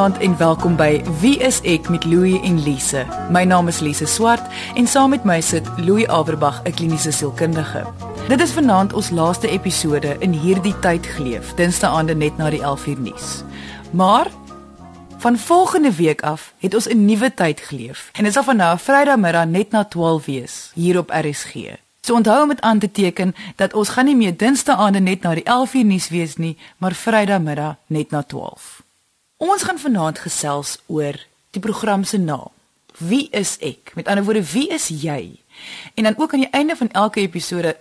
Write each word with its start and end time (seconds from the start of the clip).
Goeienaand 0.00 0.24
en 0.24 0.36
welkom 0.38 0.76
by 0.80 1.02
Wie 1.20 1.34
is 1.44 1.58
ek 1.68 1.90
met 1.92 2.06
Louie 2.08 2.38
en 2.40 2.62
Lise. 2.64 3.02
My 3.28 3.42
naam 3.44 3.68
is 3.68 3.82
Lise 3.84 4.06
Swart 4.08 4.46
en 4.72 4.86
saam 4.88 5.10
met 5.12 5.26
my 5.28 5.42
sit 5.44 5.66
Louie 5.76 6.08
Averbag, 6.08 6.62
'n 6.64 6.72
kliniese 6.72 7.12
sielkundige. 7.12 7.84
Dit 8.28 8.40
is 8.40 8.52
vanaand 8.52 8.92
ons 8.92 9.10
laaste 9.10 9.48
episode 9.48 10.16
in 10.20 10.32
hierdie 10.32 10.78
tyd 10.80 11.06
geleef, 11.06 11.52
Dinsdae 11.54 12.14
net 12.14 12.36
na 12.36 12.50
die 12.50 12.62
11uur 12.62 12.98
nuus. 12.98 13.44
Maar 13.92 14.26
van 15.18 15.38
volgende 15.38 15.92
week 15.92 16.22
af 16.22 16.54
het 16.58 16.74
ons 16.74 16.88
'n 16.88 17.04
nuwe 17.04 17.34
tyd 17.34 17.60
geleef 17.60 18.08
en 18.12 18.24
dit 18.24 18.32
sal 18.32 18.42
van 18.42 18.56
nou 18.56 18.78
Vrydagmiddag 18.78 19.46
net 19.46 19.70
na 19.70 19.84
12 19.84 20.24
wees 20.24 20.70
hier 20.74 20.98
op 20.98 21.10
RSG. 21.10 21.76
So 22.00 22.14
onthou 22.14 22.42
om 22.42 22.48
dit 22.48 22.60
aan 22.60 22.78
te 22.78 22.90
teken 22.90 23.34
dat 23.56 23.74
ons 23.74 23.88
gaan 23.88 24.04
nie 24.04 24.16
meer 24.16 24.36
Dinsdae 24.36 24.74
aande 24.74 25.00
net 25.00 25.22
na 25.22 25.34
die 25.34 25.44
11uur 25.44 25.84
nuus 25.84 26.08
wees 26.08 26.36
nie, 26.36 26.56
maar 26.78 26.92
Vrydagmiddag 26.92 27.76
net 27.86 28.10
na 28.10 28.22
12. 28.22 28.79
Ons 29.40 29.62
gaan 29.64 29.78
vanaand 29.80 30.18
gesels 30.20 30.74
oor 30.92 31.16
die 31.56 31.62
program 31.64 32.04
se 32.04 32.18
naam. 32.20 32.52
Wie 33.00 33.30
is 33.32 33.54
ek? 33.64 33.94
Met 33.96 34.08
ander 34.12 34.24
woorde, 34.24 34.42
wie 34.52 34.68
is 34.68 34.90
jy? 34.92 35.40
En 35.96 36.04
dan 36.04 36.18
ook 36.20 36.34
aan 36.36 36.44
die 36.44 36.52
einde 36.52 36.76
van 36.76 36.90
elke 36.92 37.22
episode 37.24 37.72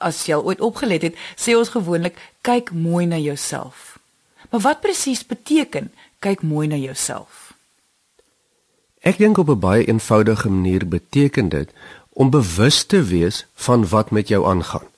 as 0.00 0.22
jy 0.24 0.38
al 0.38 0.46
ooit 0.48 0.62
opgelet 0.64 1.04
het, 1.04 1.18
sê 1.36 1.52
ons 1.52 1.68
gewoonlik 1.74 2.16
kyk 2.40 2.72
mooi 2.72 3.04
na 3.06 3.18
jouself. 3.20 3.98
Maar 4.50 4.64
wat 4.64 4.80
presies 4.80 5.20
beteken 5.26 5.92
kyk 6.24 6.40
mooi 6.42 6.64
na 6.66 6.80
jouself? 6.80 7.52
Ek 9.04 9.20
dink 9.20 9.36
op 9.36 9.52
'n 9.52 9.60
baie 9.60 9.84
eenvoudige 9.84 10.48
manier 10.48 10.88
beteken 10.88 11.48
dit 11.48 11.68
om 12.08 12.30
bewus 12.30 12.84
te 12.84 13.02
wees 13.02 13.46
van 13.54 13.88
wat 13.88 14.10
met 14.10 14.28
jou 14.28 14.46
aangaan 14.46 14.88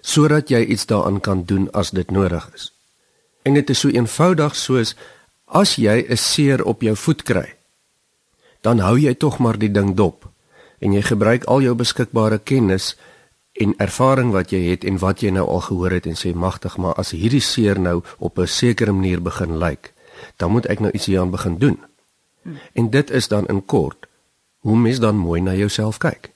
sodat 0.00 0.48
jy 0.48 0.64
iets 0.64 0.86
daaraan 0.86 1.20
kan 1.20 1.44
doen 1.44 1.70
as 1.70 1.90
dit 1.90 2.10
nodig 2.10 2.50
is. 2.54 2.72
En 3.42 3.54
dit 3.54 3.70
is 3.70 3.78
so 3.78 3.88
eenvoudig 3.88 4.56
soos 4.56 4.94
As 5.50 5.74
jy 5.74 6.06
'n 6.06 6.16
seer 6.16 6.64
op 6.64 6.82
jou 6.82 6.96
voet 6.96 7.22
kry, 7.22 7.54
dan 8.60 8.78
hou 8.78 8.98
jy 8.98 9.14
tog 9.14 9.38
maar 9.38 9.58
die 9.58 9.70
ding 9.70 9.94
dop 9.94 10.30
en 10.78 10.92
jy 10.92 11.02
gebruik 11.02 11.44
al 11.44 11.60
jou 11.60 11.74
beskikbare 11.74 12.38
kennis 12.38 12.96
en 13.52 13.74
ervaring 13.76 14.30
wat 14.32 14.50
jy 14.50 14.70
het 14.70 14.84
en 14.84 14.98
wat 14.98 15.20
jy 15.20 15.30
nou 15.30 15.46
al 15.48 15.60
gehoor 15.60 15.90
het 15.90 16.06
en 16.06 16.14
sê 16.14 16.34
magtig 16.34 16.76
maar 16.76 16.94
as 16.94 17.10
hierdie 17.10 17.42
seer 17.42 17.80
nou 17.80 18.02
op 18.18 18.38
'n 18.38 18.46
sekere 18.46 18.92
manier 18.92 19.22
begin 19.22 19.58
lyk, 19.58 19.92
dan 20.36 20.50
moet 20.50 20.66
ek 20.66 20.80
nou 20.80 20.92
iets 20.92 21.06
hieraan 21.06 21.30
begin 21.30 21.58
doen. 21.58 21.78
Hmm. 22.42 22.58
En 22.72 22.90
dit 22.90 23.10
is 23.10 23.28
dan 23.28 23.46
in 23.46 23.64
kort 23.64 24.06
hoe 24.58 24.76
mens 24.76 24.98
dan 24.98 25.16
mooi 25.16 25.40
na 25.40 25.54
jouself 25.54 25.98
kyk. 25.98 26.30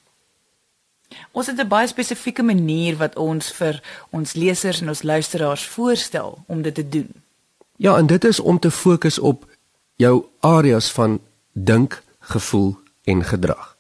Ons 1.33 1.47
het 1.47 1.59
'n 1.59 1.69
baie 1.69 1.87
spesifieke 1.87 2.43
manier 2.43 2.97
wat 2.97 3.17
ons 3.17 3.53
vir 3.53 3.83
ons 4.11 4.33
lesers 4.33 4.81
en 4.81 4.89
ons 4.89 5.03
luisteraars 5.03 5.67
voorstel 5.67 6.45
om 6.47 6.63
dit 6.63 6.75
te 6.75 6.89
doen. 6.89 7.24
Ja, 7.77 7.97
en 7.97 8.07
dit 8.07 8.25
is 8.25 8.41
om 8.41 8.59
te 8.59 8.71
fokus 8.71 9.19
op 9.19 9.47
jou 9.95 10.25
areas 10.41 10.93
van 10.93 11.21
dink, 11.53 12.03
gevoel 12.19 12.77
en 13.03 13.25
gedrag. 13.25 13.77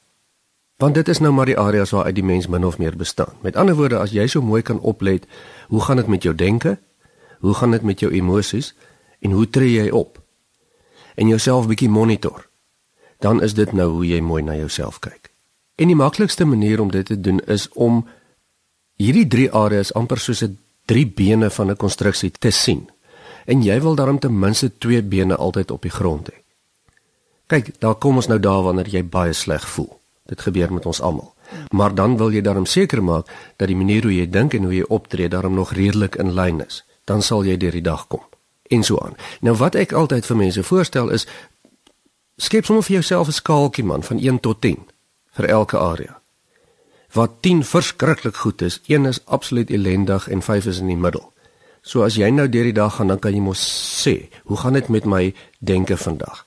Want 0.77 0.95
dit 0.95 1.09
is 1.09 1.19
nou 1.19 1.33
maar 1.33 1.47
die 1.47 1.59
areas 1.59 1.91
waar 1.91 2.05
uit 2.05 2.15
die 2.15 2.25
mens 2.25 2.47
min 2.47 2.65
of 2.65 2.79
meer 2.79 2.97
bestaan. 2.97 3.35
Met 3.41 3.57
ander 3.57 3.75
woorde, 3.75 3.99
as 3.99 4.11
jy 4.11 4.27
so 4.27 4.43
mooi 4.43 4.63
kan 4.63 4.81
oplet, 4.81 5.27
hoe 5.69 5.81
gaan 5.81 5.97
dit 5.97 6.07
met 6.07 6.23
jou 6.23 6.35
denke? 6.35 6.79
Hoe 7.39 7.55
gaan 7.55 7.71
dit 7.71 7.83
met 7.83 8.01
jou 8.01 8.13
emosies? 8.13 8.75
En 9.19 9.31
hoe 9.31 9.51
tree 9.51 9.73
jy 9.73 9.91
op? 9.91 10.19
En 11.15 11.29
jouself 11.29 11.67
bietjie 11.67 11.89
monitor. 11.89 12.49
Dan 13.19 13.43
is 13.43 13.55
dit 13.55 13.73
nou 13.73 13.91
hoe 13.91 14.07
jy 14.07 14.21
mooi 14.21 14.43
na 14.43 14.57
jouself 14.57 14.99
kyk. 14.99 15.31
En 15.75 15.87
die 15.87 15.97
maklikste 15.97 16.45
manier 16.45 16.81
om 16.81 16.91
dit 16.91 17.07
te 17.07 17.21
doen 17.21 17.41
is 17.41 17.69
om 17.73 18.09
hierdie 18.97 19.27
drie 19.27 19.53
areas 19.53 19.95
amper 19.95 20.19
soos 20.19 20.43
'n 20.43 20.59
drie 20.85 21.07
bene 21.07 21.51
van 21.51 21.71
'n 21.71 21.77
konstruksie 21.77 22.31
te 22.31 22.51
sien 22.51 22.91
en 23.45 23.63
jy 23.63 23.81
wil 23.81 23.95
daarom 23.95 24.19
ten 24.19 24.39
minste 24.39 24.71
twee 24.79 25.03
bene 25.03 25.37
altyd 25.37 25.71
op 25.71 25.83
die 25.83 25.91
grond 25.93 26.29
hê. 26.29 26.45
Kyk, 27.47 27.75
daar 27.79 27.95
kom 27.95 28.17
ons 28.17 28.27
nou 28.27 28.39
daar 28.41 28.63
wanneer 28.63 28.89
jy 28.89 29.03
baie 29.05 29.33
sleg 29.33 29.69
voel. 29.69 29.91
Dit 30.25 30.41
gebeur 30.41 30.73
met 30.73 30.87
ons 30.87 31.01
almal. 31.01 31.35
Maar 31.71 31.95
dan 31.95 32.17
wil 32.17 32.33
jy 32.33 32.41
daarom 32.41 32.67
seker 32.67 33.03
maak 33.05 33.29
dat 33.57 33.69
die 33.69 33.77
manier 33.77 34.03
hoe 34.03 34.15
jy 34.15 34.27
dink 34.31 34.55
en 34.55 34.65
hoe 34.65 34.75
jy 34.75 34.87
optree 34.89 35.29
daarom 35.29 35.55
nog 35.55 35.73
redelik 35.77 36.17
in 36.17 36.33
lyn 36.33 36.65
is. 36.65 36.85
Dan 37.05 37.23
sal 37.23 37.45
jy 37.45 37.57
deur 37.61 37.77
die 37.77 37.85
dag 37.85 38.07
kom. 38.07 38.23
En 38.73 38.83
so 38.83 38.99
aan. 38.99 39.17
Nou 39.41 39.57
wat 39.61 39.75
ek 39.75 39.93
altyd 39.93 40.27
vir 40.27 40.37
mense 40.37 40.63
voorstel 40.63 41.13
is 41.13 41.27
skep 42.37 42.65
sommer 42.65 42.83
vir 42.83 42.95
jouself 42.95 43.29
'n 43.29 43.33
skaaltjie 43.33 43.85
man 43.85 44.03
van 44.03 44.19
1 44.19 44.41
tot 44.41 44.61
10 44.61 44.89
vir 45.37 45.45
elke 45.45 45.79
area. 45.79 46.21
Wat 47.13 47.31
10 47.41 47.65
verskriklik 47.65 48.37
goed 48.37 48.63
is, 48.63 48.81
1 48.87 49.07
is 49.07 49.27
absoluut 49.27 49.71
ellendig 49.71 50.29
en 50.29 50.43
5 50.43 50.67
is 50.67 50.79
in 50.79 50.87
die 50.87 50.97
middel. 50.97 51.33
So 51.85 52.01
as 52.03 52.17
jy 52.17 52.31
nou 52.33 52.49
deur 52.49 52.65
die 52.65 52.77
dag 52.77 52.97
gaan, 52.97 53.13
dan 53.13 53.21
kan 53.21 53.35
jy 53.37 53.43
mos 53.45 53.61
sê, 53.61 54.31
hoe 54.49 54.57
gaan 54.57 54.73
dit 54.73 54.89
met 54.89 55.05
my 55.05 55.35
denke 55.61 55.99
vandag? 56.01 56.47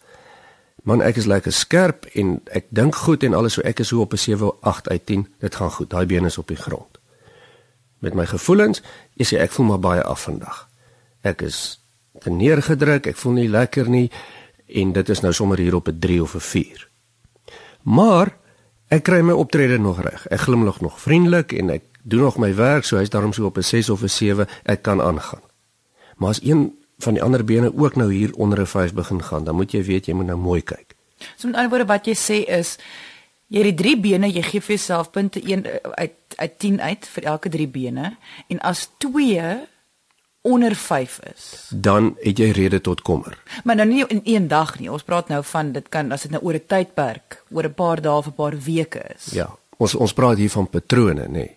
Man, 0.87 1.03
ek 1.05 1.19
is 1.21 1.27
lekker 1.29 1.53
skerp 1.53 2.07
en 2.17 2.39
ek 2.57 2.65
dink 2.73 2.95
goed 3.05 3.25
en 3.27 3.35
alles 3.37 3.57
so 3.57 3.65
ek 3.67 3.83
is 3.83 3.91
so 3.91 4.01
op 4.01 4.13
'n 4.13 4.17
7 4.17 4.51
8 4.61 4.89
uit 4.89 5.05
10. 5.05 5.27
Dit 5.39 5.55
gaan 5.55 5.71
goed. 5.71 5.89
Daai 5.89 6.05
been 6.05 6.25
is 6.25 6.37
op 6.37 6.47
die 6.47 6.57
grond. 6.57 6.97
Met 7.99 8.13
my 8.13 8.25
gevoelens, 8.25 8.81
is 9.15 9.33
ek 9.33 9.51
voel 9.51 9.65
maar 9.65 9.79
baie 9.79 10.03
af 10.03 10.21
vandag. 10.21 10.69
Ek 11.21 11.41
is 11.41 11.79
neergedruk, 12.25 13.07
ek 13.07 13.15
voel 13.15 13.33
nie 13.33 13.49
lekker 13.49 13.89
nie 13.89 14.11
en 14.67 14.91
dit 14.93 15.09
is 15.09 15.21
nou 15.21 15.33
sommer 15.33 15.57
hier 15.57 15.75
op 15.75 15.87
'n 15.87 15.99
3 15.99 16.21
of 16.21 16.35
'n 16.35 16.39
4. 16.39 16.87
Maar 17.81 18.33
ek 18.87 19.03
kry 19.03 19.21
my 19.21 19.33
optrede 19.33 19.77
nog 19.77 20.01
reg. 20.01 20.27
Ek 20.27 20.39
glimlag 20.39 20.81
nog 20.81 20.99
vriendelik 21.01 21.51
en 21.53 21.69
ek 21.69 21.83
doen 22.07 22.23
nog 22.23 22.37
my 22.37 22.55
werk, 22.55 22.85
so 22.87 22.97
hy's 22.97 23.11
daarom 23.11 23.33
so 23.33 23.45
op 23.45 23.57
'n 23.57 23.63
6 23.63 23.89
of 23.89 24.01
'n 24.01 24.09
7, 24.09 24.47
ek 24.63 24.81
kan 24.81 25.01
aangaan. 25.01 25.43
Maar 26.17 26.29
as 26.29 26.41
een 26.43 26.73
van 26.97 27.13
die 27.13 27.23
ander 27.23 27.43
bene 27.43 27.77
ook 27.77 27.95
nou 27.95 28.13
hier 28.13 28.33
onder 28.35 28.59
'n 28.59 28.65
5 28.65 28.93
begin 28.93 29.23
gaan, 29.23 29.43
dan 29.43 29.55
moet 29.55 29.71
jy 29.71 29.83
weet 29.83 30.05
jy 30.05 30.13
moet 30.13 30.25
nou 30.25 30.37
mooi 30.37 30.61
kyk. 30.61 30.95
So 31.35 31.47
met 31.47 31.55
ander 31.55 31.69
woorde 31.69 31.85
wat 31.85 32.05
jy 32.05 32.15
sê 32.15 32.49
is 32.49 32.77
jy 33.47 33.57
het 33.57 33.77
die 33.77 33.83
drie 33.83 33.99
bene, 33.99 34.27
jy 34.27 34.41
gee 34.41 34.61
vir 34.61 34.75
jouself 34.75 35.11
punte 35.11 35.41
1 35.41 35.65
uit 35.95 36.13
uit 36.35 36.59
10 36.59 36.81
uit 36.81 37.07
vir 37.07 37.23
elke 37.23 37.49
drie 37.49 37.67
bene 37.67 38.17
en 38.47 38.59
as 38.59 38.89
2 38.97 39.67
onder 40.41 40.75
5 40.75 41.19
is, 41.35 41.69
dan 41.69 42.15
het 42.21 42.37
jy 42.37 42.51
rede 42.51 42.81
tot 42.81 43.01
kommer. 43.01 43.37
Maar 43.63 43.75
nou 43.75 43.87
nie 43.87 44.05
in 44.07 44.21
een 44.23 44.47
dag 44.47 44.79
nie. 44.79 44.91
Ons 44.91 45.03
praat 45.03 45.27
nou 45.27 45.43
van 45.43 45.71
dit 45.71 45.89
kan 45.89 46.11
as 46.11 46.21
dit 46.21 46.31
nou 46.31 46.43
oor 46.43 46.53
'n 46.53 46.65
tydperk, 46.67 47.43
oor 47.49 47.63
'n 47.63 47.73
paar 47.73 48.01
dae 48.01 48.17
of 48.17 48.27
'n 48.27 48.33
paar 48.33 48.57
weke 48.59 49.01
is. 49.15 49.25
Ja. 49.31 49.55
Ons 49.77 49.95
ons 49.95 50.13
praat 50.13 50.37
hier 50.37 50.49
van 50.49 50.69
patrone, 50.69 51.27
nê. 51.27 51.31
Nee. 51.31 51.56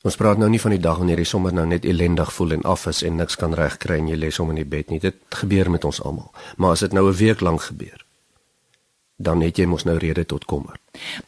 Ons 0.00 0.16
praat 0.16 0.38
nou 0.40 0.48
nie 0.48 0.60
van 0.60 0.72
die 0.72 0.80
dag 0.80 0.96
wanneer 0.96 1.20
jy 1.20 1.26
sommer 1.28 1.52
nou 1.52 1.66
net 1.68 1.84
ellendig 1.84 2.30
voel 2.32 2.54
en 2.56 2.62
af 2.64 2.86
is 2.88 3.02
en 3.04 3.18
niks 3.20 3.36
kan 3.36 3.52
regkry 3.56 3.98
en 4.00 4.06
jy 4.08 4.16
lê 4.16 4.30
sommer 4.32 4.56
in 4.56 4.62
die 4.62 4.70
bed 4.72 4.88
nie. 4.88 5.00
Dit 5.02 5.18
gebeur 5.42 5.68
met 5.68 5.84
ons 5.84 6.00
almal. 6.00 6.30
Maar 6.56 6.72
as 6.76 6.84
dit 6.86 6.92
nou 6.96 7.04
'n 7.08 7.16
week 7.16 7.40
lank 7.40 7.62
gebeur, 7.62 8.00
dan 9.16 9.42
het 9.42 9.56
jy 9.56 9.66
mos 9.66 9.84
nou 9.84 9.98
rede 9.98 10.24
tot 10.26 10.44
kommer. 10.44 10.80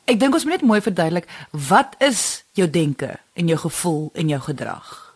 Ek 0.05 0.19
dink 0.21 0.35
ons 0.35 0.45
moet 0.45 0.53
net 0.53 0.63
mooi 0.63 0.81
verduidelik 0.81 1.29
wat 1.51 1.95
is 1.99 2.45
jou 2.53 2.71
denke 2.71 3.19
en 3.35 3.49
jou 3.49 3.59
gevoel 3.59 4.11
en 4.15 4.29
jou 4.29 4.41
gedrag. 4.41 5.15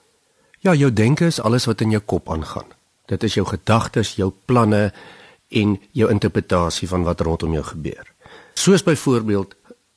Ja, 0.61 0.75
jou 0.75 0.93
denke 0.93 1.25
is 1.25 1.41
alles 1.41 1.65
wat 1.65 1.81
in 1.81 1.91
jou 1.91 2.03
kop 2.03 2.31
aangaan. 2.31 2.67
Dit 3.07 3.23
is 3.23 3.35
jou 3.35 3.47
gedagtes, 3.47 4.15
jou 4.17 4.33
planne 4.45 4.93
en 5.49 5.81
jou 5.93 6.11
interpretasie 6.11 6.89
van 6.89 7.03
wat 7.03 7.21
rondom 7.21 7.53
jou 7.53 7.65
gebeur. 7.65 8.13
Soos 8.55 8.83
byvoorbeeld 8.83 9.55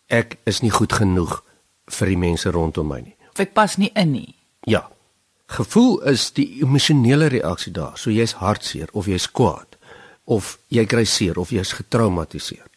ek 0.07 0.37
is 0.43 0.61
nie 0.61 0.71
goed 0.71 0.93
genoeg 0.93 1.43
vir 1.85 2.07
die 2.07 2.17
mense 2.17 2.49
rondom 2.51 2.87
my 2.87 2.99
nie 2.99 3.18
ek 3.39 3.53
pas 3.53 3.77
nie 3.77 3.91
in 3.95 4.11
nie. 4.11 4.35
Ja. 4.67 4.89
Gevoel 5.49 6.01
is 6.11 6.31
die 6.37 6.61
emosionele 6.61 7.27
reaksie 7.33 7.73
daar. 7.73 7.97
So 7.97 8.11
jy's 8.13 8.37
hartseer 8.37 8.89
of 8.93 9.07
jy's 9.09 9.31
kwaad 9.31 9.77
of 10.29 10.59
jy 10.69 10.85
kry 10.85 11.05
seer 11.09 11.39
of 11.41 11.49
jy's 11.49 11.73
getraumatiseer. 11.73 12.67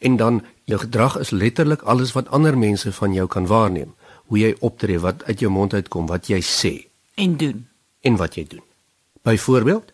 En 0.00 0.16
dan 0.16 0.40
jou 0.64 0.78
gedrag 0.80 1.18
is 1.20 1.30
letterlik 1.30 1.82
alles 1.82 2.14
wat 2.16 2.30
ander 2.32 2.56
mense 2.58 2.92
van 2.92 3.12
jou 3.12 3.26
kan 3.28 3.46
waarneem. 3.46 3.94
Hoe 4.32 4.38
jy 4.38 4.54
optree, 4.64 4.98
wat 4.98 5.24
uit 5.24 5.40
jou 5.44 5.50
mond 5.52 5.74
uitkom, 5.74 6.06
wat 6.08 6.30
jy 6.32 6.40
sê 6.40 6.74
en 7.20 7.36
doen 7.36 7.66
en 8.00 8.16
wat 8.16 8.34
jy 8.34 8.46
doen. 8.48 8.64
Byvoorbeeld, 9.22 9.92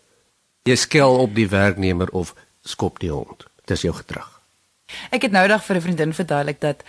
jy 0.62 0.76
skel 0.78 1.18
op 1.18 1.34
die 1.34 1.48
werknemer 1.50 2.10
of 2.14 2.34
skop 2.62 3.00
die 3.02 3.10
hond. 3.10 3.46
Dis 3.66 3.82
jou 3.82 3.94
gedrag. 3.94 4.30
Ek 5.14 5.22
het 5.26 5.34
nou 5.34 5.46
dag 5.48 5.64
vir 5.64 5.76
'n 5.76 5.80
vriendin 5.80 6.14
verduidelik 6.14 6.60
dat 6.60 6.82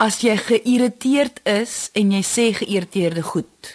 as 0.00 0.22
jy 0.24 0.32
geïrriteerd 0.40 1.42
is 1.44 1.90
en 1.92 2.12
jy 2.14 2.22
sê 2.24 2.46
geïrriteerde 2.56 3.22
goed 3.22 3.74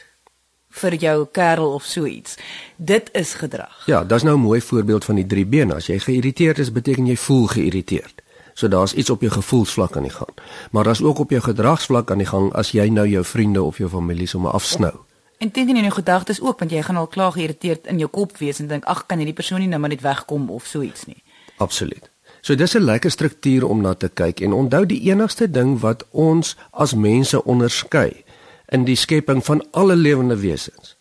vir 0.75 0.95
jou 0.99 1.17
kerel 1.31 1.75
of 1.77 1.85
so 1.87 2.09
iets. 2.09 2.35
Dit 2.75 3.11
is 3.15 3.35
gedrag. 3.39 3.85
Ja, 3.87 4.03
dis 4.03 4.23
nou 4.23 4.35
'n 4.35 4.41
mooi 4.41 4.61
voorbeeld 4.61 5.05
van 5.05 5.15
die 5.15 5.25
drie 5.25 5.45
bene. 5.45 5.75
As 5.75 5.87
jy 5.87 5.99
geïrriteerd 5.99 6.59
is, 6.59 6.71
beteken 6.71 7.05
jy 7.05 7.15
voel 7.15 7.47
geïrriteerd. 7.47 8.21
So 8.53 8.67
daar's 8.67 8.93
iets 8.93 9.09
op 9.09 9.21
jou 9.21 9.31
gevoelsvlak 9.31 9.95
aan 9.97 10.03
die 10.03 10.11
gang. 10.11 10.33
Maar 10.71 10.83
daar's 10.83 11.01
ook 11.01 11.19
op 11.19 11.29
jou 11.29 11.41
gedragsvlak 11.41 12.11
aan 12.11 12.17
die 12.17 12.27
gang 12.27 12.53
as 12.53 12.71
jy 12.71 12.89
nou 12.89 13.07
jou 13.07 13.25
vriende 13.25 13.63
of 13.63 13.77
jou 13.77 13.89
familie 13.89 14.27
sommer 14.27 14.51
afsnou. 14.51 14.93
En 15.37 15.49
dink 15.51 15.69
in 15.69 15.75
jou 15.75 15.91
gedagtes 15.91 16.41
ook 16.41 16.59
want 16.59 16.71
jy 16.71 16.81
gaan 16.81 16.95
al 16.95 17.07
klaar 17.07 17.31
geïrriteerd 17.31 17.85
in 17.87 17.97
jou 17.97 18.09
kop 18.09 18.37
wees 18.37 18.59
en 18.59 18.67
dink 18.67 18.83
ag 18.85 19.05
kan 19.05 19.17
hierdie 19.17 19.35
persoon 19.35 19.59
nie 19.59 19.67
nou 19.67 19.79
maar 19.79 19.89
net 19.89 20.01
wegkom 20.01 20.49
of 20.49 20.65
so 20.65 20.81
iets 20.81 21.05
nie. 21.05 21.23
Absoluut. 21.57 22.14
So 22.45 22.55
dis 22.55 22.75
'n 22.75 22.83
lekker 22.83 23.11
struktuur 23.11 23.65
om 23.65 23.81
na 23.81 23.93
te 23.93 24.09
kyk 24.09 24.39
en 24.39 24.53
onthou 24.53 24.85
die 24.85 25.01
enigste 25.09 25.51
ding 25.51 25.79
wat 25.79 26.05
ons 26.11 26.55
as 26.71 26.93
mense 26.93 27.43
onderskei 27.43 28.23
in 28.69 28.83
die 28.85 28.95
skepping 28.95 29.45
van 29.45 29.65
alle 29.71 29.95
lewende 29.95 30.37
wesens 30.37 30.95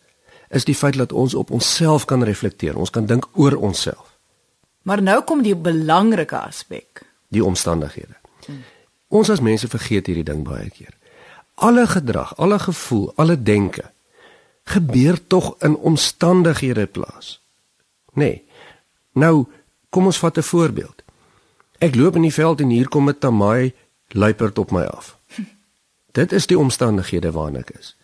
is 0.48 0.64
die 0.64 0.74
feit 0.74 0.96
dat 0.96 1.12
ons 1.12 1.34
op 1.34 1.50
onsself 1.50 2.04
kan 2.04 2.22
reflekteer. 2.22 2.76
Ons 2.76 2.90
kan 2.90 3.06
dink 3.06 3.28
oor 3.32 3.56
onsself. 3.56 4.16
Maar 4.82 5.02
nou 5.02 5.22
kom 5.22 5.42
die 5.42 5.56
belangrike 5.56 6.38
aspek. 6.38 7.02
Die 7.28 7.44
omstandighede. 7.44 8.14
Ons 9.08 9.30
as 9.30 9.40
mense 9.40 9.68
vergeet 9.68 10.06
hierdie 10.06 10.24
ding 10.24 10.44
baie 10.44 10.70
keer. 10.70 10.94
Alle 11.54 11.86
gedrag, 11.86 12.36
alle 12.36 12.58
gevoel, 12.58 13.12
alle 13.16 13.42
denke 13.42 13.90
gebeur 14.64 15.26
tog 15.26 15.54
in 15.60 15.76
omstandighede 15.76 16.86
plaas. 16.86 17.40
Nee. 18.12 18.44
Nou 19.12 19.46
kom 19.90 20.06
ons 20.06 20.18
vat 20.18 20.38
'n 20.38 20.42
voorbeeld. 20.42 20.93
Ek 21.78 21.94
loop 21.94 22.16
in 22.16 22.22
die 22.22 22.32
veld 22.32 22.60
en 22.60 22.68
hier 22.68 22.88
kom 22.88 23.08
'n 23.08 23.18
tamaai 23.18 23.72
luiperd 24.08 24.58
op 24.58 24.70
my 24.70 24.84
af. 24.84 25.18
Dit 26.18 26.32
is 26.32 26.46
die 26.46 26.58
omstandighede 26.58 27.30
waarin 27.30 27.56
ek 27.56 27.70
is. 27.70 27.96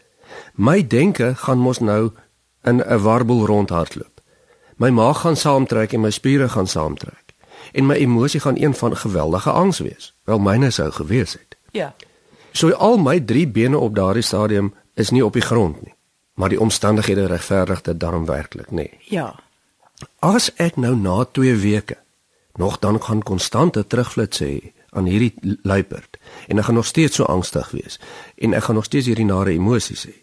My 0.55 0.87
denke 0.87 1.35
gaan 1.35 1.59
mos 1.59 1.79
nou 1.79 2.11
in 2.63 2.83
'n 2.83 3.03
warbel 3.03 3.47
rondhardloop. 3.47 4.21
My 4.77 4.91
maag 4.91 5.21
gaan 5.21 5.37
saamtrek 5.37 5.93
en 5.93 6.01
my 6.01 6.11
spiere 6.11 6.49
gaan 6.49 6.67
saamtrek. 6.67 7.25
En 7.73 7.87
my 7.87 7.95
emosie 7.95 8.41
gaan 8.41 8.57
een 8.57 8.75
van 8.75 8.97
geweldige 8.97 9.51
angs 9.51 9.79
wees. 9.79 10.15
Wel 10.25 10.39
myne 10.39 10.71
sou 10.71 10.91
gewees 10.91 11.33
het. 11.33 11.57
Ja. 11.71 11.95
So 12.53 12.73
al 12.73 12.99
my 12.99 13.21
drie 13.21 13.49
bene 13.49 13.79
op 13.79 13.95
daardie 13.95 14.23
stadium 14.23 14.75
is 14.95 15.11
nie 15.11 15.25
op 15.25 15.33
die 15.33 15.43
grond 15.43 15.83
nie 15.83 15.95
maar 16.41 16.49
die 16.49 16.61
omstandighede 16.61 17.27
regverdig 17.27 17.81
dit 17.81 18.01
daarom 18.01 18.25
werklik, 18.25 18.71
nê. 18.71 18.75
Nee. 18.75 18.99
Ja. 19.13 19.35
As 20.19 20.49
ek 20.57 20.77
nou 20.81 20.95
na 20.97 21.25
2 21.25 21.57
weke 21.61 21.99
nog 22.55 22.79
dan 22.79 23.03
gaan 23.03 23.23
konstante 23.23 23.87
terugflits 23.87 24.41
hê 24.41 24.73
aan 24.91 25.05
hierdie 25.05 25.35
luiperd 25.63 26.19
en 26.49 26.59
ek 26.59 26.65
gaan 26.65 26.75
nog 26.75 26.87
steeds 26.87 27.17
so 27.17 27.25
angstig 27.25 27.71
wees 27.71 28.01
en 28.37 28.55
ek 28.55 28.65
gaan 28.65 28.75
nog 28.75 28.85
steeds 28.85 29.07
hierdie 29.07 29.29
nare 29.29 29.53
emosies 29.53 30.07
hê. 30.07 30.17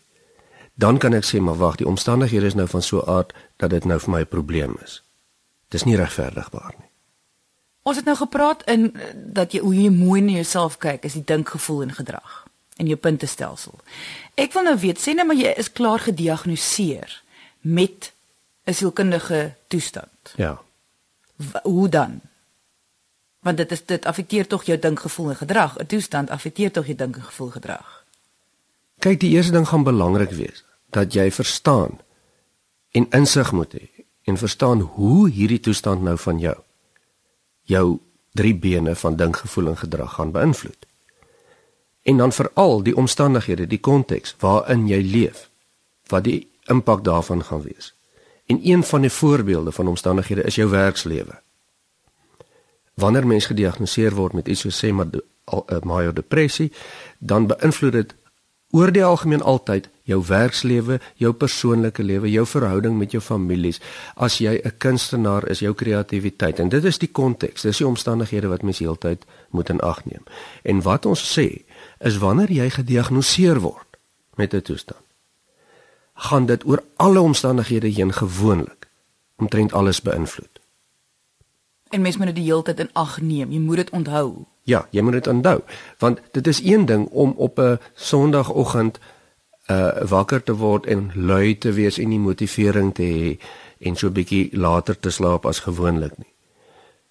Dan 0.77 0.97
kan 0.97 1.13
ek 1.13 1.25
sê 1.25 1.39
maar 1.41 1.57
wag, 1.57 1.75
die 1.75 1.87
omstandighede 1.87 2.45
is 2.45 2.53
nou 2.53 2.67
van 2.67 2.81
so 2.81 3.01
'n 3.01 3.09
aard 3.09 3.33
dat 3.57 3.69
dit 3.69 3.85
nou 3.85 3.99
vir 3.99 4.11
my 4.11 4.21
'n 4.21 4.27
probleem 4.27 4.77
is. 4.83 5.01
Dis 5.69 5.83
nie 5.83 5.95
regverdigbaar 5.95 6.73
nie. 6.77 6.89
Ons 7.83 7.95
het 7.95 8.05
nou 8.05 8.17
gepraat 8.17 8.63
in 8.63 8.93
dat 9.15 9.51
jy 9.51 9.59
hoe 9.59 9.75
jy 9.75 9.89
mooi 9.89 10.21
na 10.21 10.31
jouself 10.31 10.77
kyk, 10.77 11.03
is 11.03 11.13
die 11.13 11.23
dink, 11.23 11.49
gevoel 11.49 11.81
en 11.81 11.93
gedrag 11.93 12.45
in 12.77 12.85
jou 12.85 12.97
puntestelsel. 12.97 13.79
Ek 14.35 14.53
wil 14.53 14.63
nou 14.63 14.77
weet, 14.77 14.99
sê 15.01 15.15
nou 15.15 15.25
maar 15.27 15.39
jy 15.39 15.53
is 15.57 15.71
klaar 15.71 15.99
gediagnoseer 15.99 17.23
met 17.61 18.11
'n 18.65 18.73
sielkundige 18.73 19.53
toestand. 19.67 20.33
Ja. 20.35 20.61
Hoe 21.63 21.89
dan? 21.89 22.21
Want 23.39 23.57
dit 23.57 23.71
is 23.71 23.85
dit 23.85 24.05
affekteer 24.05 24.47
tog 24.47 24.63
jou 24.63 24.79
dinkgevoel 24.79 25.29
en 25.29 25.35
gedrag. 25.35 25.77
'n 25.77 25.85
Toestand 25.85 26.29
affekteer 26.29 26.71
tog 26.71 26.85
jou 26.85 26.95
dink 26.95 27.15
en 27.15 27.23
gevoel 27.23 27.49
gedrag. 27.49 28.03
Kyk, 28.99 29.19
die 29.19 29.29
eerste 29.29 29.51
ding 29.51 29.67
gaan 29.67 29.83
belangrik 29.83 30.31
wees 30.31 30.63
dat 30.89 31.13
jy 31.13 31.31
verstaan 31.31 31.99
en 32.91 33.07
insig 33.09 33.51
moet 33.51 33.73
hê 33.73 34.05
en 34.23 34.37
verstaan 34.37 34.79
hoe 34.79 35.29
hierdie 35.29 35.59
toestand 35.59 36.01
nou 36.01 36.17
van 36.17 36.39
jou 36.39 36.57
jou 37.61 37.99
drie 38.31 38.55
bene 38.55 38.95
van 38.95 39.15
dink, 39.15 39.35
gevoel 39.35 39.67
en 39.67 39.77
gedrag 39.77 40.13
gaan 40.13 40.31
beïnvloed 40.31 40.87
en 42.07 42.17
dan 42.17 42.31
veral 42.31 42.83
die 42.83 42.95
omstandighede, 42.95 43.67
die 43.67 43.79
konteks 43.83 44.35
waarin 44.39 44.85
jy 44.87 45.01
leef, 45.03 45.49
wat 46.07 46.23
die 46.23 46.47
impak 46.71 47.03
daarvan 47.03 47.43
gaan 47.43 47.65
wees. 47.65 47.91
En 48.47 48.59
een 48.63 48.83
van 48.83 49.01
die 49.01 49.11
voorbeelde 49.11 49.71
van 49.71 49.87
omstandighede 49.87 50.43
is 50.43 50.55
jou 50.55 50.69
werkslewe. 50.69 51.41
Wanneer 52.93 53.27
mens 53.27 53.45
gediagnoseer 53.45 54.15
word 54.15 54.33
met 54.33 54.47
iets 54.47 54.63
soos 54.65 54.85
sê 54.85 54.91
maar 54.91 55.05
'n 55.05 55.21
eh, 55.45 55.81
major 55.81 56.13
depressie, 56.13 56.71
dan 57.19 57.47
beïnvloed 57.47 57.91
dit 57.91 58.15
oor 58.69 58.91
die 58.91 59.03
algemeen 59.03 59.41
altyd 59.41 59.89
jou 60.07 60.19
werkslewe, 60.27 60.99
jou 61.15 61.31
persoonlike 61.33 62.03
lewe, 62.03 62.31
jou 62.31 62.45
verhouding 62.45 62.97
met 62.97 63.11
jou 63.11 63.21
families. 63.23 63.79
As 64.15 64.37
jy 64.37 64.59
'n 64.63 64.77
kunstenaar 64.77 65.47
is, 65.47 65.59
jou 65.59 65.73
kreatiwiteit. 65.73 66.59
En 66.59 66.69
dit 66.69 66.83
is 66.83 66.97
die 66.97 67.11
konteks, 67.11 67.61
dis 67.61 67.77
die 67.77 67.87
omstandighede 67.87 68.47
wat 68.47 68.61
mens 68.61 68.79
heeltyd 68.79 69.25
moet 69.49 69.69
in 69.69 69.79
ag 69.79 70.05
neem. 70.05 70.23
En 70.63 70.81
wat 70.81 71.05
ons 71.05 71.39
sê, 71.39 71.63
is 71.99 72.17
wanneer 72.17 72.51
jy 72.51 72.69
gediagnoseer 72.69 73.59
word 73.59 73.87
met 74.35 74.53
'n 74.53 74.61
toestand, 74.61 75.06
gaan 76.17 76.45
dit 76.49 76.65
oor 76.65 76.83
alle 76.95 77.21
omstandighede 77.21 77.87
heen 77.87 78.13
gewoonlik 78.13 78.87
omtrent 79.37 79.73
alles 79.73 80.01
beïnvloed. 80.01 80.59
En 81.89 82.01
mens 82.01 82.17
moet 82.17 82.25
dit 82.25 82.35
die 82.35 82.47
hele 82.49 82.63
tyd 82.63 82.79
in 82.79 82.89
ag 82.93 83.19
neem. 83.21 83.51
Jy 83.51 83.59
moet 83.59 83.75
dit 83.75 83.89
onthou. 83.89 84.45
Ja, 84.67 84.87
jy 84.91 85.01
moet 85.01 85.19
dit 85.19 85.27
onthou, 85.27 85.61
want 86.01 86.19
dit 86.31 86.47
is 86.47 86.63
een 86.63 86.85
ding 86.85 87.07
om 87.07 87.33
op 87.37 87.59
'n 87.59 87.79
Sondagoggend 87.93 88.99
uh 89.69 90.01
wakker 90.09 90.43
te 90.43 90.55
word 90.55 90.85
en 90.85 91.11
lui 91.15 91.57
te 91.57 91.71
wees 91.71 91.97
en 91.97 92.09
nie 92.09 92.19
motivering 92.19 92.93
te 92.93 93.03
hê 93.03 93.39
en 93.79 93.95
so 93.95 94.07
'n 94.07 94.13
bietjie 94.13 94.57
later 94.57 94.99
te 94.99 95.09
slaap 95.09 95.45
as 95.45 95.59
gewoonlik 95.59 96.17
nie. 96.17 96.33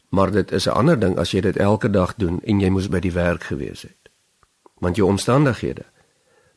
Maar 0.09 0.31
dit 0.31 0.53
is 0.53 0.67
'n 0.67 0.71
ander 0.71 0.99
ding 0.99 1.19
as 1.19 1.31
jy 1.31 1.41
dit 1.41 1.57
elke 1.57 1.91
dag 1.91 2.15
doen 2.15 2.41
en 2.43 2.61
jy 2.61 2.69
moes 2.69 2.89
by 2.89 3.01
die 3.01 3.13
werk 3.13 3.43
gewees 3.43 3.83
het 3.83 4.07
want 4.79 4.97
jou 4.97 5.09
omstandighede 5.09 5.85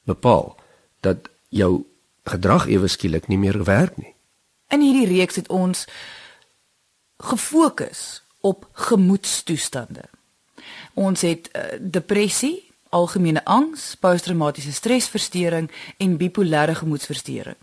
bepaal 0.03 0.55
dat 0.99 1.29
jou 1.49 1.85
gedrag 2.23 2.67
ewe 2.67 2.87
skielik 2.87 3.27
nie 3.27 3.37
meer 3.37 3.63
werk 3.63 3.97
nie. 3.97 4.13
In 4.69 4.81
hierdie 4.81 5.07
reeks 5.07 5.35
het 5.35 5.47
ons 5.49 5.85
gefokus 7.17 8.21
op 8.41 8.67
gemoedstoestande. 8.71 10.03
Ons 10.93 11.21
het 11.21 11.49
uh, 11.51 11.61
depressie, 11.79 12.71
algemene 12.89 13.43
angs, 13.45 13.95
posttraumatiese 13.99 14.73
stresversteuring 14.73 15.71
en 15.97 16.17
bipolêre 16.17 16.75
gemoedversteuring. 16.75 17.57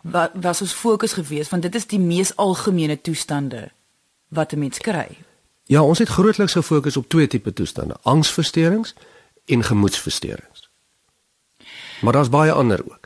Wat 0.00 0.30
was 0.34 0.60
ons 0.60 0.72
fokus 0.72 1.12
geweest 1.12 1.50
want 1.50 1.62
dit 1.62 1.74
is 1.74 1.86
die 1.86 2.00
mees 2.00 2.36
algemene 2.36 3.00
toestande 3.00 3.70
wat 4.28 4.52
'n 4.52 4.58
mens 4.58 4.78
kry. 4.78 5.18
Ja, 5.64 5.82
ons 5.82 5.98
het 5.98 6.08
grootliks 6.08 6.52
gefokus 6.52 6.96
op 6.96 7.08
twee 7.08 7.26
tipe 7.26 7.52
toestande: 7.52 7.96
angsversteurings 8.02 8.94
en 9.44 9.62
gemoedsversteurings. 9.62 10.70
Maar 12.00 12.12
daar's 12.12 12.28
baie 12.28 12.52
ander 12.52 12.84
ook. 12.84 13.05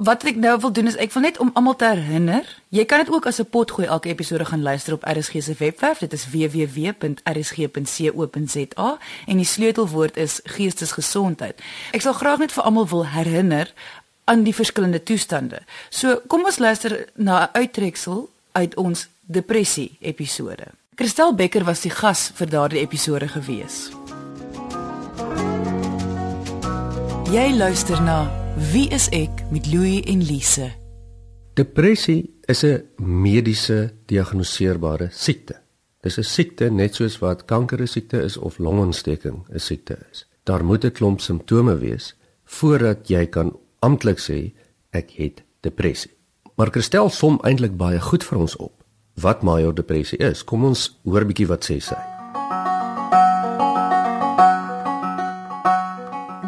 Wat 0.00 0.24
ek 0.24 0.38
nou 0.40 0.54
wil 0.60 0.72
doen 0.72 0.86
is 0.88 0.94
ek 0.96 1.12
wil 1.12 1.22
net 1.26 1.36
om 1.44 1.50
almal 1.52 1.76
te 1.76 1.84
herinner, 1.84 2.46
jy 2.72 2.88
kan 2.88 3.04
dit 3.04 3.12
ook 3.12 3.26
as 3.28 3.36
'n 3.40 3.44
potgooi 3.52 3.86
elke 3.86 4.08
episode 4.08 4.44
gaan 4.44 4.62
luister 4.62 4.92
op 4.92 5.04
RSG 5.04 5.42
se 5.42 5.54
webwerf. 5.58 5.98
Dit 5.98 6.12
is 6.12 6.30
www.rsg.co.za 6.30 6.98
en 9.26 9.36
die 9.36 9.44
sleutelwoord 9.44 10.16
is 10.16 10.40
geestesgesondheid. 10.44 11.60
Ek 11.92 12.00
sal 12.00 12.12
graag 12.12 12.38
net 12.38 12.52
vir 12.52 12.64
almal 12.64 12.88
wil 12.88 13.06
herinner 13.06 13.72
aan 14.24 14.42
die 14.42 14.54
verskillende 14.54 15.02
toestande. 15.02 15.62
So, 15.88 16.20
kom 16.26 16.44
ons 16.44 16.58
luister 16.58 17.08
na 17.14 17.42
'n 17.42 17.48
uittreksel 17.52 18.30
uit 18.52 18.74
ons 18.74 19.08
depressie 19.20 19.96
episode. 20.00 20.64
Christel 20.94 21.34
Becker 21.34 21.64
was 21.64 21.80
die 21.80 21.90
gas 21.90 22.30
vir 22.34 22.48
daardie 22.48 22.80
episode 22.80 23.28
gewees. 23.28 23.90
Jy 27.30 27.52
luister 27.52 28.02
na 28.02 28.49
Wie 28.60 28.90
is 28.92 29.06
ek 29.16 29.40
met 29.48 29.64
Louie 29.72 30.02
en 30.04 30.20
Lise. 30.20 30.66
Depressie 31.56 32.28
is 32.44 32.62
'n 32.62 32.84
mediese 32.96 33.94
diagnoseerbare 34.06 35.08
siekte. 35.10 35.56
Dis 36.02 36.18
'n 36.18 36.22
siekte 36.22 36.70
net 36.70 36.94
soos 36.94 37.18
wat 37.18 37.44
kanker 37.44 37.80
'n 37.80 37.86
siekte 37.86 38.22
is 38.22 38.36
of 38.36 38.58
longontsteking 38.58 39.46
'n 39.48 39.58
siekte 39.58 39.98
is. 40.10 40.26
Daar 40.44 40.64
moet 40.64 40.84
'n 40.84 40.92
klomp 40.92 41.20
simptome 41.20 41.78
wees 41.78 42.14
voordat 42.44 43.08
jy 43.08 43.26
kan 43.26 43.56
amptelik 43.78 44.18
sê 44.18 44.52
ek 44.90 45.10
het 45.10 45.42
depressie. 45.60 46.12
Maar 46.56 46.70
Christel 46.70 47.08
som 47.08 47.38
eintlik 47.42 47.76
baie 47.76 48.00
goed 48.00 48.24
vir 48.24 48.38
ons 48.38 48.56
op 48.56 48.84
wat 49.14 49.42
major 49.42 49.74
depressie 49.74 50.18
is. 50.18 50.44
Kom 50.44 50.64
ons 50.64 51.00
hoor 51.04 51.24
bietjie 51.24 51.46
wat 51.46 51.64
sê 51.64 51.78
sy. 51.80 51.96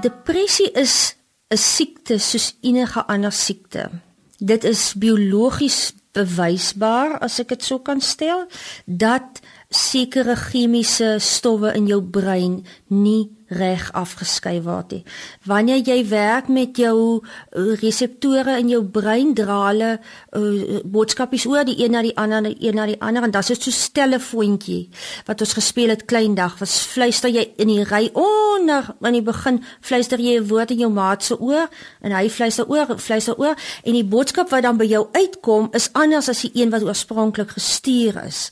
Depressie 0.03 0.71
is 0.75 1.17
'n 1.53 1.59
siekte 1.59 2.19
soos 2.19 2.55
enige 2.61 3.07
ander 3.07 3.33
siekte. 3.33 3.91
Dit 4.39 4.65
is 4.65 4.95
biologies 4.97 5.93
bewysbaar 6.13 7.19
as 7.25 7.39
ek 7.41 7.49
dit 7.55 7.65
so 7.65 7.79
kan 7.79 8.01
stel 8.01 8.47
dat 8.87 9.41
sekere 9.69 10.37
chemiese 10.37 11.17
stowwe 11.19 11.73
in 11.77 11.87
jou 11.87 12.03
brein 12.03 12.65
nie 12.89 13.31
reg 13.53 13.89
afgeskei 13.93 14.61
word 14.65 14.93
nie. 14.97 15.03
Wanneer 15.49 15.83
jy 15.87 15.99
werk 16.09 16.49
met 16.49 16.77
jou 16.77 16.97
uh, 17.21 17.75
reseptore 17.81 18.59
in 18.59 18.71
jou 18.73 18.83
brein 18.85 19.35
dra 19.35 19.59
hulle 19.69 19.91
uh, 19.99 20.81
boodskapies 20.85 21.47
oor 21.51 21.65
die 21.69 21.79
een 21.83 21.95
na 21.95 22.03
die 22.03 22.15
ander 22.17 22.49
een 22.53 22.77
na 22.79 22.87
die 22.87 22.99
ander 23.01 23.27
en 23.27 23.35
dit 23.35 23.51
is 23.53 23.65
so 23.65 23.75
stelle 23.75 24.21
voetjie 24.21 24.89
wat 25.27 25.41
ons 25.45 25.55
gespeel 25.59 25.93
het 25.93 26.05
kleindag 26.11 26.59
was 26.61 26.79
fluister 26.93 27.33
jy 27.33 27.47
in 27.63 27.71
die 27.73 27.85
ry 27.89 28.09
onder 28.19 28.93
aan 29.01 29.19
die 29.19 29.25
begin 29.25 29.63
fluister 29.81 30.21
jy 30.21 30.39
'n 30.41 30.49
woord 30.49 30.71
in 30.71 30.85
jou 30.85 30.91
maat 30.91 31.23
se 31.23 31.39
oor 31.39 31.69
en 32.01 32.13
hy 32.13 32.29
fluister 32.29 32.69
oor 32.69 32.99
fluister 32.99 33.39
oor 33.39 33.57
en 33.85 33.93
die 33.93 34.05
boodskap 34.05 34.51
wat 34.51 34.63
dan 34.63 34.77
by 34.77 34.87
jou 34.87 35.09
uitkom 35.13 35.69
is 35.73 35.91
anders 35.93 36.29
as 36.29 36.43
die 36.43 36.53
een 36.55 36.71
wat 36.71 36.83
oorspronklik 36.83 37.51
gestuur 37.51 38.25
is. 38.27 38.51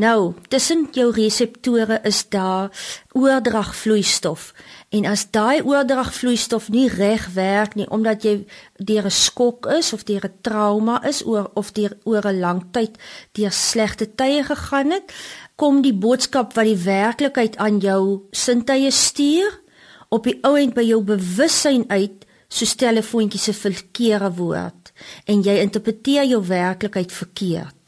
Nou, 0.00 0.32
tussen 0.48 0.88
jou 0.96 1.10
reseptore 1.12 2.00
is 2.02 2.28
daar 2.28 2.70
oordragvloeistof. 3.12 4.52
En 4.88 5.04
as 5.04 5.26
daai 5.30 5.60
oordragvloeistof 5.62 6.68
nie 6.72 6.88
reg 6.88 7.26
werk 7.34 7.74
nie 7.76 7.88
omdat 7.92 8.24
jy 8.24 8.46
deur 8.76 9.04
'n 9.04 9.10
skok 9.10 9.66
is 9.66 9.92
of 9.92 10.04
deur 10.08 10.24
'n 10.24 10.38
trauma 10.40 11.02
is 11.04 11.20
oor 11.26 11.50
of 11.54 11.72
deur 11.72 11.92
oor 12.04 12.24
'n 12.26 12.40
lang 12.40 12.62
tyd 12.70 12.96
deur 13.32 13.52
slegte 13.52 14.14
tye 14.14 14.42
gegaan 14.44 14.90
het, 14.90 15.12
kom 15.56 15.82
die 15.82 15.94
boodskap 15.94 16.54
wat 16.54 16.64
die 16.64 16.84
werklikheid 16.84 17.56
aan 17.56 17.78
jou 17.78 18.22
sintuie 18.30 18.90
stuur 18.90 19.60
op 20.08 20.24
die 20.24 20.38
ou 20.42 20.56
end 20.56 20.74
by 20.74 20.82
jou 20.82 21.02
bewussyn 21.02 21.84
uit 21.88 22.24
soos 22.48 22.74
telefoontjies 22.74 23.42
se 23.42 23.52
verkeerde 23.52 24.32
woord 24.36 24.92
en 25.24 25.42
jy 25.42 25.60
interpreteer 25.60 26.24
jou 26.24 26.46
werklikheid 26.46 27.12
verkeerd. 27.12 27.79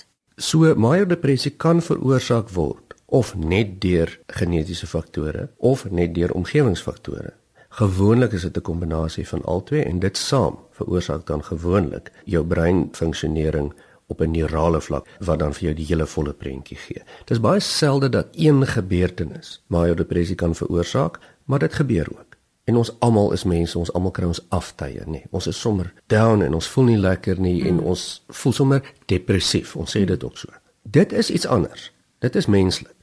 So 0.43 0.75
majordepressie 0.75 1.53
kan 1.55 1.79
veroorsaak 1.87 2.49
word 2.51 2.97
of 3.15 3.29
net 3.39 3.77
deur 3.85 4.11
genetiese 4.41 4.89
faktore 4.91 5.45
of 5.63 5.85
net 5.95 6.17
deur 6.17 6.33
omgewingsfaktore. 6.35 7.31
Gewoonlik 7.79 8.33
is 8.35 8.43
dit 8.43 8.57
'n 8.59 8.67
kombinasie 8.71 9.29
van 9.29 9.45
albei 9.45 9.83
en 9.83 9.99
dit 9.99 10.17
saam 10.19 10.59
veroorsaak 10.71 11.27
dan 11.27 11.45
gewoonlik 11.45 12.11
jou 12.25 12.45
breinfunksionering 12.47 13.73
op 14.07 14.21
'n 14.21 14.31
neurale 14.31 14.81
vlak 14.81 15.07
wat 15.19 15.39
dan 15.39 15.55
vir 15.55 15.63
jou 15.63 15.75
die 15.75 15.87
hele 15.87 16.07
volle 16.07 16.33
prentjie 16.33 16.77
gee. 16.77 17.03
Dit 17.19 17.31
is 17.31 17.41
baie 17.41 17.61
selde 17.61 18.09
dat 18.09 18.27
een 18.33 18.67
gebeurtenis 18.67 19.63
majordepressie 19.67 20.37
kan 20.37 20.55
veroorsaak, 20.55 21.19
maar 21.45 21.59
dit 21.59 21.75
gebeur 21.75 22.09
ook. 22.11 22.32
En 22.65 22.77
ons 22.77 22.93
almal 23.01 23.33
is 23.33 23.45
mense, 23.45 23.79
ons 23.79 23.93
almal 23.93 24.11
kry 24.15 24.29
ons 24.31 24.41
aftye, 24.55 25.03
nê. 25.07 25.11
Nee. 25.11 25.31
Ons 25.31 25.47
is 25.51 25.59
sommer 25.59 25.93
down 26.07 26.43
en 26.43 26.55
ons 26.55 26.69
voel 26.75 26.85
nie 26.85 26.99
lekker 26.99 27.41
nie 27.41 27.63
mm. 27.63 27.69
en 27.69 27.81
ons 27.95 28.05
voel 28.29 28.53
sommer 28.53 28.93
depressief. 29.11 29.77
Ons 29.77 29.97
sê 29.97 30.05
dit 30.07 30.25
ook 30.25 30.39
so. 30.39 30.49
Dit 30.83 31.13
is 31.13 31.31
iets 31.31 31.47
anders. 31.47 31.91
Dit 32.23 32.37
is 32.39 32.47
menslik. 32.47 32.95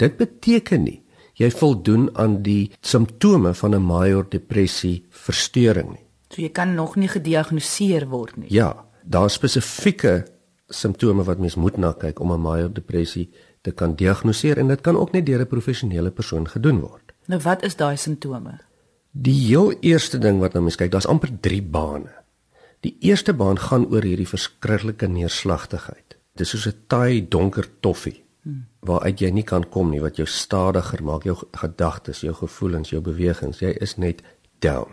Dit 0.00 0.16
beteken 0.16 0.86
nie 0.86 1.02
jy 1.40 1.48
voldoen 1.50 2.08
aan 2.20 2.40
die 2.44 2.70
simptome 2.80 3.54
van 3.54 3.74
'n 3.74 3.82
major 3.82 4.26
depressie 4.28 5.04
verstoring 5.08 5.90
nie. 5.90 6.04
So 6.28 6.42
jy 6.42 6.48
kan 6.48 6.74
nog 6.74 6.96
nie 6.96 7.08
gediagnoseer 7.08 8.08
word 8.08 8.36
nie. 8.36 8.52
Ja, 8.52 8.84
daar 9.04 9.30
spesifieke 9.30 10.26
simptome 10.68 11.24
wat 11.24 11.38
mens 11.38 11.54
moet 11.54 11.76
na 11.76 11.92
kyk 11.92 12.20
om 12.20 12.32
'n 12.32 12.40
major 12.40 12.72
depressie 12.72 13.30
te 13.60 13.70
kan 13.70 13.94
diagnoseer 13.94 14.58
en 14.58 14.68
dit 14.68 14.80
kan 14.80 14.96
ook 14.96 15.12
net 15.12 15.26
deur 15.26 15.40
'n 15.40 15.46
professionele 15.46 16.10
persoon 16.10 16.48
gedoen 16.48 16.80
word. 16.80 17.12
Nou 17.26 17.40
wat 17.40 17.62
is 17.62 17.76
daai 17.76 17.96
simptome? 17.96 18.60
Die 19.12 19.36
heel 19.46 19.72
eerste 19.80 20.18
ding 20.18 20.40
wat 20.40 20.54
nou 20.56 20.64
mens 20.64 20.76
kyk, 20.80 20.90
daar's 20.92 21.06
amper 21.06 21.30
3 21.40 21.62
bane. 21.62 22.10
Die 22.82 22.96
eerste 23.00 23.34
baan 23.36 23.60
gaan 23.60 23.86
oor 23.92 24.02
hierdie 24.02 24.28
verskriklike 24.28 25.06
neerslagtigheid. 25.06 26.16
Dit 26.34 26.46
is 26.46 26.50
soos 26.50 26.66
'n 26.66 26.84
taai 26.88 27.28
donker 27.28 27.68
toffie 27.80 28.22
waaruit 28.82 29.20
jy 29.22 29.30
nie 29.30 29.44
kan 29.46 29.64
kom 29.70 29.92
nie 29.92 30.00
wat 30.02 30.18
jou 30.18 30.26
stadiger 30.26 31.02
maak, 31.06 31.26
jou 31.28 31.36
gedagtes, 31.52 32.24
jou 32.26 32.34
gevoelens, 32.34 32.90
jou 32.90 33.00
bewegings, 33.04 33.62
jy 33.62 33.70
is 33.80 33.96
net 33.96 34.22
down. 34.64 34.90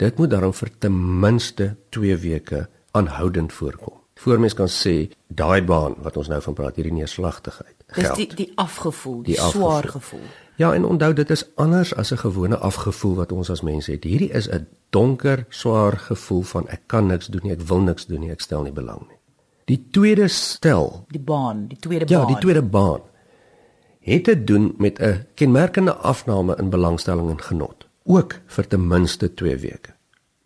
Dit 0.00 0.18
moet 0.20 0.30
daarom 0.32 0.54
vir 0.56 0.70
ten 0.80 0.96
minste 1.20 1.76
2 1.90 2.16
weke 2.16 2.68
aanhoudend 2.96 3.52
voorkom. 3.52 4.00
Voormens 4.16 4.54
kan 4.56 4.68
sê 4.72 5.10
daai 5.28 5.60
baan 5.60 5.98
wat 6.00 6.16
ons 6.16 6.28
nou 6.32 6.40
van 6.40 6.54
praat, 6.56 6.76
hierdie 6.76 6.94
neerslagtigheid. 6.96 7.76
Dis 7.94 8.14
die 8.16 8.28
die 8.36 8.52
afgevoel, 8.56 9.22
die, 9.22 9.34
die 9.34 9.40
afgevoel. 9.40 9.68
swaar 9.68 9.88
gevoel. 9.92 10.26
Ja, 10.56 10.74
en 10.74 10.84
onthou 10.84 11.12
dit 11.12 11.30
is 11.30 11.44
anders 11.54 11.94
as 11.94 12.12
'n 12.12 12.16
gewone 12.16 12.56
afgevoel 12.56 13.14
wat 13.14 13.32
ons 13.32 13.50
as 13.50 13.60
mense 13.60 13.90
het. 13.90 14.04
Hierdie 14.04 14.30
is 14.30 14.48
'n 14.48 14.66
donker, 14.90 15.46
swaar 15.48 15.96
gevoel 15.96 16.42
van 16.42 16.68
ek 16.68 16.80
kan 16.86 17.06
niks 17.06 17.26
doen 17.26 17.40
nie, 17.42 17.52
ek 17.52 17.60
wil 17.60 17.80
niks 17.80 18.06
doen 18.06 18.20
nie, 18.20 18.30
ek 18.30 18.40
stel 18.40 18.62
nie 18.62 18.72
belang 18.72 19.00
nie. 19.08 19.18
Die 19.64 19.86
tweede 19.90 20.28
stel, 20.28 21.04
die 21.08 21.20
baan, 21.20 21.66
die 21.66 21.78
tweede 21.78 22.04
baan. 22.04 22.20
Ja, 22.20 22.26
die 22.26 22.38
tweede 22.38 22.62
baan 22.62 23.00
het 24.06 24.24
te 24.24 24.44
doen 24.44 24.74
met 24.78 24.98
'n 24.98 25.26
kenmerkende 25.34 25.94
afname 25.94 26.56
in 26.56 26.70
belangstelling 26.70 27.30
en 27.30 27.42
genot, 27.42 27.86
ook 28.04 28.40
vir 28.46 28.66
ten 28.66 28.86
minste 28.86 29.34
2 29.34 29.56
weke. 29.56 29.94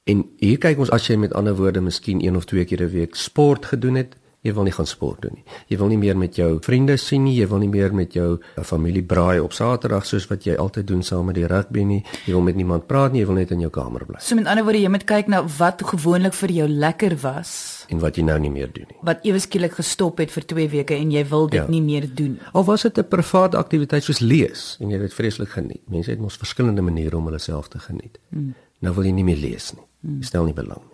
En 0.04 0.30
hier 0.36 0.58
kyk 0.58 0.78
ons 0.78 0.90
as 0.90 1.06
jy 1.06 1.16
met 1.16 1.34
ander 1.34 1.56
woorde 1.56 1.80
miskien 1.80 2.26
een 2.26 2.36
of 2.36 2.44
twee 2.44 2.64
keer 2.64 2.82
'n 2.82 2.90
week 2.90 3.14
sport 3.14 3.66
gedoen 3.66 3.94
het, 3.94 4.16
Jy 4.40 4.54
wil 4.56 4.64
nie 4.64 4.72
gaan 4.72 4.86
sport 4.88 5.20
doen 5.20 5.34
nie. 5.34 5.44
Jy 5.68 5.76
wil 5.76 5.90
nie 5.92 5.98
meer 6.00 6.16
met 6.16 6.36
jou 6.36 6.54
vriende 6.64 6.96
sien 6.96 7.26
nie, 7.26 7.34
jy 7.36 7.46
wil 7.50 7.60
nie 7.60 7.68
meer 7.68 7.92
met 7.92 8.14
jou 8.16 8.38
eh, 8.38 8.62
familie 8.64 9.02
braai 9.04 9.40
op 9.40 9.52
Saterdag 9.52 10.06
soos 10.08 10.26
wat 10.30 10.46
jy 10.48 10.54
altyd 10.56 10.86
doen 10.88 11.02
saam 11.04 11.28
met 11.28 11.36
die 11.36 11.44
rugby 11.46 11.84
nie. 11.84 12.00
Jy 12.24 12.32
wil 12.32 12.46
met 12.46 12.56
niemand 12.56 12.86
praat 12.88 13.12
nie, 13.12 13.20
jy 13.20 13.28
wil 13.28 13.36
net 13.36 13.52
in 13.52 13.60
jou 13.60 13.70
kamer 13.74 14.06
bly. 14.08 14.20
So 14.24 14.38
met 14.38 14.48
ander 14.48 14.64
woorde, 14.64 14.80
jy 14.80 14.92
moet 14.92 15.04
kyk 15.04 15.28
na 15.28 15.42
wat 15.58 15.84
gewoonlik 15.92 16.36
vir 16.38 16.54
jou 16.56 16.68
lekker 16.72 17.18
was 17.20 17.52
en 17.90 18.00
wat 18.00 18.16
jy 18.16 18.24
nou 18.24 18.38
nie 18.40 18.52
meer 18.54 18.70
doen 18.72 18.86
nie. 18.88 18.98
Wat 19.06 19.24
ewe 19.26 19.40
skielik 19.42 19.74
gestop 19.76 20.22
het 20.22 20.32
vir 20.32 20.46
2 20.54 20.68
weke 20.72 20.96
en 20.96 21.12
jy 21.12 21.24
wil 21.28 21.48
dit 21.50 21.60
ja. 21.60 21.66
nie 21.68 21.82
meer 21.84 22.06
doen. 22.06 22.38
Al 22.54 22.64
was 22.64 22.86
dit 22.86 22.98
'n 22.98 23.08
private 23.08 23.58
aktiwiteit 23.58 24.04
soos 24.04 24.20
lees 24.20 24.76
en 24.80 24.88
jy 24.88 24.96
het 24.96 25.08
dit 25.10 25.14
vreeslik 25.14 25.48
geniet. 25.48 25.82
Mense 25.88 26.10
het 26.10 26.20
mos 26.20 26.36
verskillende 26.36 26.82
maniere 26.82 27.16
om 27.16 27.24
hulle 27.24 27.38
self 27.38 27.68
te 27.68 27.78
geniet. 27.78 28.18
Hmm. 28.30 28.54
Nou 28.80 28.94
wil 28.94 29.04
jy 29.04 29.12
nie 29.12 29.24
meer 29.24 29.36
lees 29.36 29.72
nie. 29.74 29.84
Hmm. 30.00 30.20
Jy 30.20 30.26
stel 30.26 30.44
nie 30.44 30.54
belang 30.54 30.80
nie. 30.80 30.89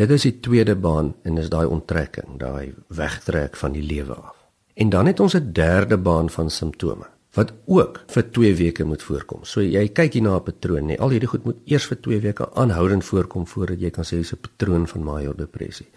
Dit 0.00 0.10
is 0.14 0.22
die 0.24 0.38
tweede 0.40 0.72
baan 0.80 1.10
en 1.28 1.36
is 1.36 1.50
daai 1.52 1.66
onttrekking, 1.68 2.38
daai 2.40 2.72
wegtrek 2.96 3.56
van 3.60 3.74
die 3.74 3.82
lewe 3.84 4.14
af. 4.16 4.36
En 4.80 4.88
dan 4.88 5.06
het 5.06 5.20
ons 5.20 5.34
'n 5.36 5.52
derde 5.52 5.98
baan 5.98 6.30
van 6.30 6.50
simptome 6.50 7.06
wat 7.32 7.52
ook 7.66 8.00
vir 8.06 8.30
2 8.30 8.54
weke 8.54 8.84
moet 8.84 9.02
voorkom. 9.02 9.44
So 9.44 9.60
jy 9.60 9.88
kyk 9.88 10.12
hier 10.12 10.22
na 10.22 10.36
'n 10.36 10.42
patroon, 10.42 10.86
nê. 10.86 10.96
Al 10.96 11.10
hierdie 11.10 11.28
goed 11.28 11.44
moet 11.44 11.56
eers 11.64 11.86
vir 11.86 12.00
2 12.00 12.20
weke 12.20 12.54
aanhoudend 12.54 13.04
voorkom 13.04 13.46
voordat 13.46 13.80
jy 13.80 13.90
kan 13.90 14.04
sê 14.04 14.16
dis 14.16 14.32
'n 14.32 14.40
patroon 14.40 14.88
van 14.88 15.02
major 15.02 15.36
depressie. 15.36 15.88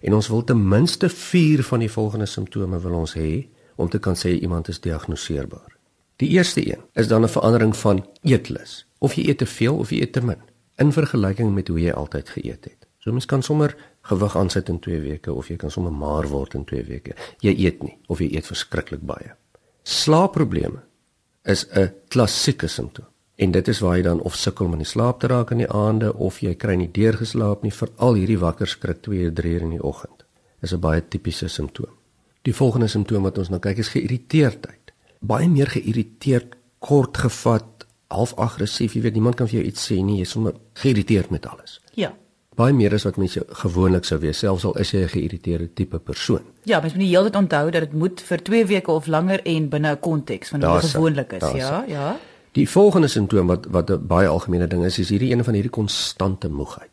En 0.00 0.14
ons 0.14 0.28
wil 0.28 0.44
ten 0.44 0.68
minste 0.68 1.08
4 1.08 1.62
van 1.62 1.78
die 1.78 1.90
volgende 1.90 2.26
simptome 2.26 2.80
wil 2.80 2.92
ons 2.92 3.14
hê 3.14 3.46
om 3.76 3.88
te 3.88 3.98
kan 3.98 4.14
sê 4.14 4.28
iemand 4.40 4.68
is 4.68 4.80
diagnoseerbaar. 4.80 5.76
Die 6.16 6.28
eerste 6.28 6.72
een 6.72 6.80
is 6.92 7.08
dan 7.08 7.22
'n 7.22 7.28
verandering 7.28 7.76
van 7.76 8.06
eetlus. 8.22 8.86
Of 8.98 9.14
jy 9.14 9.28
eet 9.28 9.38
te 9.38 9.46
veel 9.46 9.76
of 9.76 9.90
jy 9.90 10.00
eet 10.00 10.12
te 10.12 10.24
min 10.24 10.38
in 10.76 10.92
vergelyking 10.92 11.54
met 11.54 11.68
hoe 11.68 11.80
jy 11.80 11.90
altyd 11.90 12.28
geëet 12.28 12.64
het. 12.64 12.89
So 13.00 13.12
mens 13.16 13.24
kan 13.26 13.42
sommer 13.42 13.72
gewig 14.04 14.34
aansit 14.36 14.68
in 14.68 14.78
2 14.78 15.00
weke 15.00 15.32
of 15.32 15.48
jy 15.48 15.56
kan 15.56 15.72
sommer 15.72 15.92
maar 15.92 16.26
word 16.28 16.54
in 16.58 16.66
2 16.68 16.84
weke. 16.84 17.14
Jy 17.40 17.54
eet 17.64 17.82
nie 17.82 17.94
of 18.12 18.20
jy 18.20 18.28
eet 18.36 18.48
verskriklik 18.50 19.00
baie. 19.08 19.32
Slaapprobleme 19.88 20.82
is 21.48 21.64
'n 21.72 21.92
klassieke 22.08 22.68
simptoom. 22.68 23.06
En 23.36 23.50
dit 23.50 23.68
is 23.68 23.80
waar 23.80 23.96
jy 23.96 24.02
dan 24.02 24.20
of 24.20 24.34
sukkel 24.36 24.66
om 24.66 24.72
in 24.72 24.84
die 24.84 24.86
slaap 24.86 25.20
te 25.20 25.26
raak 25.26 25.50
in 25.50 25.58
die 25.58 25.70
aande 25.70 26.14
of 26.14 26.40
jy 26.40 26.54
kry 26.54 26.74
nie 26.74 26.90
deurgeslaap 26.92 27.62
nie 27.62 27.72
veral 27.72 28.14
hierdie 28.14 28.38
wakker 28.38 28.66
skrik 28.66 29.02
2 29.02 29.32
3 29.32 29.52
uur 29.54 29.62
in 29.62 29.70
die 29.70 29.82
oggend. 29.82 30.24
Is 30.60 30.72
'n 30.72 30.80
baie 30.80 31.08
tipiese 31.08 31.48
simptoom. 31.48 31.96
Die 32.42 32.54
volgende 32.54 32.88
simptoom 32.88 33.22
wat 33.22 33.38
ons 33.38 33.48
nou 33.48 33.60
kyk 33.60 33.78
is 33.78 33.88
geïrriteerdheid. 33.88 34.92
Baie 35.20 35.48
meer 35.48 35.66
geïrriteerd, 35.66 36.56
kortgevat, 36.78 37.86
half 38.08 38.34
aggressief, 38.34 38.92
jy 38.94 39.00
weet 39.00 39.14
niemand 39.14 39.34
kan 39.36 39.48
vir 39.48 39.60
jou 39.60 39.66
iets 39.66 39.92
sê 39.92 40.02
nie, 40.02 40.16
jy 40.16 40.22
is 40.22 40.30
sommer 40.30 40.54
geïrriteerd 40.74 41.30
met 41.30 41.46
alles. 41.46 41.80
Ja 41.94 42.12
baie 42.60 42.76
meer 42.76 42.94
as 42.96 43.06
wat 43.08 43.18
mense 43.20 43.42
gewoonlik 43.62 44.08
sou 44.08 44.18
wees 44.22 44.40
selfs 44.44 44.64
al 44.68 44.76
is 44.82 44.92
jy 44.92 45.02
'n 45.04 45.12
geïrriteerde 45.14 45.68
tipe 45.74 45.98
persoon. 45.98 46.44
Ja, 46.64 46.80
mens 46.80 46.94
moet 46.94 47.02
die 47.02 47.16
hele 47.16 47.30
tyd 47.30 47.42
onthou 47.42 47.70
dat 47.70 47.80
dit 47.80 47.92
moet 47.92 48.20
vir 48.20 48.42
2 48.42 48.66
weke 48.66 48.90
of 48.90 49.06
langer 49.06 49.40
en 49.44 49.68
binne 49.68 49.90
'n 49.92 50.00
konteks 50.00 50.48
van 50.48 50.64
hoe 50.64 50.80
gewoonlik 50.80 51.32
is, 51.32 51.52
ja, 51.54 51.84
ja. 51.88 52.16
Die 52.52 52.68
volgende 52.68 53.08
simptoom 53.08 53.46
wat 53.46 53.66
wat 53.70 53.90
'n 53.90 54.06
baie 54.06 54.28
algemene 54.28 54.66
ding 54.66 54.84
is, 54.84 54.98
is 54.98 55.08
hierdie 55.08 55.32
een 55.32 55.44
van 55.44 55.54
hierdie 55.54 55.70
konstante 55.70 56.48
moegheid. 56.48 56.90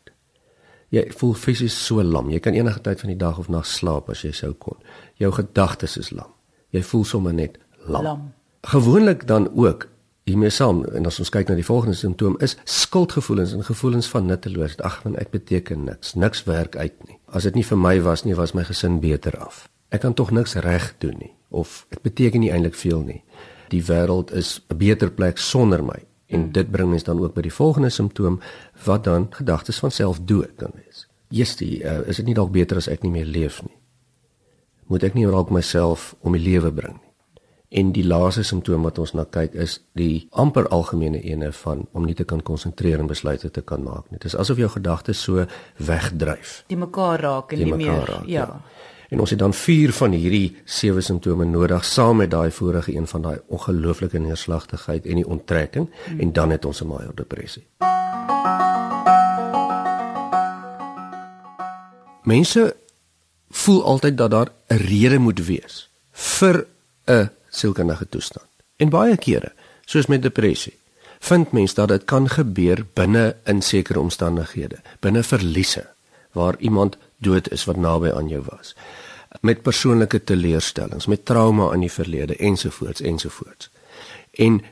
Jy 0.88 1.10
voel 1.16 1.34
fisies 1.34 1.86
so 1.86 2.02
lam. 2.02 2.30
Jy 2.30 2.38
kan 2.38 2.52
enige 2.52 2.80
tyd 2.80 3.00
van 3.00 3.08
die 3.08 3.18
dag 3.18 3.38
of 3.38 3.48
nag 3.48 3.66
slaap 3.66 4.08
as 4.10 4.22
jy 4.22 4.32
sou 4.32 4.52
kon. 4.52 4.76
Jou 5.14 5.32
gedagtes 5.32 5.96
is 5.96 6.10
lam. 6.10 6.30
Jy 6.70 6.82
voel 6.82 7.04
sommer 7.04 7.34
net 7.34 7.58
lam. 7.86 8.02
lam. 8.02 8.32
Gewoonlik 8.62 9.26
dan 9.26 9.48
ook 9.54 9.86
hiermee 10.28 10.50
saam 10.50 10.84
en 10.94 11.06
as 11.06 11.18
ons 11.22 11.30
kyk 11.32 11.48
na 11.48 11.56
die 11.58 11.66
volgende 11.66 11.96
simptoom 11.96 12.36
is 12.44 12.56
skuldgevoelens 12.64 13.52
en 13.56 13.64
gevoelens 13.64 14.08
van 14.12 14.26
nutteloosheid. 14.26 14.82
Ag, 14.86 15.00
want 15.02 15.18
ek 15.20 15.30
beteken 15.30 15.84
niks. 15.88 16.14
Niks 16.14 16.44
werk 16.44 16.76
uit 16.76 16.94
nie. 17.08 17.18
As 17.32 17.48
dit 17.48 17.54
nie 17.58 17.66
vir 17.66 17.80
my 17.80 17.96
was 18.04 18.24
nie, 18.24 18.36
was 18.38 18.54
my 18.54 18.64
gesin 18.68 19.00
beter 19.00 19.36
af. 19.40 19.66
Ek 19.88 20.04
kan 20.04 20.14
tog 20.14 20.30
niks 20.30 20.54
reg 20.64 20.92
doen 21.02 21.16
nie 21.18 21.32
of 21.48 21.86
dit 21.88 22.02
beteken 22.04 22.40
nie 22.44 22.50
eintlik 22.52 22.76
veel 22.76 23.00
nie. 23.00 23.22
Die 23.72 23.82
wêreld 23.84 24.32
is 24.32 24.60
'n 24.68 24.76
beter 24.76 25.10
plek 25.10 25.38
sonder 25.38 25.84
my. 25.84 26.04
En 26.26 26.40
hmm. 26.40 26.52
dit 26.52 26.70
bring 26.70 26.90
mens 26.90 27.02
dan 27.02 27.20
ook 27.20 27.34
by 27.34 27.40
die 27.40 27.52
volgende 27.52 27.90
simptoom 27.90 28.40
wat 28.84 29.04
dan 29.04 29.26
gedagtes 29.30 29.78
van 29.78 29.90
selfdood 29.90 30.50
kan 30.56 30.70
wees. 30.74 31.08
Jestie, 31.28 31.82
uh, 31.84 32.08
is 32.08 32.16
dit 32.16 32.26
nie 32.26 32.34
dalk 32.34 32.52
beter 32.52 32.76
as 32.76 32.88
ek 32.88 33.02
nie 33.02 33.10
meer 33.10 33.24
leef 33.24 33.62
nie? 33.62 33.76
Moet 34.86 35.02
ek 35.02 35.14
nie 35.14 35.26
dalk 35.26 35.50
myself 35.50 36.14
om 36.20 36.32
die 36.32 36.42
lewe 36.42 36.72
bring 36.72 36.94
nie? 36.94 37.07
En 37.68 37.90
die 37.92 38.04
laaste 38.06 38.42
simptoom 38.48 38.86
wat 38.88 38.98
ons 38.98 39.12
na 39.12 39.26
kyk 39.28 39.52
is 39.60 39.74
die 39.98 40.28
amper 40.32 40.70
algemene 40.72 41.20
ene 41.20 41.50
van 41.52 41.84
om 41.92 42.06
nie 42.08 42.14
te 42.16 42.24
kan 42.24 42.40
konsentreer 42.40 43.02
en 43.02 43.10
besluite 43.10 43.50
te 43.52 43.60
kan 43.60 43.82
maak 43.84 44.06
nie. 44.08 44.16
Dit 44.16 44.30
is 44.30 44.36
asof 44.40 44.56
jou 44.56 44.70
gedagtes 44.72 45.20
so 45.20 45.44
wegdryf. 45.76 46.62
Die 46.72 46.80
mekaar 46.80 47.20
raak 47.20 47.52
en 47.52 47.64
nie 47.64 47.76
meer 47.76 48.08
raak, 48.08 48.24
ja. 48.24 48.46
ja. 48.48 48.96
En 49.08 49.20
ons 49.20 49.30
het 49.30 49.38
dan 49.40 49.52
4 49.56 49.92
van 49.92 50.16
hierdie 50.16 50.56
sewe 50.64 51.00
simptome 51.04 51.44
nodig 51.48 51.84
saam 51.84 52.16
met 52.20 52.32
daai 52.32 52.50
vorige 52.52 52.96
een 52.96 53.06
van 53.06 53.22
daai 53.22 53.38
ongelooflike 53.46 54.18
neerslagtigheid 54.18 55.06
en 55.06 55.20
die 55.20 55.28
onttrekking 55.28 55.88
hmm. 55.88 56.20
en 56.20 56.32
dan 56.32 56.50
het 56.50 56.64
ons 56.64 56.82
'n 56.82 56.86
major 56.86 57.14
depressie. 57.14 57.66
Mense 62.24 62.76
voel 63.48 63.84
altyd 63.84 64.16
dat 64.16 64.30
daar 64.30 64.52
'n 64.68 64.76
rede 64.76 65.18
moet 65.18 65.46
wees 65.46 65.90
vir 66.12 66.66
'n 67.06 67.36
sielkundige 67.58 68.08
toestand. 68.08 68.48
En 68.76 68.92
baie 68.94 69.16
kere, 69.16 69.52
soos 69.86 70.06
met 70.06 70.22
depressie, 70.22 70.76
vind 71.18 71.52
mens 71.52 71.74
dat 71.74 71.88
dit 71.88 72.04
kan 72.04 72.28
gebeur 72.30 72.84
binne 72.94 73.36
in 73.44 73.62
sekere 73.62 74.00
omstandighede, 74.00 74.78
binne 75.00 75.22
verliese 75.22 75.88
waar 76.32 76.54
iemand 76.58 76.96
dood 77.18 77.50
is 77.50 77.64
wat 77.66 77.76
naby 77.76 78.12
aan 78.14 78.28
jou 78.28 78.44
was 78.46 78.74
met 79.40 79.62
persoonlike 79.62 80.24
teleurstellings, 80.24 81.06
met 81.06 81.24
trauma 81.24 81.72
in 81.72 81.84
die 81.84 81.92
verlede 81.92 82.36
ensovoorts 82.36 83.00
ensovoorts. 83.00 83.70
En 84.30 84.62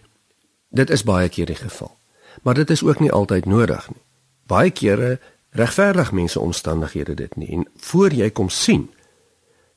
dit 0.69 0.90
is 0.90 1.02
baie 1.02 1.28
keer 1.28 1.47
die 1.47 1.59
geval. 1.59 1.97
Maar 2.43 2.55
dit 2.55 2.71
is 2.71 2.83
ook 2.83 3.00
nie 3.00 3.12
altyd 3.12 3.45
nodig 3.45 3.88
nie. 3.88 4.02
Baie 4.47 4.71
kere 4.71 5.19
regverdig 5.50 6.12
mense 6.12 6.40
omstandighede 6.40 7.14
dit 7.14 7.37
nie 7.37 7.49
en 7.49 7.66
voor 7.76 8.12
jy 8.12 8.31
kom 8.31 8.49
sien, 8.49 8.90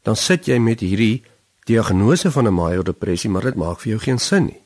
dan 0.03 0.15
sit 0.15 0.45
jy 0.45 0.57
met 0.59 0.79
hierdie 0.79 1.23
diagnose 1.69 2.31
van 2.31 2.47
'n 2.47 2.53
major 2.53 2.83
depressie, 2.83 3.29
maar 3.29 3.47
dit 3.49 3.55
maak 3.55 3.79
vir 3.79 3.91
jou 3.91 3.99
geen 4.01 4.19
sin 4.19 4.45
nie. 4.45 4.61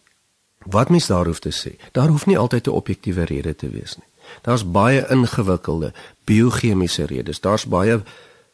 Wat 0.66 0.90
mens 0.90 1.08
daar 1.08 1.26
hoef 1.26 1.40
te 1.40 1.52
sê, 1.52 1.72
daar 1.92 2.08
hoef 2.08 2.26
nie 2.26 2.38
altyd 2.38 2.68
'n 2.68 2.80
objektiewe 2.80 3.24
rede 3.24 3.56
te 3.56 3.70
wees 3.70 3.96
nie. 3.96 4.12
Daar's 4.42 4.72
baie 4.72 5.06
ingewikkelde 5.10 5.94
biochemiese 6.24 7.06
redes. 7.06 7.40
Daar's 7.40 7.66
baie 7.66 8.02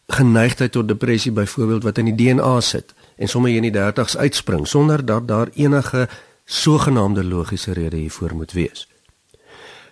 geneigtheid 0.07 0.71
tot 0.71 0.87
depressie 0.87 1.31
byvoorbeeld 1.31 1.83
wat 1.83 1.97
in 1.97 2.05
die 2.05 2.15
DNA 2.15 2.61
sit 2.61 2.93
en 3.15 3.27
sommer 3.27 3.55
in 3.55 3.61
die 3.61 3.71
30's 3.71 4.17
uitspring 4.17 4.67
sonder 4.67 5.05
dat 5.05 5.27
daar 5.27 5.49
enige 5.53 6.09
sogenaamde 6.45 7.23
logiese 7.23 7.73
rede 7.73 7.97
hiervoor 7.97 8.35
moet 8.35 8.51
wees. 8.51 8.87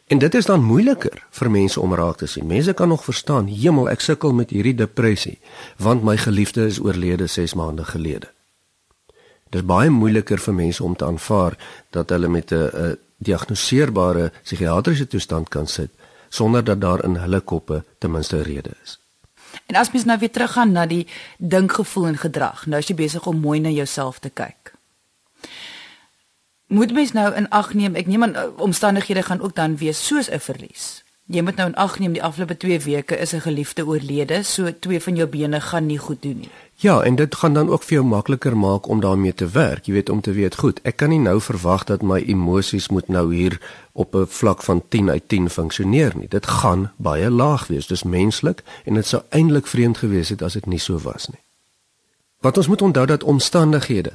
En 0.08 0.18
dit 0.18 0.34
is 0.34 0.46
dan 0.46 0.64
moeiliker 0.64 1.26
vir 1.30 1.52
mense 1.52 1.80
om 1.80 1.94
raak 1.94 2.18
te 2.18 2.26
sien. 2.26 2.48
Mense 2.48 2.74
kan 2.74 2.88
nog 2.88 3.04
verstaan, 3.04 3.48
"Hemel, 3.48 3.90
ek 3.90 4.02
sukkel 4.02 4.34
met 4.34 4.50
hierdie 4.50 4.76
depressie 4.76 5.40
want 5.78 6.04
my 6.04 6.18
geliefde 6.18 6.66
is 6.66 6.80
oorlede 6.80 7.28
6 7.28 7.54
maande 7.54 7.84
gelede." 7.84 8.37
Dit 9.50 9.62
is 9.62 9.68
baie 9.68 9.89
moeiliker 9.89 10.39
vir 10.39 10.54
mense 10.54 10.84
om 10.84 10.96
te 10.96 11.06
aanvaar 11.06 11.58
dat 11.89 12.10
hulle 12.10 12.27
met 12.27 12.51
'n 12.51 12.98
diagnoseerbare 13.18 14.32
psigiatriese 14.44 15.08
toestand 15.08 15.50
kan 15.50 15.68
sit 15.68 15.92
sonder 16.30 16.63
dat 16.63 16.82
daar 16.82 17.04
in 17.04 17.16
hulle 17.16 17.39
koppe 17.39 17.84
ten 17.98 18.12
minste 18.12 18.42
rede 18.42 18.72
is. 18.84 19.00
En 19.66 19.75
as 19.75 19.92
mens 19.92 20.06
nou 20.06 20.20
weer 20.20 20.32
teruggaan 20.32 20.72
na 20.72 20.86
die 20.86 21.08
dinkgevoel 21.38 22.08
en 22.08 22.18
gedrag, 22.18 22.66
nou 22.66 22.80
is 22.80 22.88
jy 22.88 22.96
besig 22.96 23.25
om 23.25 23.39
mooi 23.39 23.60
na 23.60 23.70
jouself 23.70 24.20
te 24.20 24.30
kyk. 24.30 24.74
Moet 26.68 26.94
mens 26.94 27.12
nou 27.12 27.34
in 27.36 27.50
ag 27.50 27.74
neem, 27.74 27.96
ek 27.96 28.08
neem 28.08 28.24
aan 28.24 28.36
eh, 28.36 28.48
omstandighede 28.60 29.24
gaan 29.24 29.42
ook 29.42 29.56
dan 29.56 29.77
wees 29.77 30.06
soos 30.08 30.30
'n 30.30 30.39
verlies. 30.39 31.04
Jy 31.27 31.41
moet 31.43 31.57
nou 31.60 31.65
in 31.67 31.75
ag 31.75 31.98
neem 32.00 32.13
die 32.15 32.24
afgelope 32.24 32.55
2 32.57 32.79
weke 32.86 33.17
is 33.19 33.34
'n 33.36 33.41
geliefde 33.43 33.86
oorlede, 33.86 34.43
so 34.43 34.72
twee 34.79 35.00
van 35.01 35.15
jou 35.15 35.27
bene 35.27 35.62
gaan 35.62 35.86
nie 35.86 35.98
goed 35.98 36.22
doen 36.22 36.39
nie. 36.39 36.50
Ja, 36.75 37.01
en 37.01 37.15
dit 37.15 37.36
gaan 37.36 37.53
dan 37.53 37.69
ook 37.69 37.84
vir 37.84 37.93
jou 37.93 38.05
makliker 38.05 38.57
maak 38.57 38.88
om 38.88 39.00
daarmee 39.00 39.34
te 39.34 39.48
werk. 39.48 39.86
Jy 39.86 39.93
weet 39.93 40.10
om 40.10 40.22
te 40.22 40.31
weet, 40.31 40.55
goed, 40.55 40.79
ek 40.84 40.96
kan 40.96 41.10
nie 41.10 41.19
nou 41.19 41.41
verwag 41.41 41.84
dat 41.84 42.01
my 42.01 42.19
emosies 42.19 42.88
moet 42.88 43.07
nou 43.07 43.36
hier 43.36 43.60
op 43.91 44.15
'n 44.15 44.25
vlak 44.27 44.63
van 44.63 44.84
10 44.89 45.10
uit 45.10 45.24
10 45.27 45.50
funksioneer 45.50 46.13
nie. 46.15 46.27
Dit 46.27 46.48
gaan 46.48 46.91
baie 46.96 47.29
laag 47.29 47.67
wees. 47.67 47.88
Dis 47.88 48.03
menslik 48.03 48.63
en 48.86 48.93
dit 48.93 49.05
sou 49.05 49.22
eintlik 49.29 49.67
vreemd 49.67 49.98
gewees 49.98 50.29
het 50.29 50.41
as 50.41 50.53
dit 50.53 50.65
nie 50.65 50.79
so 50.79 51.00
was 51.00 51.27
nie. 51.27 51.39
Wat 52.39 52.57
ons 52.57 52.67
moet 52.67 52.81
onthou 52.81 53.05
dat 53.05 53.24
omstandighede 53.24 54.12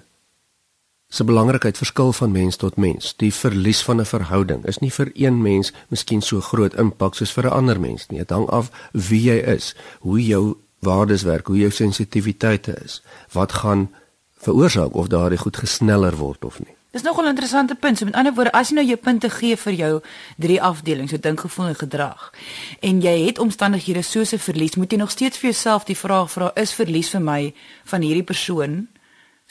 se 1.13 1.25
belangrikheid 1.25 1.77
verskil 1.77 2.13
van 2.13 2.33
mens 2.33 2.57
tot 2.57 2.77
mens. 2.77 3.13
Die 3.21 3.35
verlies 3.35 3.83
van 3.85 4.01
'n 4.01 4.05
verhouding 4.05 4.65
is 4.67 4.79
nie 4.79 4.93
vir 4.93 5.11
een 5.15 5.43
mens 5.43 5.73
miskien 5.89 6.23
so 6.23 6.41
groot 6.41 6.75
impak 6.75 7.15
soos 7.15 7.33
vir 7.33 7.45
'n 7.47 7.53
ander 7.53 7.81
mens 7.81 8.07
nie. 8.07 8.19
Dit 8.19 8.31
hang 8.31 8.49
af 8.49 8.71
wie 8.93 9.23
jy 9.23 9.37
is, 9.37 9.75
hoe 10.01 10.27
jou 10.27 10.57
waardes 10.79 11.23
werk, 11.23 11.47
hoe 11.47 11.59
jou 11.59 11.71
sensitiwiteite 11.71 12.75
is, 12.85 13.03
wat 13.33 13.53
gaan 13.53 13.91
veroorsaak 14.39 14.95
of 14.95 15.07
daardie 15.07 15.39
goed 15.39 15.57
gesneller 15.57 16.17
word 16.17 16.45
of 16.45 16.59
nie. 16.59 16.75
Dis 16.91 17.03
nogal 17.03 17.25
'n 17.25 17.29
interessante 17.29 17.75
punt. 17.75 17.99
So 17.99 18.05
met 18.05 18.15
ander 18.15 18.35
woorde, 18.35 18.53
as 18.53 18.69
jy 18.69 18.75
nou 18.75 18.87
jou 18.87 18.97
punte 18.97 19.31
gee 19.31 19.57
vir 19.57 19.73
jou 19.73 20.01
drie 20.37 20.63
afdelings, 20.63 21.11
so 21.11 21.19
dink, 21.19 21.41
gevoel 21.41 21.67
en 21.67 21.75
gedrag, 21.75 22.33
en 22.81 23.01
jy 23.01 23.27
het 23.27 23.39
omstandighede 23.39 24.03
soos 24.03 24.33
'n 24.33 24.39
verlies, 24.39 24.77
moet 24.77 24.91
jy 24.91 24.99
nog 24.99 25.11
steeds 25.11 25.39
vir 25.39 25.51
jouself 25.51 25.85
die 25.85 25.97
vraag 25.97 26.31
vra: 26.31 26.51
is 26.55 26.73
verlies 26.73 27.09
vir 27.09 27.21
my 27.21 27.55
van 27.85 28.01
hierdie 28.01 28.25
persoon 28.25 28.89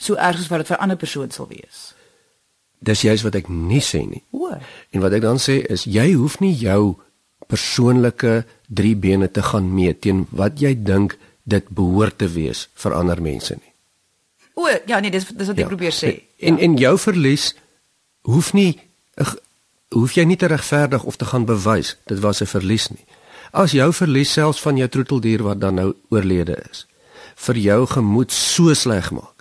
so 0.02 0.18
erg 0.18 0.38
as 0.38 0.50
wat 0.50 0.64
dit 0.64 0.72
vir 0.72 0.76
'n 0.78 0.82
ander 0.82 0.96
persoon 0.96 1.30
sal 1.30 1.48
wees? 1.48 1.94
Dis 2.82 3.02
juist 3.02 3.22
wat 3.22 3.34
ek 3.34 3.48
nie 3.48 3.80
sê 3.80 4.02
nie. 4.08 4.22
O. 4.30 4.50
En 4.90 5.00
wat 5.00 5.12
ek 5.12 5.22
dan 5.22 5.38
sê 5.38 5.62
is 5.70 5.84
jy 5.84 6.12
hoef 6.12 6.40
nie 6.40 6.54
jou 6.54 6.96
persoonlike 7.46 8.44
drie 8.68 8.96
bene 8.96 9.30
te 9.30 9.42
gaan 9.42 9.74
meet 9.74 10.00
teen 10.00 10.26
wat 10.30 10.60
jy 10.60 10.74
dink 10.74 11.18
dit 11.44 11.68
behoort 11.68 12.18
te 12.18 12.28
wees 12.28 12.68
vir 12.74 12.94
ander 12.96 13.20
mense 13.22 13.54
nie. 13.54 13.72
O, 14.54 14.68
ja 14.86 15.00
nee, 15.00 15.10
dis 15.10 15.26
dis 15.26 15.48
wat 15.48 15.58
ek 15.58 15.66
ja. 15.66 15.70
probeer 15.70 15.94
sê. 15.96 16.12
En 16.38 16.58
ja. 16.58 16.64
en 16.66 16.76
jou 16.76 16.94
verlies 16.98 17.52
hoef 18.28 18.52
nie 18.52 18.78
hoef 19.92 20.14
jy 20.16 20.24
nie 20.24 20.38
te 20.40 20.48
regverdig 20.48 21.04
of 21.04 21.18
te 21.20 21.28
gaan 21.28 21.44
bewys 21.48 21.96
dit 22.08 22.20
was 22.24 22.40
'n 22.42 22.50
verlies 22.50 22.88
nie. 22.90 23.04
As 23.52 23.72
jou 23.76 23.92
verlies 23.92 24.32
selfs 24.32 24.62
van 24.64 24.76
jou 24.76 24.88
troeteldier 24.88 25.42
wat 25.42 25.60
dan 25.60 25.74
nou 25.74 25.94
oorlede 26.08 26.56
is, 26.70 26.86
vir 27.36 27.56
jou 27.56 27.86
gemoed 27.86 28.32
so 28.32 28.74
sleg 28.74 29.10
maak, 29.12 29.31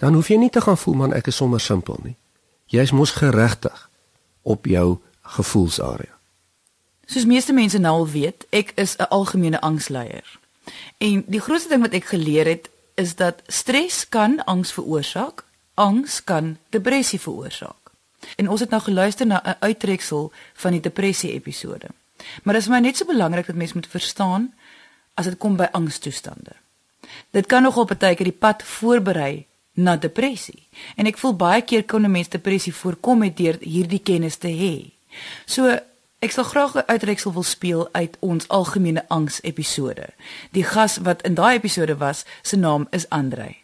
dan 0.00 0.16
hoef 0.16 0.28
jy 0.32 0.38
nie 0.40 0.50
te 0.50 0.60
gaan 0.64 0.78
voel 0.80 0.96
man 0.96 1.14
ek 1.16 1.28
is 1.28 1.36
sommer 1.36 1.60
simpel 1.60 2.00
nie. 2.02 2.16
Jy's 2.72 2.94
mos 2.96 3.12
geregtig 3.18 3.88
op 4.42 4.66
jou 4.66 4.98
gevoelsarea. 5.36 6.16
Soos 7.10 7.26
meeste 7.26 7.52
mense 7.52 7.78
nou 7.78 7.92
al 8.02 8.08
weet, 8.08 8.46
ek 8.50 8.72
is 8.78 8.96
'n 8.96 9.10
algemene 9.10 9.60
angsleier. 9.60 10.38
En 10.98 11.24
die 11.26 11.40
grootste 11.40 11.68
ding 11.68 11.82
wat 11.82 11.92
ek 11.92 12.04
geleer 12.04 12.46
het, 12.46 12.70
is 12.94 13.14
dat 13.16 13.42
stres 13.46 14.08
kan 14.08 14.44
angs 14.44 14.72
veroorsaak, 14.72 15.44
angs 15.74 16.24
kan 16.24 16.56
depressie 16.68 17.20
veroorsaak. 17.20 17.90
En 18.36 18.48
ons 18.48 18.60
het 18.60 18.70
nou 18.70 18.82
geluister 18.82 19.26
na 19.26 19.42
'n 19.44 19.56
uittreksel 19.60 20.32
van 20.54 20.70
die 20.70 20.80
depressie 20.80 21.32
episode. 21.32 21.86
Maar 22.42 22.54
dit 22.54 22.62
is 22.62 22.68
my 22.68 22.78
net 22.78 22.96
so 22.96 23.04
belangrik 23.04 23.46
dat 23.46 23.56
mense 23.56 23.74
moet 23.74 23.86
verstaan 23.86 24.54
as 25.14 25.24
dit 25.24 25.38
kom 25.38 25.56
by 25.56 25.68
angstoestande. 25.72 26.52
Dit 27.30 27.46
kan 27.46 27.62
nogal 27.62 27.84
partykeer 27.84 28.24
die 28.24 28.38
pad 28.38 28.62
voorberei 28.62 29.46
na 29.74 29.96
depressie. 29.96 30.68
En 30.96 31.06
ek 31.06 31.18
voel 31.18 31.36
baie 31.36 31.62
keer 31.62 31.84
kon 31.84 32.04
'n 32.04 32.10
mens 32.10 32.28
depressie 32.28 32.74
voorkom 32.74 33.34
deur 33.34 33.56
hierdie 33.60 34.02
kennis 34.02 34.36
te 34.36 34.48
hê. 34.48 34.92
So 35.46 35.78
Ek 36.20 36.34
sal 36.36 36.44
graag 36.44 36.74
'n 36.76 36.84
uitreksel 36.86 37.32
wil 37.32 37.42
speel 37.42 37.88
uit 37.92 38.16
ons 38.20 38.48
algemene 38.48 39.04
angs 39.08 39.40
episode. 39.42 40.06
Die 40.52 40.64
gas 40.64 40.96
wat 40.96 41.22
in 41.22 41.34
daai 41.34 41.56
episode 41.56 41.96
was, 41.96 42.24
se 42.42 42.56
naam 42.56 42.86
is 42.90 43.08
Andrei. 43.08 43.56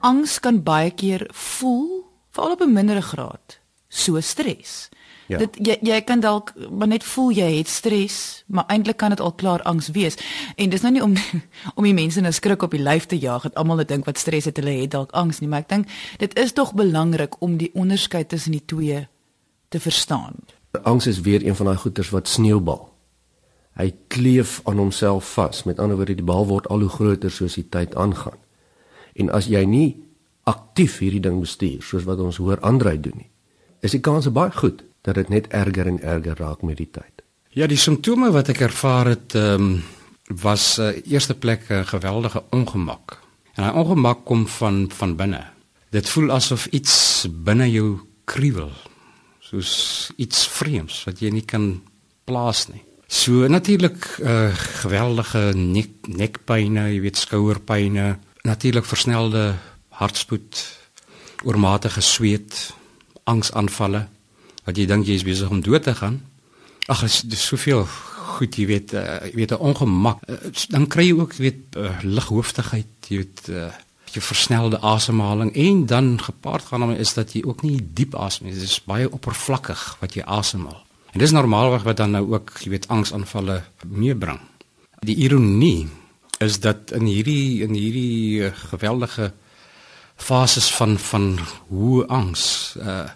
Angs 0.00 0.40
kan 0.40 0.62
baie 0.62 0.90
keer 0.90 1.28
voel, 1.30 2.10
veral 2.30 2.52
op 2.52 2.60
'n 2.60 2.72
mindere 2.72 3.02
graad, 3.02 3.58
so 3.88 4.20
stres. 4.20 4.88
Ja. 5.28 5.38
Dit 5.38 5.58
jy 5.60 5.76
jy 5.84 6.00
kan 6.08 6.22
dalk 6.24 6.54
maar 6.72 6.88
net 6.88 7.04
voel 7.04 7.34
jy 7.36 7.48
het 7.58 7.68
stres, 7.68 8.44
maar 8.46 8.64
eintlik 8.72 8.96
kan 8.96 9.12
dit 9.12 9.20
al 9.20 9.32
klaar 9.36 9.62
angs 9.68 9.90
wees. 9.92 10.16
En 10.56 10.70
dis 10.72 10.80
nou 10.80 10.92
nie 10.92 11.02
om 11.04 11.14
om 11.78 11.84
die 11.84 11.94
mense 11.94 12.20
nou 12.24 12.32
skrik 12.32 12.64
op 12.64 12.72
die 12.72 12.82
lyf 12.82 13.06
te 13.06 13.18
jaag 13.18 13.44
dat 13.44 13.58
almal 13.60 13.84
dink 13.84 14.08
wat 14.08 14.18
stres 14.18 14.48
het 14.48 14.56
hulle 14.56 14.78
het 14.80 14.94
dalk 14.96 15.12
angs 15.12 15.42
nie, 15.44 15.48
maar 15.48 15.66
ek 15.66 15.68
dink 15.68 15.92
dit 16.18 16.38
is 16.38 16.56
tog 16.56 16.72
belangrik 16.74 17.36
om 17.44 17.58
die 17.60 17.70
onderskeid 17.74 18.28
tussen 18.32 18.56
die 18.56 18.64
twee 18.64 19.04
te 19.68 19.80
verstaan. 19.80 20.40
Angs 20.82 21.06
is 21.06 21.20
weer 21.20 21.44
een 21.44 21.56
van 21.56 21.66
daai 21.66 21.76
goeters 21.76 22.10
wat 22.10 22.28
sneeubal. 22.28 22.88
Hy 23.78 23.92
kleef 24.08 24.60
aan 24.64 24.80
homself 24.80 25.28
vas. 25.36 25.62
Met 25.62 25.78
ander 25.78 25.96
woorde, 25.96 26.16
die 26.18 26.24
bal 26.24 26.46
word 26.48 26.66
al 26.68 26.80
hoe 26.80 26.90
groter 26.90 27.30
soos 27.30 27.54
die 27.60 27.68
tyd 27.68 27.94
aangaan. 27.94 28.40
En 29.14 29.30
as 29.30 29.46
jy 29.46 29.64
nie 29.68 29.88
aktief 30.48 30.98
hierdie 31.02 31.22
ding 31.22 31.40
bestuur 31.40 31.82
soos 31.84 32.06
wat 32.08 32.20
ons 32.24 32.40
hoor 32.40 32.60
Andrei 32.64 32.96
doen 33.00 33.16
nie, 33.20 33.30
is 33.84 33.92
die 33.92 34.00
kans 34.00 34.30
baie 34.32 34.54
goed 34.56 34.82
dat 35.02 35.14
dit 35.14 35.28
net 35.28 35.46
erger 35.48 35.86
en 35.86 36.00
erger 36.02 36.36
raak 36.36 36.62
met 36.62 36.76
die 36.76 36.90
tyd. 36.90 37.24
Ja, 37.56 37.66
die 37.66 37.80
simptome 37.80 38.30
wat 38.30 38.50
ek 38.52 38.60
ervaar 38.68 39.14
het, 39.14 39.34
ehm 39.34 39.70
um, 39.70 39.78
was 40.28 40.78
uh, 40.78 40.92
eerste 41.08 41.34
plek 41.34 41.68
'n 41.68 41.72
uh, 41.72 41.86
geweldige 41.86 42.42
ongemak. 42.50 43.16
En 43.54 43.64
daai 43.64 43.76
ongemak 43.80 44.24
kom 44.24 44.46
van 44.46 44.90
van 44.92 45.16
binne. 45.16 45.44
Dit 45.90 46.08
voel 46.08 46.30
asof 46.30 46.66
iets 46.66 47.26
binne 47.30 47.70
jou 47.70 47.98
kriewel. 48.24 48.72
Soos 49.40 50.10
iets 50.16 50.48
vreemds 50.48 51.04
wat 51.04 51.20
jy 51.20 51.30
nie 51.30 51.44
kan 51.44 51.82
plaas 52.24 52.68
nie. 52.68 52.82
So 53.06 53.48
natuurlik 53.48 54.18
uh, 54.20 54.52
geweldige 54.82 55.52
nek 55.56 55.88
nekpynne, 56.06 56.92
jy 56.92 57.00
weet 57.00 57.16
skouerpynne, 57.16 58.18
natuurlik 58.42 58.84
versnelde 58.84 59.54
hartspoed, 59.88 60.78
oormatige 61.42 62.00
sweet, 62.00 62.74
angsaanvalle 63.24 64.08
wat 64.68 64.76
jy 64.76 64.84
dink 64.88 65.08
jy 65.08 65.16
is 65.16 65.24
besig 65.24 65.48
om 65.48 65.62
dood 65.64 65.86
te 65.86 65.94
gaan. 65.96 66.20
Ag, 66.92 67.00
dis 67.06 67.22
dis 67.24 67.44
soveel 67.52 67.86
goed, 68.38 68.56
jy 68.60 68.66
weet, 68.68 68.92
uh, 68.96 69.20
jy 69.30 69.36
weet 69.40 69.52
'n 69.56 69.64
ongemak. 69.70 70.20
Uh, 70.28 70.36
dan 70.68 70.86
kry 70.86 71.08
jy 71.08 71.16
ook, 71.16 71.32
jy 71.36 71.42
weet, 71.48 71.76
uh, 71.76 71.96
lighooftigheid, 72.04 73.08
jy 73.08 73.16
weet, 73.16 73.48
uh, 73.48 73.72
jy 74.12 74.20
versnelde 74.20 74.80
asemhaling 74.80 75.52
en 75.54 75.86
dan 75.86 76.20
gepaard 76.20 76.64
gaan 76.64 76.80
daarmee 76.80 76.98
is 76.98 77.14
dat 77.14 77.32
jy 77.32 77.42
ook 77.44 77.62
nie 77.62 77.80
diep 77.80 78.14
asem 78.14 78.46
nie. 78.46 78.54
Dit 78.54 78.62
is 78.62 78.84
baie 78.84 79.08
oppervlakkig 79.10 79.96
wat 80.00 80.14
jy 80.14 80.22
asemhaal. 80.22 80.84
En 81.12 81.20
dis 81.20 81.32
normaalweg 81.32 81.82
wat 81.82 81.96
dan 81.96 82.10
nou 82.10 82.24
ook, 82.32 82.52
jy 82.60 82.70
weet, 82.70 82.88
angsaanvalle 82.88 83.62
meebring. 83.84 84.40
Die 85.00 85.16
ironie 85.16 85.88
is 86.38 86.60
dat 86.60 86.92
in 86.92 87.04
hierdie 87.04 87.62
in 87.62 87.74
hierdie 87.74 88.50
geweldige 88.70 89.32
fases 90.16 90.68
van 90.74 90.98
van 90.98 91.38
hoe 91.68 92.06
angs 92.06 92.76
uh 92.76 93.08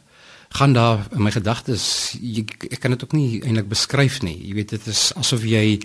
gaan 0.52 0.72
daar 0.72 1.06
in 1.12 1.22
my 1.22 1.30
gedagtes 1.32 2.16
ek 2.20 2.80
kan 2.80 2.92
dit 2.94 3.04
ook 3.04 3.14
nie 3.16 3.40
eintlik 3.40 3.68
beskryf 3.68 4.20
nie. 4.22 4.36
Jy 4.48 4.54
weet 4.54 4.74
dit 4.76 4.86
is 4.92 5.12
asof 5.16 5.44
jy 5.48 5.80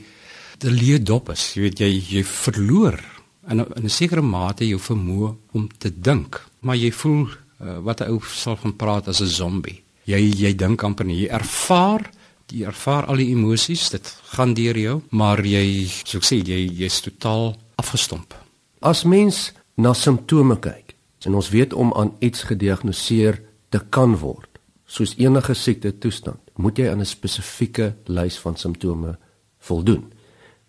die 0.61 0.73
leë 0.73 1.03
dop 1.03 1.31
is. 1.31 1.53
Jy 1.55 1.61
weet 1.67 1.79
jy 1.79 1.91
jy 2.17 2.23
verloor 2.23 2.99
in 3.47 3.63
in 3.63 3.85
'n 3.85 3.89
sekere 3.89 4.21
mate 4.21 4.67
jou 4.67 4.79
vermoë 4.79 5.35
om 5.53 5.69
te 5.77 5.89
dink. 5.89 6.41
Maar 6.59 6.75
jy 6.75 6.91
voel 6.91 7.27
uh, 7.27 7.79
wat 7.79 8.01
'n 8.01 8.11
ou 8.11 8.21
sal 8.21 8.55
van 8.55 8.75
praat 8.75 9.07
as 9.07 9.21
'n 9.21 9.27
zombie. 9.27 9.83
Jy 10.05 10.33
jy 10.35 10.55
dink 10.55 10.83
amper 10.83 11.05
nie. 11.05 11.21
Jy 11.21 11.27
ervaar 11.27 12.09
jy 12.51 12.63
ervaar 12.65 13.05
al 13.05 13.15
die 13.15 13.31
emosies 13.31 13.89
dit 13.89 14.15
gaan 14.31 14.53
deur 14.53 14.77
jou 14.77 15.01
maar 15.11 15.43
jy 15.45 15.87
soos 15.87 16.15
ek 16.15 16.23
sê 16.23 16.35
jy 16.47 16.69
jy's 16.79 17.01
totaal 17.01 17.55
afgestomp. 17.75 18.33
As 18.81 19.03
mens 19.03 19.51
na 19.75 19.93
simptome 19.93 20.59
kyk 20.59 20.95
en 21.25 21.35
ons 21.35 21.49
weet 21.49 21.73
om 21.73 21.93
aan 21.93 22.13
iets 22.19 22.43
gediagnoseer 22.43 23.41
te 23.69 23.79
kan 23.89 24.15
word, 24.15 24.56
soos 24.87 25.13
enige 25.19 25.53
siekte 25.53 25.91
toestand, 25.99 26.39
moet 26.55 26.77
jy 26.77 26.89
aan 26.89 27.01
'n 27.01 27.05
spesifieke 27.05 27.95
lys 28.05 28.39
van 28.39 28.55
simptome 28.55 29.17
voldoen. 29.59 30.13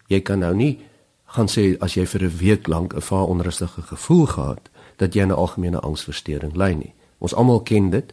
Jy 0.09 0.21
kan 0.21 0.39
nou 0.39 0.55
nie 0.55 0.79
gaan 1.25 1.49
sê 1.49 1.77
as 1.81 1.95
jy 1.95 2.07
vir 2.07 2.23
'n 2.23 2.39
week 2.39 2.67
lank 2.67 2.95
'n 2.95 3.01
vaar 3.01 3.27
onrustige 3.27 3.83
gevoel 3.83 4.27
gehad 4.27 4.71
dat 4.97 5.15
jy 5.15 5.23
'n 5.23 5.31
algemene 5.31 5.81
angsversteuring 5.81 6.57
ly 6.57 6.73
nie. 6.73 6.95
Ons 7.19 7.35
almal 7.35 7.61
ken 7.61 7.91
dit, 7.91 8.13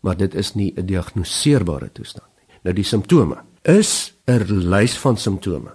maar 0.00 0.16
dit 0.16 0.34
is 0.34 0.54
nie 0.54 0.72
'n 0.76 0.86
diagnoseerbare 0.86 1.92
toestand 1.92 2.28
nie. 2.36 2.56
Nou 2.62 2.74
die 2.74 2.84
simptome 2.84 3.36
is 3.62 4.14
'n 4.26 4.68
lys 4.68 4.98
van 4.98 5.16
simptome 5.16 5.72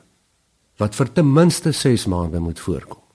wat 0.77 0.95
vir 0.95 1.11
ten 1.11 1.33
minste 1.33 1.71
6 1.71 2.05
maande 2.05 2.39
moet 2.39 2.59
voorkom. 2.59 3.08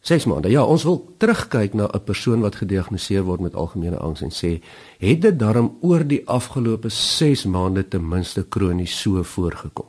6 0.00 0.24
maande. 0.24 0.48
Ja, 0.48 0.64
ons 0.64 0.84
wil 0.88 1.14
terugkyk 1.18 1.74
na 1.74 1.88
'n 1.92 2.04
persoon 2.04 2.40
wat 2.40 2.54
gediagnoseer 2.54 3.22
word 3.22 3.40
met 3.40 3.54
algemene 3.54 3.96
angs 3.96 4.20
en 4.20 4.30
sê, 4.30 4.62
het 4.98 5.22
dit 5.22 5.38
darm 5.38 5.76
oor 5.80 6.06
die 6.06 6.28
afgelope 6.28 6.88
6 6.88 7.44
maande 7.44 7.88
ten 7.88 8.08
minste 8.08 8.42
kronies 8.48 9.00
so 9.00 9.22
voorgekom? 9.22 9.86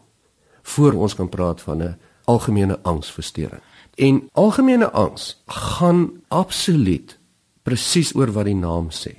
Voor 0.61 0.93
ons 0.93 1.15
kan 1.15 1.29
praat 1.29 1.61
van 1.61 1.83
'n 1.83 1.97
algemene 2.25 2.79
angsversteuring. 2.81 3.61
En 3.95 4.29
algemene 4.31 4.91
angs 4.91 5.41
gaan 5.45 6.11
absoluut 6.27 7.19
presies 7.63 8.15
oor 8.15 8.31
wat 8.31 8.45
die 8.45 8.55
naam 8.55 8.87
sê. 8.89 9.15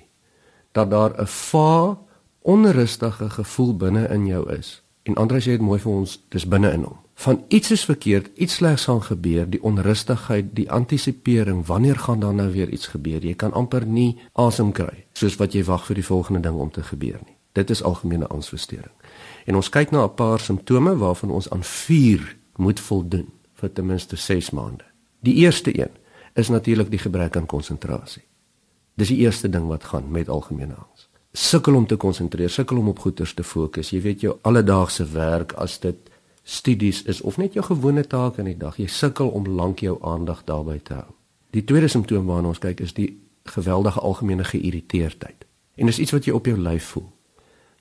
Dat 0.72 0.90
daar 0.90 1.20
'n 1.20 1.26
va 1.26 1.98
onrustige 2.42 3.31
gevoel 3.31 3.76
binne 3.76 4.09
in 4.09 4.26
jou 4.26 4.52
is. 4.52 4.83
En 5.02 5.14
Andre 5.14 5.40
sê 5.40 5.44
dit 5.44 5.61
mooi 5.61 5.81
vir 5.81 5.92
ons, 5.92 6.24
dis 6.28 6.48
binne 6.48 6.72
in 6.72 6.83
hom 6.83 7.01
van 7.14 7.44
iets 7.48 7.70
is 7.70 7.85
verkeerd, 7.85 8.31
iets 8.35 8.55
slegs 8.55 8.85
gaan 8.85 9.03
gebeur, 9.03 9.51
die 9.51 9.62
onrustigheid, 9.62 10.55
die 10.57 10.70
antisipering, 10.70 11.66
wanneer 11.66 11.98
gaan 11.98 12.20
dan 12.20 12.37
nou 12.37 12.51
weer 12.53 12.68
iets 12.68 12.87
gebeur? 12.87 13.25
Jy 13.25 13.35
kan 13.35 13.53
amper 13.53 13.87
nie 13.87 14.18
asem 14.33 14.72
kry 14.72 15.05
soos 15.12 15.37
wat 15.37 15.53
jy 15.53 15.64
wag 15.64 15.87
vir 15.87 16.01
die 16.01 16.07
volgende 16.07 16.40
ding 16.40 16.59
om 16.59 16.70
te 16.70 16.83
gebeur 16.83 17.20
nie. 17.27 17.37
Dit 17.53 17.70
is 17.70 17.83
algemene 17.83 18.27
angsversteuring. 18.27 18.94
En 19.46 19.57
ons 19.57 19.68
kyk 19.68 19.90
na 19.90 20.05
'n 20.05 20.14
paar 20.14 20.40
simptome 20.40 20.96
waarvan 20.96 21.31
ons 21.31 21.51
aan 21.51 21.64
4 21.64 22.37
moet 22.57 22.81
voldoen 22.81 23.29
vir 23.55 23.72
ten 23.72 23.87
minste 23.87 24.16
6 24.16 24.51
maande. 24.51 24.85
Die 25.20 25.35
eerste 25.35 25.79
een 25.79 25.90
is 26.35 26.48
natuurlik 26.48 26.90
die 26.90 26.98
gebrek 26.98 27.37
aan 27.37 27.46
konsentrasie. 27.46 28.22
Dis 28.94 29.09
die 29.09 29.18
eerste 29.18 29.48
ding 29.48 29.66
wat 29.66 29.85
gaan 29.85 30.11
met 30.11 30.29
algemene 30.29 30.75
angs. 30.75 31.09
Sukkel 31.33 31.75
om 31.75 31.87
te 31.87 31.96
konsentreer, 31.96 32.51
sukkel 32.51 32.77
om 32.77 32.88
op 32.88 32.98
goeters 32.98 33.35
te 33.35 33.44
fokus. 33.44 33.90
Jy 33.90 34.01
weet 34.01 34.20
jou 34.20 34.37
alledaagse 34.42 35.05
werk 35.05 35.53
as 35.53 35.79
dit 35.81 36.11
studies 36.42 37.02
is 37.02 37.20
of 37.20 37.37
net 37.37 37.55
jou 37.55 37.64
gewone 37.64 38.07
take 38.07 38.40
in 38.40 38.50
die 38.50 38.59
dag. 38.59 38.76
Jy 38.76 38.87
sukkel 38.87 39.28
om 39.28 39.46
lank 39.46 39.81
jou 39.81 39.98
aandag 40.02 40.44
daarby 40.44 40.78
te 40.83 40.94
hou. 40.94 41.11
Die 41.52 41.64
tweede 41.64 41.88
simptoom 41.88 42.26
waarna 42.26 42.48
ons 42.48 42.62
kyk 42.62 42.81
is 42.81 42.94
die 42.96 43.11
geweldige 43.44 44.00
algemene 44.00 44.44
geïrriteerdheid. 44.44 45.46
En 45.76 45.87
dis 45.87 45.98
iets 45.98 46.12
wat 46.12 46.24
jy 46.24 46.33
op 46.33 46.46
jou 46.46 46.59
lyf 46.59 46.92
voel. 46.94 47.09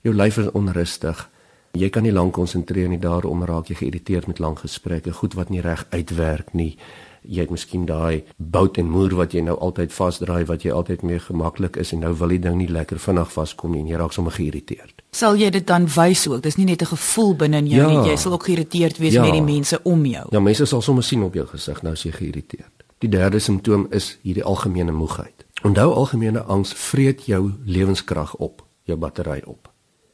Jou 0.02 0.14
lyf 0.14 0.38
is 0.38 0.50
onrustig. 0.50 1.28
Jy 1.72 1.88
kan 1.88 2.02
nie 2.02 2.12
lank 2.12 2.34
konsentreer 2.36 2.88
nie, 2.88 3.00
daarom 3.00 3.44
raak 3.48 3.70
jy 3.70 3.78
geïrriteerd 3.80 4.26
met 4.26 4.38
lang 4.38 4.58
gesprekke, 4.58 5.12
goed 5.12 5.34
wat 5.34 5.48
nie 5.48 5.62
reg 5.64 5.86
uitwerk 5.90 6.52
nie 6.52 6.76
jy 7.22 7.44
het 7.44 7.50
miskien 7.50 7.86
daai 7.86 8.24
bout 8.36 8.78
en 8.78 8.90
moer 8.90 9.14
wat 9.14 9.32
jy 9.32 9.42
nou 9.46 9.56
altyd 9.58 9.92
vasdraai 9.92 10.44
wat 10.48 10.64
jy 10.66 10.72
altyd 10.74 11.02
mee 11.02 11.18
gemaklik 11.22 11.76
is 11.76 11.92
en 11.92 12.02
nou 12.04 12.12
wil 12.18 12.34
die 12.34 12.40
ding 12.42 12.56
nie 12.58 12.68
lekker 12.68 12.98
vinnig 12.98 13.32
vaskom 13.32 13.72
nie 13.72 13.80
en 13.80 13.88
jy 13.92 14.00
raak 14.00 14.12
sommer 14.12 14.34
geïrriteerd. 14.36 15.02
Sal 15.12 15.36
jy 15.36 15.50
dit 15.50 15.66
dan 15.66 15.86
wys 15.86 16.26
ook? 16.28 16.42
Dis 16.42 16.56
nie 16.56 16.66
net 16.66 16.82
'n 16.82 16.92
gevoel 16.94 17.34
binne 17.36 17.58
in 17.58 17.66
jou 17.66 17.80
ja. 17.80 17.88
nie, 17.88 18.10
jy 18.10 18.16
sal 18.16 18.32
ook 18.32 18.44
geïrriteerd 18.44 18.98
wees 18.98 19.12
ja. 19.12 19.22
met 19.22 19.32
die 19.32 19.42
mense 19.42 19.80
om 19.82 20.06
jou. 20.06 20.26
Ja, 20.30 20.40
mense 20.40 20.66
sal 20.66 20.82
sommer 20.82 21.04
sien 21.04 21.22
op 21.22 21.34
jou 21.34 21.46
gesig 21.46 21.82
nou 21.82 21.92
as 21.92 22.02
jy 22.02 22.10
geïrriteerd. 22.10 22.82
Die 22.98 23.08
derde 23.08 23.38
simptoom 23.38 23.86
is 23.90 24.18
hierdie 24.22 24.44
algemene 24.44 24.92
moegheid. 24.92 25.44
Onthou 25.62 25.92
algemene 25.92 26.42
angs 26.42 26.72
vreet 26.72 27.26
jou 27.26 27.52
lewenskrag 27.64 28.34
op, 28.34 28.62
jou 28.82 28.96
battery 28.98 29.42
op. 29.46 29.70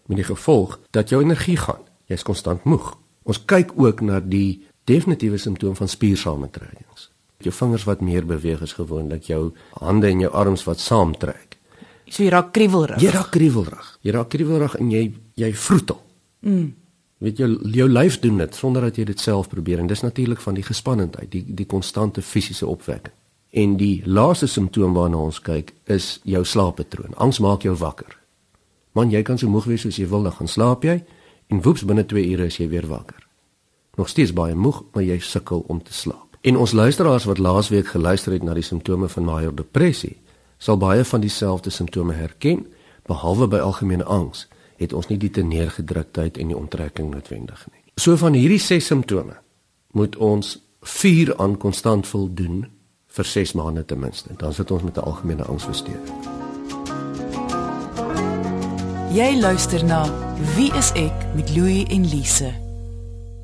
Met 0.07 0.17
die 0.17 0.25
gevolg 0.25 0.79
dat 0.91 1.09
jou 1.09 1.23
energie 1.23 1.57
gaan. 1.57 1.85
Jy's 2.07 2.23
konstant 2.23 2.65
moeg. 2.65 2.97
Ons 3.29 3.45
kyk 3.45 3.73
ook 3.77 4.01
na 4.01 4.21
die 4.21 4.65
definitiewe 4.89 5.39
simptoom 5.39 5.77
van 5.77 5.89
spiersamentrekkings. 5.89 7.11
Jou 7.45 7.55
vingers 7.55 7.85
wat 7.87 8.01
meer 8.03 8.27
beweeg 8.27 8.63
as 8.65 8.75
gewoonlik, 8.75 9.29
jou 9.31 9.53
hande 9.79 10.09
en 10.11 10.25
jou 10.25 10.33
arms 10.35 10.65
wat 10.67 10.83
saamtrek. 10.83 11.57
So 12.09 12.25
jy 12.25 12.33
raak 12.33 12.51
kriewelrig. 12.57 13.01
Jy 13.03 13.13
raak 13.15 13.31
kriewelrig. 13.35 13.89
Jy 14.03 14.15
raak 14.17 14.31
kriewelrig 14.33 14.75
en 14.81 14.91
jy 14.91 15.05
jy 15.39 15.53
vroetel. 15.55 16.01
Mm. 16.47 16.73
Weet 17.23 17.41
jy 17.43 17.49
jou 17.75 17.89
lyf 17.91 18.19
doen 18.23 18.41
dit 18.43 18.55
sonder 18.55 18.89
dat 18.89 18.99
jy 18.99 19.05
dit 19.11 19.21
self 19.21 19.51
probeer 19.53 19.83
en 19.83 19.91
dis 19.91 20.03
natuurlik 20.03 20.41
van 20.43 20.59
die 20.59 20.67
gespannenheid, 20.67 21.31
die 21.31 21.45
die 21.61 21.67
konstante 21.67 22.23
fisiese 22.23 22.67
opwekking. 22.67 23.15
En 23.51 23.77
die 23.81 24.03
laaste 24.05 24.47
simptoom 24.47 24.97
waarna 24.97 25.21
ons 25.29 25.41
kyk 25.41 25.73
is 25.87 26.19
jou 26.25 26.45
slaappatroon. 26.45 27.15
Angs 27.17 27.39
maak 27.45 27.65
jou 27.65 27.77
wakker. 27.77 28.19
Man, 28.93 29.13
jy 29.15 29.23
kan 29.23 29.39
so 29.39 29.49
moeg 29.49 29.69
wees 29.71 29.87
soos 29.87 29.97
jy 30.01 30.09
wil, 30.11 30.27
dan 30.27 30.37
gaan 30.37 30.51
slaap 30.51 30.85
jy 30.85 30.99
en 31.49 31.63
woeps 31.65 31.87
binne 31.87 32.05
2 32.05 32.29
ure 32.35 32.51
is 32.51 32.59
jy 32.61 32.69
weer 32.69 32.89
wakker 32.89 33.28
nog 33.99 34.09
steeds 34.09 34.33
baie 34.33 34.55
moeg, 34.55 34.85
maar 34.95 35.03
jy 35.03 35.19
sukkel 35.19 35.65
om 35.67 35.83
te 35.83 35.93
slaap. 35.95 36.39
En 36.41 36.57
ons 36.57 36.73
luisteraars 36.73 37.27
wat 37.27 37.39
laasweek 37.43 37.91
geluister 37.93 38.33
het 38.33 38.47
na 38.47 38.55
die 38.55 38.63
simptome 38.63 39.09
van 39.11 39.27
major 39.27 39.55
depressie, 39.55 40.17
sal 40.59 40.79
baie 40.79 41.05
van 41.05 41.21
dieselfde 41.21 41.71
simptome 41.71 42.15
herken, 42.15 42.67
behalwe 43.11 43.49
by 43.51 43.59
algemene 43.59 44.05
angs 44.05 44.47
het 44.79 44.95
ons 44.95 45.09
nie 45.11 45.19
die 45.19 45.31
teneergedruktheid 45.35 46.39
en 46.39 46.53
die 46.53 46.57
onttrekking 46.57 47.11
noodwendig 47.11 47.67
nie. 47.73 47.83
So 47.99 48.15
van 48.17 48.37
hierdie 48.39 48.63
6 48.63 48.87
simptome 48.93 49.41
moet 49.99 50.17
ons 50.23 50.59
4 50.87 51.35
aan 51.43 51.57
konstant 51.59 52.07
voldoen 52.07 52.69
vir 53.19 53.27
6 53.27 53.57
maande 53.59 53.85
ten 53.85 53.99
minste. 53.99 54.31
Dan 54.39 54.55
sit 54.55 54.71
ons 54.71 54.83
met 54.83 54.97
'n 54.97 55.01
algemene 55.11 55.43
angsversteuring. 55.43 56.15
Jy 59.11 59.41
luister 59.41 59.85
na 59.85 60.07
Wie 60.55 60.73
is 60.75 60.93
ek 60.93 61.35
met 61.35 61.57
Louie 61.57 61.87
en 61.87 62.07
Lise? 62.07 62.68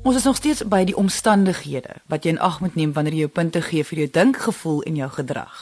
Ons 0.05 0.19
is 0.19 0.25
nog 0.27 0.37
steeds 0.37 0.61
by 0.69 0.83
die 0.85 0.97
omstandighede 0.97 1.95
wat 2.13 2.25
jy 2.25 2.35
in 2.35 2.41
ag 2.45 2.59
moet 2.61 2.75
neem 2.77 2.91
wanneer 2.93 3.15
jy 3.17 3.23
jou 3.25 3.31
punte 3.33 3.61
gee 3.65 3.85
vir 3.89 4.03
jou 4.03 4.09
dinkgevoel 4.13 4.83
en 4.85 4.99
jou 4.99 5.07
gedrag. 5.15 5.61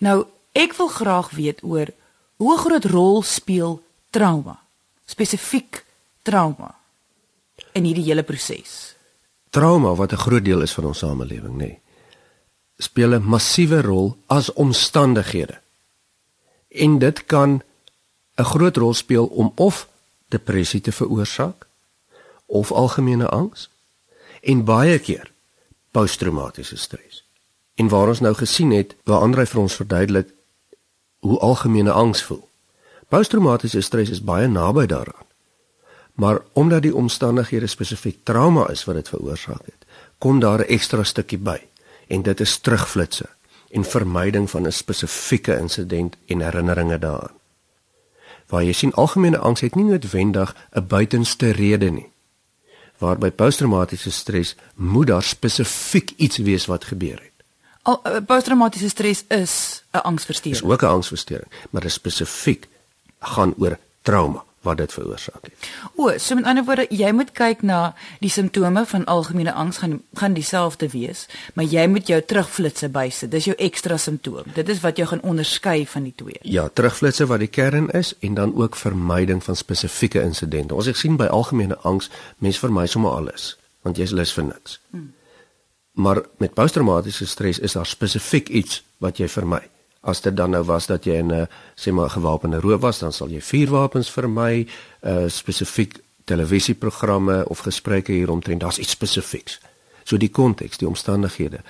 Nou, 0.00 0.24
ek 0.56 0.72
wil 0.78 0.88
graag 0.88 1.28
weet 1.36 1.60
oor 1.60 1.92
hoe 2.40 2.54
groot 2.58 2.86
rol 2.88 3.20
speel 3.22 3.82
trauma, 4.10 4.56
spesifiek 5.04 5.82
trauma 6.24 6.70
in 7.76 7.84
hierdie 7.84 8.06
hele 8.06 8.24
proses. 8.24 8.94
Trauma 9.52 9.92
wat 10.00 10.12
'n 10.12 10.24
groot 10.24 10.44
deel 10.44 10.62
is 10.62 10.72
van 10.72 10.84
ons 10.84 10.98
samelewing, 10.98 11.56
nê, 11.56 11.68
nee, 11.68 11.80
speel 12.78 13.12
'n 13.14 13.22
massiewe 13.22 13.82
rol 13.82 14.16
as 14.26 14.52
omstandighede. 14.52 15.60
En 16.68 16.98
dit 16.98 17.26
kan 17.26 17.62
'n 18.38 18.44
groot 18.44 18.76
rol 18.76 18.94
speel 18.94 19.26
om 19.26 19.52
of 19.56 19.88
depressie 20.28 20.80
te 20.80 20.92
veroorsaak 20.92 21.66
of 22.52 22.72
algemene 22.72 23.28
angs 23.28 23.70
en 24.40 24.64
baie 24.64 24.98
keer 24.98 25.30
posttraumatiese 25.90 26.76
stres. 26.76 27.24
En 27.74 27.88
waar 27.88 28.08
ons 28.12 28.20
nou 28.20 28.34
gesien 28.34 28.70
het, 28.70 28.94
waar 29.08 29.24
Andre 29.24 29.46
vir 29.46 29.60
ons 29.60 29.76
verduidelik 29.80 30.28
hoe 31.24 31.38
algemene 31.38 31.92
angs 31.92 32.22
voel. 32.28 32.42
Posttraumatiese 33.08 33.80
stres 33.80 34.10
is 34.12 34.24
baie 34.24 34.48
naby 34.48 34.86
daaraan. 34.86 35.28
Maar 36.20 36.42
omdat 36.52 36.82
die 36.82 36.94
omstandighede 36.94 37.66
spesifiek 37.66 38.20
trauma 38.24 38.68
is 38.68 38.84
wat 38.84 39.00
dit 39.00 39.08
veroorsaak 39.08 39.64
het, 39.64 39.86
kom 40.18 40.40
daar 40.40 40.60
'n 40.60 40.72
ekstra 40.76 41.04
stukkie 41.04 41.38
by 41.38 41.60
en 42.08 42.22
dit 42.22 42.40
is 42.40 42.58
terugflitsse 42.58 43.28
en 43.70 43.84
vermyding 43.84 44.50
van 44.50 44.66
'n 44.66 44.72
spesifieke 44.72 45.56
insident 45.56 46.16
en 46.26 46.40
herinneringe 46.40 46.98
daaraan. 46.98 47.40
Waar 48.46 48.64
jy 48.64 48.72
sien 48.72 48.92
algemene 48.92 49.38
angs 49.38 49.60
het 49.60 49.74
nie 49.74 49.84
noodwendig 49.84 50.56
'n 50.72 50.86
buitenste 50.86 51.50
rede 51.50 51.90
nie 51.90 52.11
waar 53.02 53.18
by 53.18 53.30
posttraumatiese 53.34 54.12
stres 54.14 54.54
moet 54.74 55.10
daar 55.10 55.26
spesifiek 55.26 56.12
iets 56.16 56.38
wees 56.46 56.68
wat 56.70 56.84
gebeur 56.84 57.18
het. 57.18 57.30
Al 57.82 57.98
uh, 58.06 58.22
posttraumatiese 58.26 58.88
stres 58.88 59.24
is 59.28 59.82
'n 59.90 60.06
angsversteuring. 60.06 60.62
Dis 60.62 60.70
ook 60.70 60.82
'n 60.82 60.94
angsversteuring, 60.94 61.50
maar 61.70 61.82
dit 61.82 61.92
spesifiek 61.92 62.68
gaan 63.18 63.54
oor 63.58 63.78
trauma 64.02 64.44
wat 64.62 64.76
dit 64.76 64.92
veroorsaak 64.92 65.48
het. 65.48 65.70
O, 65.94 66.10
so 66.18 66.34
met 66.38 66.44
ander 66.44 66.64
woorde, 66.64 66.86
jy 66.90 67.12
moet 67.12 67.32
kyk 67.36 67.62
na 67.66 67.94
die 68.20 68.30
simptome 68.30 68.84
van 68.86 69.06
algemene 69.10 69.52
angs 69.52 69.82
gaan 69.82 70.00
gaan 70.18 70.36
dieselfde 70.36 70.88
wees, 70.92 71.26
maar 71.54 71.64
jy 71.64 71.86
moet 71.90 72.06
jou 72.06 72.20
terugflitsse 72.22 72.88
bysit. 72.92 73.30
Dis 73.30 73.48
jou 73.50 73.56
ekstra 73.58 73.96
simptoom. 73.96 74.52
Dit 74.54 74.68
is 74.68 74.82
wat 74.84 74.96
jou 74.96 75.08
gaan 75.08 75.22
onderskei 75.22 75.86
van 75.86 76.06
die 76.08 76.14
twee. 76.16 76.38
Ja, 76.42 76.68
terugflitsse 76.68 77.26
wat 77.26 77.42
die 77.42 77.50
kern 77.50 77.90
is 77.90 78.14
en 78.20 78.34
dan 78.34 78.54
ook 78.54 78.76
vermyding 78.76 79.42
van 79.44 79.56
spesifieke 79.56 80.22
insidente. 80.22 80.74
Ons 80.74 80.86
het 80.86 80.98
gesien 81.00 81.16
by 81.16 81.26
algemene 81.26 81.78
angs, 81.82 82.10
mense 82.38 82.60
vermy 82.62 82.86
sommer 82.86 83.10
alles 83.10 83.56
want 83.82 83.98
jy's 83.98 84.14
lus 84.14 84.32
vir 84.36 84.46
niks. 84.46 84.78
Hmm. 84.90 85.10
Maar 85.92 86.22
met 86.40 86.54
posttraumatiese 86.54 87.26
stres 87.26 87.58
is 87.58 87.74
daar 87.76 87.86
spesifiek 87.86 88.48
iets 88.48 88.82
wat 89.02 89.18
jy 89.20 89.28
vermy. 89.28 89.60
As 90.02 90.20
dit 90.20 90.36
dan 90.36 90.50
nou 90.50 90.64
was 90.66 90.86
dat 90.90 91.04
jy 91.06 91.14
in 91.22 91.32
'n 91.32 91.48
sê 91.74 91.92
maar 91.92 92.10
gewapende 92.10 92.60
roof 92.60 92.80
was, 92.80 92.98
dan 92.98 93.12
sal 93.12 93.28
jy 93.28 93.40
vuurwapens 93.40 94.10
vermy, 94.10 94.66
uh 95.00 95.28
spesifiek 95.28 96.00
televisieprogramme 96.24 97.48
of 97.48 97.58
gesprekke 97.58 98.12
hieromtrent, 98.12 98.60
daar's 98.60 98.78
iets 98.78 98.90
spesifieks. 98.90 99.60
So 100.04 100.16
die 100.16 100.30
konteks, 100.30 100.78
die 100.78 100.88
omstandighede 100.88 101.60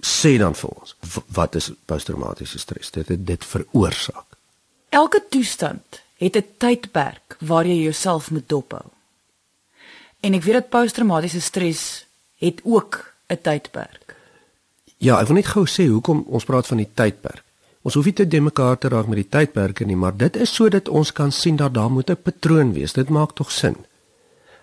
sê 0.00 0.38
dan 0.38 0.54
vir 0.56 0.70
ons 0.70 0.94
wat 1.36 1.54
is 1.54 1.70
posttraumatiese 1.84 2.58
stres? 2.58 2.90
Dit 2.90 3.08
het 3.08 3.26
dit 3.26 3.44
veroorsaak. 3.44 4.38
Elke 4.88 5.22
toestand 5.28 6.02
het 6.16 6.36
'n 6.36 6.46
tydperk 6.58 7.36
waar 7.40 7.66
jy 7.66 7.82
jouself 7.82 8.30
moet 8.30 8.48
dophou. 8.48 8.84
En 10.20 10.34
ek 10.34 10.42
weet 10.42 10.54
dat 10.54 10.68
posttraumatiese 10.68 11.40
stres 11.40 12.06
het 12.36 12.60
ook 12.64 13.12
'n 13.28 13.40
tydperk. 13.42 14.16
Ja, 14.96 15.20
ek 15.20 15.26
wil 15.26 15.36
net 15.36 15.46
gou 15.46 15.66
sê 15.66 15.88
hoekom 15.88 16.24
ons 16.28 16.44
praat 16.44 16.66
van 16.66 16.76
die 16.76 16.90
tydperk. 16.94 17.44
Ons 17.82 17.94
hoef 17.94 18.04
nie 18.04 18.14
te 18.14 18.40
mekaar 18.40 18.78
te 18.78 18.88
raak 18.88 19.06
met 19.10 19.16
die 19.16 19.28
tydperke 19.28 19.84
nie, 19.84 19.96
maar 19.96 20.16
dit 20.16 20.36
is 20.36 20.54
sodat 20.54 20.88
ons 20.88 21.12
kan 21.12 21.32
sien 21.32 21.56
dat 21.56 21.74
daar 21.74 21.90
moet 21.90 22.10
'n 22.10 22.22
patroon 22.22 22.72
wees. 22.72 22.92
Dit 22.92 23.08
maak 23.08 23.34
tog 23.34 23.50
sin. 23.50 23.76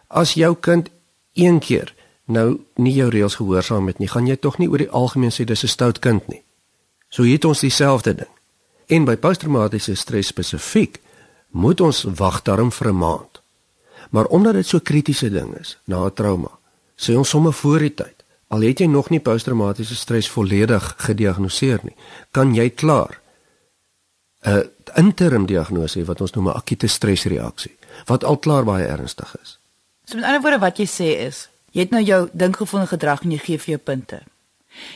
As 0.08 0.34
jou 0.34 0.56
kind 0.56 0.90
een 1.34 1.60
keer 1.60 1.94
nou 2.26 2.60
nie 2.76 2.94
jou 2.94 3.10
reëls 3.10 3.36
gehoorsaam 3.36 3.88
het 3.88 4.00
nie, 4.00 4.08
gaan 4.08 4.28
jy 4.28 4.36
tog 4.36 4.58
nie 4.58 4.70
oor 4.70 4.78
die 4.78 4.90
algemeen 4.90 5.32
sê 5.32 5.46
dis 5.46 5.64
'n 5.64 5.68
stout 5.68 6.00
kind 6.00 6.28
nie. 6.28 6.44
So 7.10 7.24
hier 7.24 7.34
het 7.34 7.46
ons 7.46 7.60
dieselfde 7.60 8.16
ding. 8.16 8.34
En 8.88 9.06
by 9.06 9.16
posttraumatiese 9.16 9.96
stres 9.96 10.28
spesifiek 10.28 11.00
moet 11.50 11.82
ons 11.82 12.04
wag 12.04 12.42
daarom 12.42 12.72
vir 12.72 12.88
'n 12.88 12.98
maand. 12.98 13.42
Maar 14.10 14.26
omdat 14.26 14.54
dit 14.54 14.68
so 14.68 14.80
kritiese 14.80 15.30
ding 15.30 15.58
is, 15.60 15.78
na 15.86 16.06
'n 16.06 16.14
trauma, 16.14 16.52
sê 16.96 17.16
ons 17.16 17.30
sommer 17.30 17.54
voor 17.54 17.80
die 17.80 17.94
tyd. 17.94 18.19
Al 18.50 18.66
het 18.66 18.80
jy 18.82 18.88
nog 18.90 19.10
nie 19.14 19.22
posttraumatiese 19.22 19.96
stres 19.96 20.30
volledig 20.30 20.94
gediagnoseer 20.98 21.84
nie, 21.84 21.96
kan 22.32 22.56
jy 22.56 22.70
klaar 22.70 23.20
'n 24.42 24.72
interim 24.96 25.46
diagnose 25.46 26.06
wat 26.06 26.22
ons 26.22 26.32
noem 26.32 26.48
'n 26.48 26.56
akute 26.56 26.88
stresreaksie 26.88 27.78
wat 28.06 28.24
al 28.24 28.38
klaar 28.38 28.64
baie 28.64 28.86
ernstig 28.86 29.36
is. 29.42 29.60
So 30.06 30.16
met 30.16 30.26
ander 30.26 30.42
woorde 30.42 30.60
wat 30.60 30.78
jy 30.78 30.86
sê 30.88 31.28
is, 31.28 31.50
jy 31.72 31.82
het 31.82 31.90
nou 31.90 32.04
jou 32.04 32.30
dinkgevoelde 32.32 32.88
gedrag 32.88 33.22
en 33.24 33.32
jy 33.32 33.38
gee 33.38 33.58
vir 33.58 33.70
jou 33.70 33.78
punte. 33.78 34.22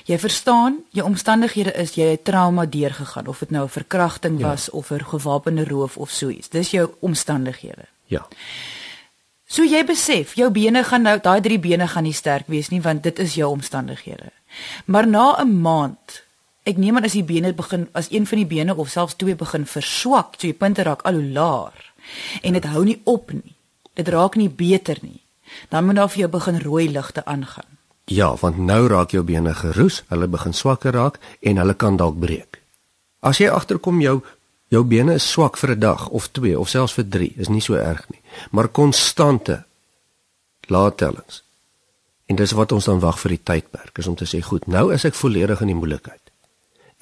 Jy 0.06 0.20
verstaan, 0.20 0.80
jou 0.90 1.06
omstandighede 1.06 1.74
is 1.74 1.94
jy 1.94 2.04
het 2.14 2.24
trauma 2.24 2.66
deurgegaan 2.66 3.28
of 3.28 3.40
dit 3.40 3.52
nou 3.52 3.64
'n 3.66 3.70
verkrachting 3.70 4.40
ja. 4.40 4.48
was 4.48 4.70
of 4.70 4.92
'n 4.92 5.06
gewapende 5.06 5.66
roof 5.66 5.98
of 5.98 6.10
so 6.10 6.30
iets. 6.30 6.50
Dis 6.50 6.72
jou 6.72 6.94
omstandighede. 7.00 7.86
Ja. 8.06 8.28
So 9.54 9.62
jy 9.62 9.84
besef, 9.86 10.32
jou 10.34 10.48
bene 10.50 10.82
gaan 10.82 11.04
nou 11.06 11.20
daai 11.22 11.38
drie 11.46 11.60
bene 11.62 11.86
gaan 11.86 12.08
nie 12.08 12.16
sterk 12.18 12.48
wees 12.50 12.72
nie 12.74 12.80
want 12.82 13.04
dit 13.06 13.20
is 13.22 13.36
jou 13.38 13.52
omstandighede. 13.54 14.32
Maar 14.86 15.08
na 15.08 15.38
'n 15.42 15.62
maand, 15.62 16.24
ek 16.66 16.78
neem 16.78 16.98
aan 16.98 17.06
as 17.06 17.14
die 17.14 17.24
bene 17.24 17.54
begin 17.54 17.88
as 17.94 18.10
een 18.10 18.26
van 18.26 18.38
die 18.38 18.50
bene 18.56 18.76
of 18.76 18.90
selfs 18.90 19.16
twee 19.16 19.36
begin 19.36 19.66
verswak, 19.66 20.34
so 20.40 20.48
jy 20.48 20.54
punte 20.54 20.84
raak 20.84 21.02
al 21.02 21.14
hoe 21.14 21.30
laer 21.30 21.94
en 22.42 22.54
dit 22.54 22.64
hou 22.66 22.84
nie 22.84 23.02
op 23.04 23.32
nie. 23.32 23.56
Dit 23.94 24.08
raak 24.08 24.36
nie 24.36 24.50
beter 24.50 24.98
nie. 25.02 25.22
Dan 25.70 25.86
moet 25.86 25.96
daar 25.96 26.10
vir 26.10 26.20
jou 26.20 26.30
begin 26.30 26.60
rooi 26.60 26.90
ligte 26.90 27.26
aangaan. 27.26 27.78
Ja, 28.06 28.36
want 28.36 28.58
nou 28.58 28.88
raak 28.88 29.12
jou 29.12 29.24
bene 29.24 29.54
geroes, 29.54 30.04
hulle 30.08 30.28
begin 30.28 30.54
swakker 30.54 30.94
raak 30.94 31.20
en 31.42 31.58
hulle 31.58 31.74
kan 31.74 31.98
dalk 31.98 32.20
breek. 32.20 32.62
As 33.20 33.38
jy 33.38 33.50
agterkom 33.50 34.02
jou 34.02 34.24
jou 34.68 34.84
bene 34.84 35.14
is 35.14 35.32
swak 35.32 35.58
vir 35.58 35.70
'n 35.70 35.80
dag 35.80 36.10
of 36.10 36.32
2 36.32 36.60
of 36.60 36.70
selfs 36.70 36.94
vir 36.94 37.10
3, 37.10 37.34
is 37.38 37.50
nie 37.50 37.62
so 37.62 37.74
erg 37.74 38.10
nie 38.10 38.23
maar 38.52 38.68
konstante 38.68 39.64
laatellings. 40.62 41.44
En 42.26 42.36
dis 42.36 42.52
wat 42.52 42.72
ons 42.72 42.86
dan 42.86 43.00
wag 43.00 43.20
vir 43.20 43.36
die 43.36 43.44
tydperk, 43.44 43.98
is 43.98 44.08
om 44.08 44.16
te 44.16 44.26
sê 44.26 44.42
goed, 44.42 44.68
nou 44.68 44.94
is 44.94 45.04
ek 45.06 45.18
volledig 45.18 45.62
in 45.62 45.74
die 45.74 45.78
moeilikheid. 45.78 46.32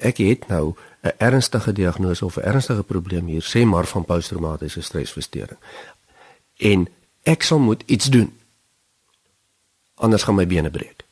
Ek 0.02 0.18
het 0.18 0.48
nou 0.48 0.74
'n 1.02 1.14
ernstige 1.18 1.72
diagnose 1.72 2.24
of 2.24 2.36
'n 2.36 2.46
ernstige 2.46 2.82
probleem 2.82 3.26
hier, 3.26 3.42
sê 3.42 3.64
maar 3.66 3.86
van 3.86 4.04
posttraumatiese 4.04 4.82
stresversteuring. 4.82 5.58
En 6.56 6.88
ek 7.22 7.42
sal 7.42 7.58
moet 7.58 7.82
iets 7.86 8.06
doen. 8.06 8.38
Anders 9.94 10.22
gaan 10.22 10.34
my 10.34 10.46
bene 10.46 10.70
breek. 10.70 11.04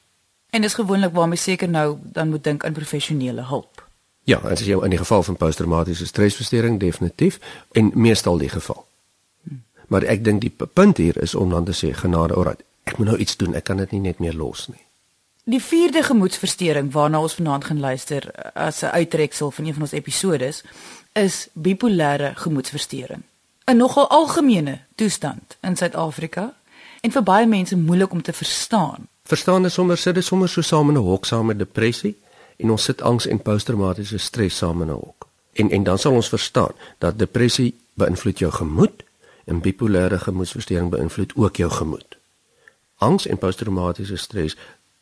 En 0.50 0.61
dis 0.61 0.74
gewoonlik 0.74 1.12
waarmee 1.12 1.38
seker 1.38 1.68
nou 1.68 1.98
dan 2.02 2.28
moet 2.28 2.44
dink 2.44 2.64
aan 2.64 2.72
professionele 2.72 3.42
hulp. 3.42 3.88
Ja, 4.24 4.38
as 4.38 4.61
jy 4.61 4.83
in 4.85 4.90
die 4.90 4.98
geval 4.98 5.22
van 5.22 5.37
posttraumatiese 5.37 6.06
stresversteuring 6.06 6.80
definitief 6.80 7.38
en 7.72 7.90
meestal 7.94 8.38
die 8.38 8.48
geval. 8.48 8.87
Maar 9.90 10.07
ek 10.07 10.22
dink 10.24 10.44
die 10.44 10.53
punt 10.55 11.00
hier 11.03 11.16
is 11.18 11.35
om 11.35 11.50
dan 11.50 11.66
te 11.66 11.74
sê 11.74 11.90
genade, 11.96 12.35
alright, 12.35 12.62
ek 12.87 12.98
moet 12.98 13.11
nou 13.11 13.18
iets 13.18 13.37
doen. 13.37 13.57
Ek 13.59 13.66
kan 13.66 13.81
dit 13.83 13.90
nie 13.96 14.05
net 14.05 14.22
meer 14.22 14.37
los 14.38 14.68
nie. 14.70 14.85
Die 15.50 15.62
vierde 15.62 16.03
gemoedversteuring 16.07 16.92
waarna 16.94 17.22
ons 17.24 17.35
vanaand 17.35 17.64
gaan 17.66 17.81
luister 17.81 18.29
as 18.55 18.83
'n 18.83 18.94
uittreksel 18.94 19.50
van 19.50 19.66
een 19.66 19.74
van 19.74 19.83
ons 19.83 19.92
episodes 19.92 20.62
is 21.12 21.48
bipolêre 21.53 22.33
gemoedversteuring. 22.35 23.22
'n 23.66 23.76
Nogal 23.76 24.09
algemene 24.09 24.79
toestand 24.94 25.57
in 25.62 25.76
Suid-Afrika 25.76 26.55
en 27.00 27.11
vir 27.11 27.22
baie 27.22 27.46
mense 27.46 27.76
moeilik 27.76 28.12
om 28.12 28.22
te 28.22 28.33
verstaan. 28.33 29.09
Verstaan 29.24 29.64
is 29.64 29.74
sommer 29.74 29.96
sit 29.96 30.14
dit 30.14 30.24
sommer 30.24 30.48
so 30.48 30.61
saam 30.61 30.88
in 30.88 30.96
'n 30.96 31.03
hok 31.03 31.24
saam 31.24 31.46
met 31.46 31.59
depressie 31.59 32.16
en 32.57 32.70
ons 32.70 32.85
sit 32.85 33.03
angs 33.03 33.26
en 33.26 33.42
posttraumatiese 33.42 34.18
stres 34.18 34.57
saam 34.57 34.83
in 34.83 34.88
'n 34.88 35.00
hok. 35.00 35.26
En 35.53 35.70
en 35.70 35.83
dan 35.83 35.98
sal 35.98 36.12
ons 36.12 36.29
verstaan 36.29 36.72
dat 36.98 37.18
depressie 37.18 37.74
beïnvloed 37.94 38.38
jou 38.38 38.53
gemoed 38.53 39.03
en 39.51 39.61
bipolêre 39.61 40.19
gemoedstoornis 40.19 40.95
beïnvloed 40.95 41.33
ook 41.37 41.57
jou 41.57 41.71
gemoed. 41.71 42.19
Angs 42.99 43.27
en 43.27 43.39
posttraumatiese 43.39 44.17
stres 44.17 44.57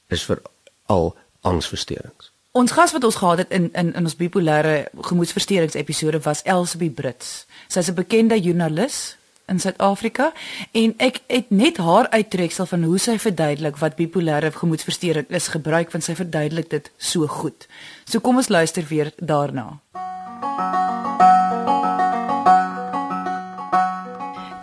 is 0.08 0.24
vir 0.24 0.42
al 0.86 1.12
angsversteurings. 1.40 2.32
Ons 2.56 2.72
gas 2.72 2.92
wat 2.96 3.04
ons 3.04 3.20
gehad 3.20 3.44
het 3.44 3.50
in 3.54 3.68
in 3.72 3.92
in 3.94 4.08
ons 4.08 4.16
bipolêre 4.16 4.88
gemoedstoornis 5.10 5.76
episode 5.76 6.20
was 6.24 6.42
Elsabie 6.42 6.90
Brits. 6.90 7.46
Sy's 7.68 7.90
'n 7.90 7.94
bekende 7.94 8.40
joernalis 8.40 9.16
in 9.46 9.60
Suid-Afrika 9.60 10.32
en 10.72 10.94
ek 10.96 11.20
het 11.26 11.50
net 11.50 11.76
haar 11.76 12.08
uittreksel 12.08 12.66
van 12.66 12.82
hoe 12.82 12.98
sy 12.98 13.18
verduidelik 13.18 13.76
wat 13.76 13.96
bipolêre 13.96 14.52
gemoedstoornis 14.52 15.24
is 15.28 15.48
gebruik 15.48 15.90
want 15.90 16.04
sy 16.04 16.14
verduidelik 16.14 16.70
dit 16.70 16.90
so 16.96 17.26
goed. 17.26 17.66
So 18.04 18.20
kom 18.20 18.36
ons 18.36 18.48
luister 18.48 18.84
weer 18.88 19.12
daarna. 19.16 19.80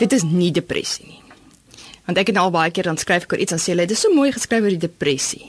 Dit 0.06 0.18
is 0.20 0.26
nie 0.28 0.52
depressie 0.52 1.06
nie. 1.08 1.22
Want 2.06 2.20
ek 2.22 2.30
het 2.30 2.38
nou 2.38 2.48
al 2.48 2.54
baie 2.54 2.72
keer 2.74 2.90
dan 2.90 3.00
skryf 3.02 3.26
ek 3.26 3.34
oor 3.34 3.42
iets 3.42 3.56
en 3.56 3.62
sê 3.62 3.74
hulle 3.74 3.88
dit 3.90 3.98
is 3.98 4.04
so 4.06 4.14
mooi 4.14 4.32
geskryf 4.34 4.66
oor 4.66 4.76
die 4.76 4.88
depressie. 4.88 5.46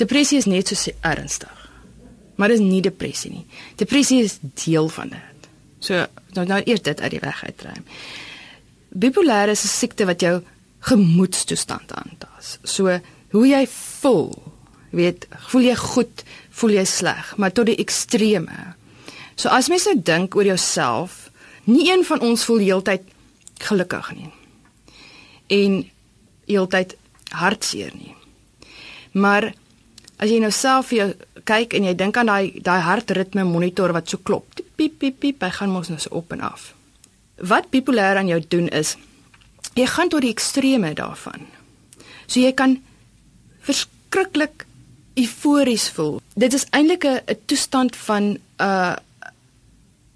Depressie 0.00 0.38
is 0.38 0.48
net 0.50 0.68
so 0.68 0.92
ernstig. 1.00 1.60
Maar 2.36 2.50
dit 2.50 2.60
is 2.60 2.66
nie 2.66 2.82
depressie 2.82 3.30
nie. 3.30 3.44
Depressie 3.80 4.20
is 4.26 4.38
deel 4.64 4.90
van 4.92 5.14
dit. 5.14 5.48
So 5.84 6.04
nou 6.36 6.46
nou 6.50 6.60
eers 6.64 6.82
dit 6.82 7.00
uit 7.00 7.14
die 7.14 7.22
weg 7.22 7.44
uitruim. 7.44 7.84
Bipolêr 8.94 9.50
is 9.50 9.64
'n 9.64 9.68
siekte 9.68 10.04
wat 10.06 10.20
jou 10.20 10.42
gemoedstoestand 10.80 11.92
aantas. 11.92 12.58
So 12.62 13.00
hoe 13.30 13.46
jy 13.46 13.66
voel, 14.00 14.42
weet, 14.90 15.26
voel 15.48 15.60
jy 15.60 15.74
goed, 15.74 16.24
voel 16.50 16.70
jy 16.70 16.84
sleg, 16.84 17.36
maar 17.36 17.52
tot 17.52 17.66
die 17.66 17.76
extreme. 17.76 18.74
So 19.34 19.48
as 19.48 19.68
mens 19.68 19.86
nou 19.86 19.96
dink 20.02 20.36
oor 20.36 20.44
jouself, 20.44 21.30
nie 21.64 21.90
een 21.90 22.04
van 22.04 22.20
ons 22.20 22.44
voel 22.44 22.58
heeltyd 22.58 23.02
gelukkig 23.60 24.10
nie. 24.14 24.30
En 25.46 25.90
heeltyd 26.46 26.96
hartseer 27.30 27.92
nie. 27.94 28.14
Maar 29.12 29.52
as 30.16 30.30
jy 30.30 30.40
nou 30.42 30.52
self 30.54 30.90
vir 30.90 30.98
jou 30.98 31.08
kyk 31.44 31.74
en 31.76 31.88
jy 31.88 31.94
dink 31.98 32.16
aan 32.16 32.30
daai 32.30 32.60
daai 32.64 32.80
hartritme 32.80 33.44
monitor 33.44 33.92
wat 33.92 34.08
so 34.08 34.18
klop, 34.18 34.46
piep 34.76 34.98
piep 34.98 35.20
piep, 35.20 35.42
hy 35.42 35.50
gaan 35.50 35.70
mos 35.70 35.90
nou 35.90 35.98
so 36.00 36.14
op 36.16 36.32
en 36.32 36.40
af. 36.40 36.72
Wat 37.38 37.70
bipolêr 37.70 38.18
aan 38.18 38.30
jou 38.30 38.40
doen 38.48 38.68
is 38.68 38.96
jy 39.74 39.86
gaan 39.90 40.08
tot 40.08 40.22
die 40.22 40.32
extreme 40.32 40.94
daarvan. 40.94 41.46
So 42.26 42.40
jy 42.40 42.52
kan 42.56 42.78
verskriklik 43.64 44.66
eufories 45.18 45.88
voel. 45.94 46.20
Dit 46.34 46.54
is 46.54 46.66
eintlik 46.70 47.04
'n 47.04 47.38
toestand 47.46 47.96
van 47.96 48.22
'n 48.22 48.38
uh, 48.60 48.96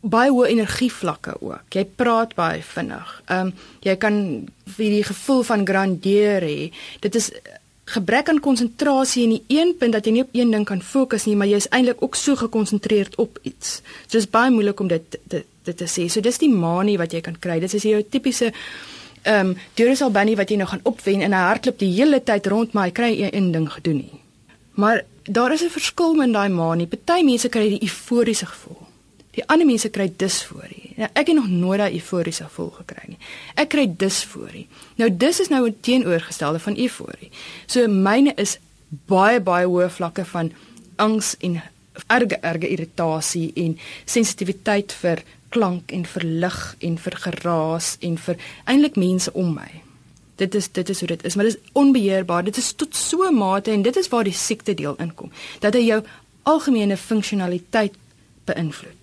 baie 0.00 0.30
hoë 0.30 0.52
energievlakke 0.52 1.34
ook. 1.40 1.74
Jy 1.74 1.84
praat 1.98 2.34
baie 2.38 2.62
vinnig. 2.62 3.22
Ehm 3.26 3.48
um, 3.48 3.52
jy 3.82 3.96
kan 3.96 4.18
vir 4.76 4.90
die 4.94 5.04
gevoel 5.04 5.42
van 5.42 5.66
grandeur 5.66 6.42
hê. 6.42 6.70
Dit 7.00 7.14
is 7.14 7.32
gebrek 7.88 8.28
aan 8.28 8.40
konsentrasie 8.40 9.24
in 9.24 9.30
die 9.30 9.58
een 9.58 9.74
punt 9.78 9.92
dat 9.92 10.06
jy 10.06 10.12
nie 10.12 10.22
op 10.22 10.34
een 10.36 10.50
ding 10.50 10.64
kan 10.68 10.82
fokus 10.82 11.24
nie, 11.24 11.36
maar 11.36 11.48
jy 11.48 11.56
is 11.56 11.68
eintlik 11.72 12.02
ook 12.02 12.14
so 12.14 12.36
gekonsentreerd 12.36 13.16
op 13.16 13.38
iets. 13.42 13.80
So 14.06 14.18
dis 14.18 14.28
baie 14.30 14.50
moeilik 14.50 14.80
om 14.80 14.88
dit 14.88 15.18
dit 15.24 15.46
dit 15.64 15.76
te 15.76 15.84
sê. 15.84 16.06
So 16.08 16.20
dis 16.20 16.38
die 16.38 16.52
manie 16.52 16.98
wat 16.98 17.12
jy 17.12 17.20
kan 17.20 17.36
kry. 17.38 17.58
Dit 17.60 17.74
is 17.74 17.82
jou 17.82 18.02
tipiese 18.02 18.52
ehm 19.22 19.50
um, 19.50 19.56
Duracell 19.74 20.10
bunny 20.14 20.36
wat 20.36 20.50
jy 20.50 20.56
nou 20.56 20.68
gaan 20.68 20.84
opwen 20.84 21.22
en 21.22 21.32
hy 21.32 21.44
hardloop 21.50 21.78
die 21.78 21.92
hele 21.92 22.22
tyd 22.22 22.46
rond 22.46 22.72
maar 22.72 22.88
hy 22.88 22.92
kry 22.92 23.12
een 23.32 23.52
ding 23.52 23.66
gedoen 23.72 23.96
nie. 24.04 24.20
Maar 24.78 25.04
daar 25.24 25.52
is 25.52 25.62
'n 25.62 25.70
verskil 25.70 26.14
met 26.14 26.32
daai 26.32 26.48
manie. 26.48 26.86
Party 26.86 27.24
mense 27.24 27.48
kry 27.48 27.68
die 27.68 27.82
euforiese 27.82 28.46
gevoel. 28.46 28.87
Die 29.36 29.44
ander 29.46 29.66
mense 29.66 29.88
kry 29.88 30.12
disforie. 30.16 30.94
Nou 30.96 31.08
ek 31.12 31.26
het 31.26 31.36
nog 31.36 31.48
nooit 31.48 31.78
daai 31.78 31.94
euforiese 31.94 32.44
gevoel 32.44 32.70
gekry 32.70 33.04
nie. 33.08 33.18
Ek 33.54 33.68
kry 33.68 33.86
disforie. 33.86 34.66
Nou 34.96 35.10
dis 35.10 35.40
is 35.40 35.48
nou 35.48 35.66
'n 35.68 35.76
teenoorgestelde 35.80 36.58
van 36.58 36.76
euforie. 36.76 37.30
So 37.66 37.86
myne 37.88 38.34
is 38.36 38.58
baie 39.06 39.40
baie 39.40 39.66
hoë 39.66 39.90
vlakke 39.90 40.24
van 40.24 40.52
angs 40.96 41.36
en 41.40 41.62
erge 42.06 42.38
erge 42.40 42.68
irritasie 42.68 43.52
en 43.56 43.78
sensitiwiteit 44.04 44.92
vir 44.92 45.22
klank 45.48 45.92
en 45.92 46.04
vir 46.04 46.24
lig 46.44 46.76
en 46.84 46.98
vir 46.98 47.16
geraas 47.24 47.96
en 48.00 48.16
vir 48.18 48.36
eintlik 48.64 48.96
mense 48.96 49.32
om 49.32 49.54
my. 49.54 49.70
Dit 50.38 50.54
is 50.54 50.68
dit 50.72 50.88
is 50.88 51.00
hoe 51.00 51.08
dit 51.08 51.24
is, 51.24 51.34
maar 51.34 51.48
dit 51.48 51.54
is 51.54 51.70
onbeheerbaar. 51.72 52.44
Dit 52.44 52.56
is 52.56 52.72
tot 52.72 52.96
so 52.96 53.28
'n 53.28 53.34
mate 53.34 53.70
en 53.70 53.82
dit 53.82 53.96
is 53.96 54.08
waar 54.08 54.24
die 54.24 54.32
siekte 54.32 54.74
deel 54.74 54.96
inkom. 54.96 55.30
Dat 55.60 55.74
hy 55.74 55.80
jou 55.80 56.02
algemene 56.42 56.96
funksionaliteit 56.96 57.94
beïnvloed. 58.44 58.97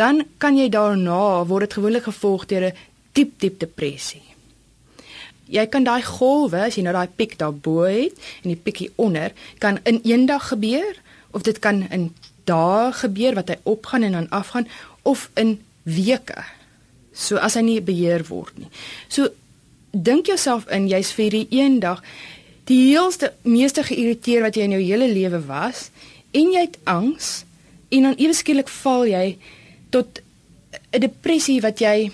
Dan 0.00 0.24
kan 0.40 0.56
jy 0.56 0.70
daarna 0.72 1.44
word 1.44 1.68
dit 1.68 1.76
gewoonlik 1.76 2.08
gevolg 2.08 2.46
deur 2.48 2.70
'n 2.70 2.76
diep 3.12 3.32
diep 3.40 3.58
depressie. 3.60 4.22
Jy 5.50 5.66
kan 5.66 5.84
daai 5.84 6.02
golwe, 6.02 6.60
as 6.66 6.76
jy 6.76 6.82
nou 6.82 6.92
daai 6.92 7.08
piek 7.16 7.38
daarbo 7.38 7.82
het 7.82 8.14
en 8.42 8.54
die 8.54 8.62
piekie 8.64 8.90
onder, 8.96 9.32
kan 9.58 9.78
in 9.84 10.00
een 10.04 10.26
dag 10.26 10.48
gebeur 10.48 10.94
of 11.30 11.42
dit 11.42 11.58
kan 11.58 11.88
in 11.90 12.14
dae 12.44 12.92
gebeur 12.92 13.34
wat 13.34 13.48
hy 13.48 13.58
opgaan 13.62 14.02
en 14.02 14.12
dan 14.12 14.30
afgaan 14.30 14.68
of 15.02 15.30
in 15.34 15.58
weke. 15.82 16.44
So 17.12 17.36
as 17.36 17.54
hy 17.54 17.62
nie 17.66 17.80
beheer 17.80 18.24
word 18.28 18.58
nie. 18.58 18.70
So 19.08 19.28
dink 19.90 20.26
jouself 20.30 20.68
in 20.70 20.88
jy's 20.88 21.12
vir 21.12 21.30
die 21.30 21.46
een 21.50 21.80
dag 21.80 22.02
die 22.70 22.92
heelste 22.92 23.32
meeste 23.42 23.82
geïrriteer 23.82 24.44
wat 24.46 24.56
jy 24.56 24.68
in 24.68 24.76
jou 24.76 24.82
hele 24.82 25.08
lewe 25.10 25.40
was 25.46 25.88
en 26.30 26.52
jy 26.54 26.60
het 26.68 26.78
angs 26.84 27.44
en 27.90 28.06
dan 28.06 28.18
ewe 28.18 28.36
skielik 28.38 28.68
val 28.70 29.08
jy 29.10 29.38
tot 29.90 30.20
'n 30.90 31.00
depressie 31.00 31.60
wat 31.60 31.78
jy 31.78 32.10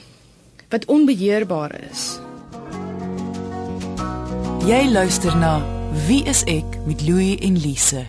wat 0.68 0.84
onbeheerbaar 0.84 1.80
is. 1.90 2.18
Jy 4.66 4.90
luister 4.90 5.36
na 5.36 5.62
Wie 6.06 6.24
is 6.24 6.42
ek 6.44 6.84
met 6.86 7.02
Louie 7.02 7.38
en 7.40 7.56
Lise. 7.58 8.06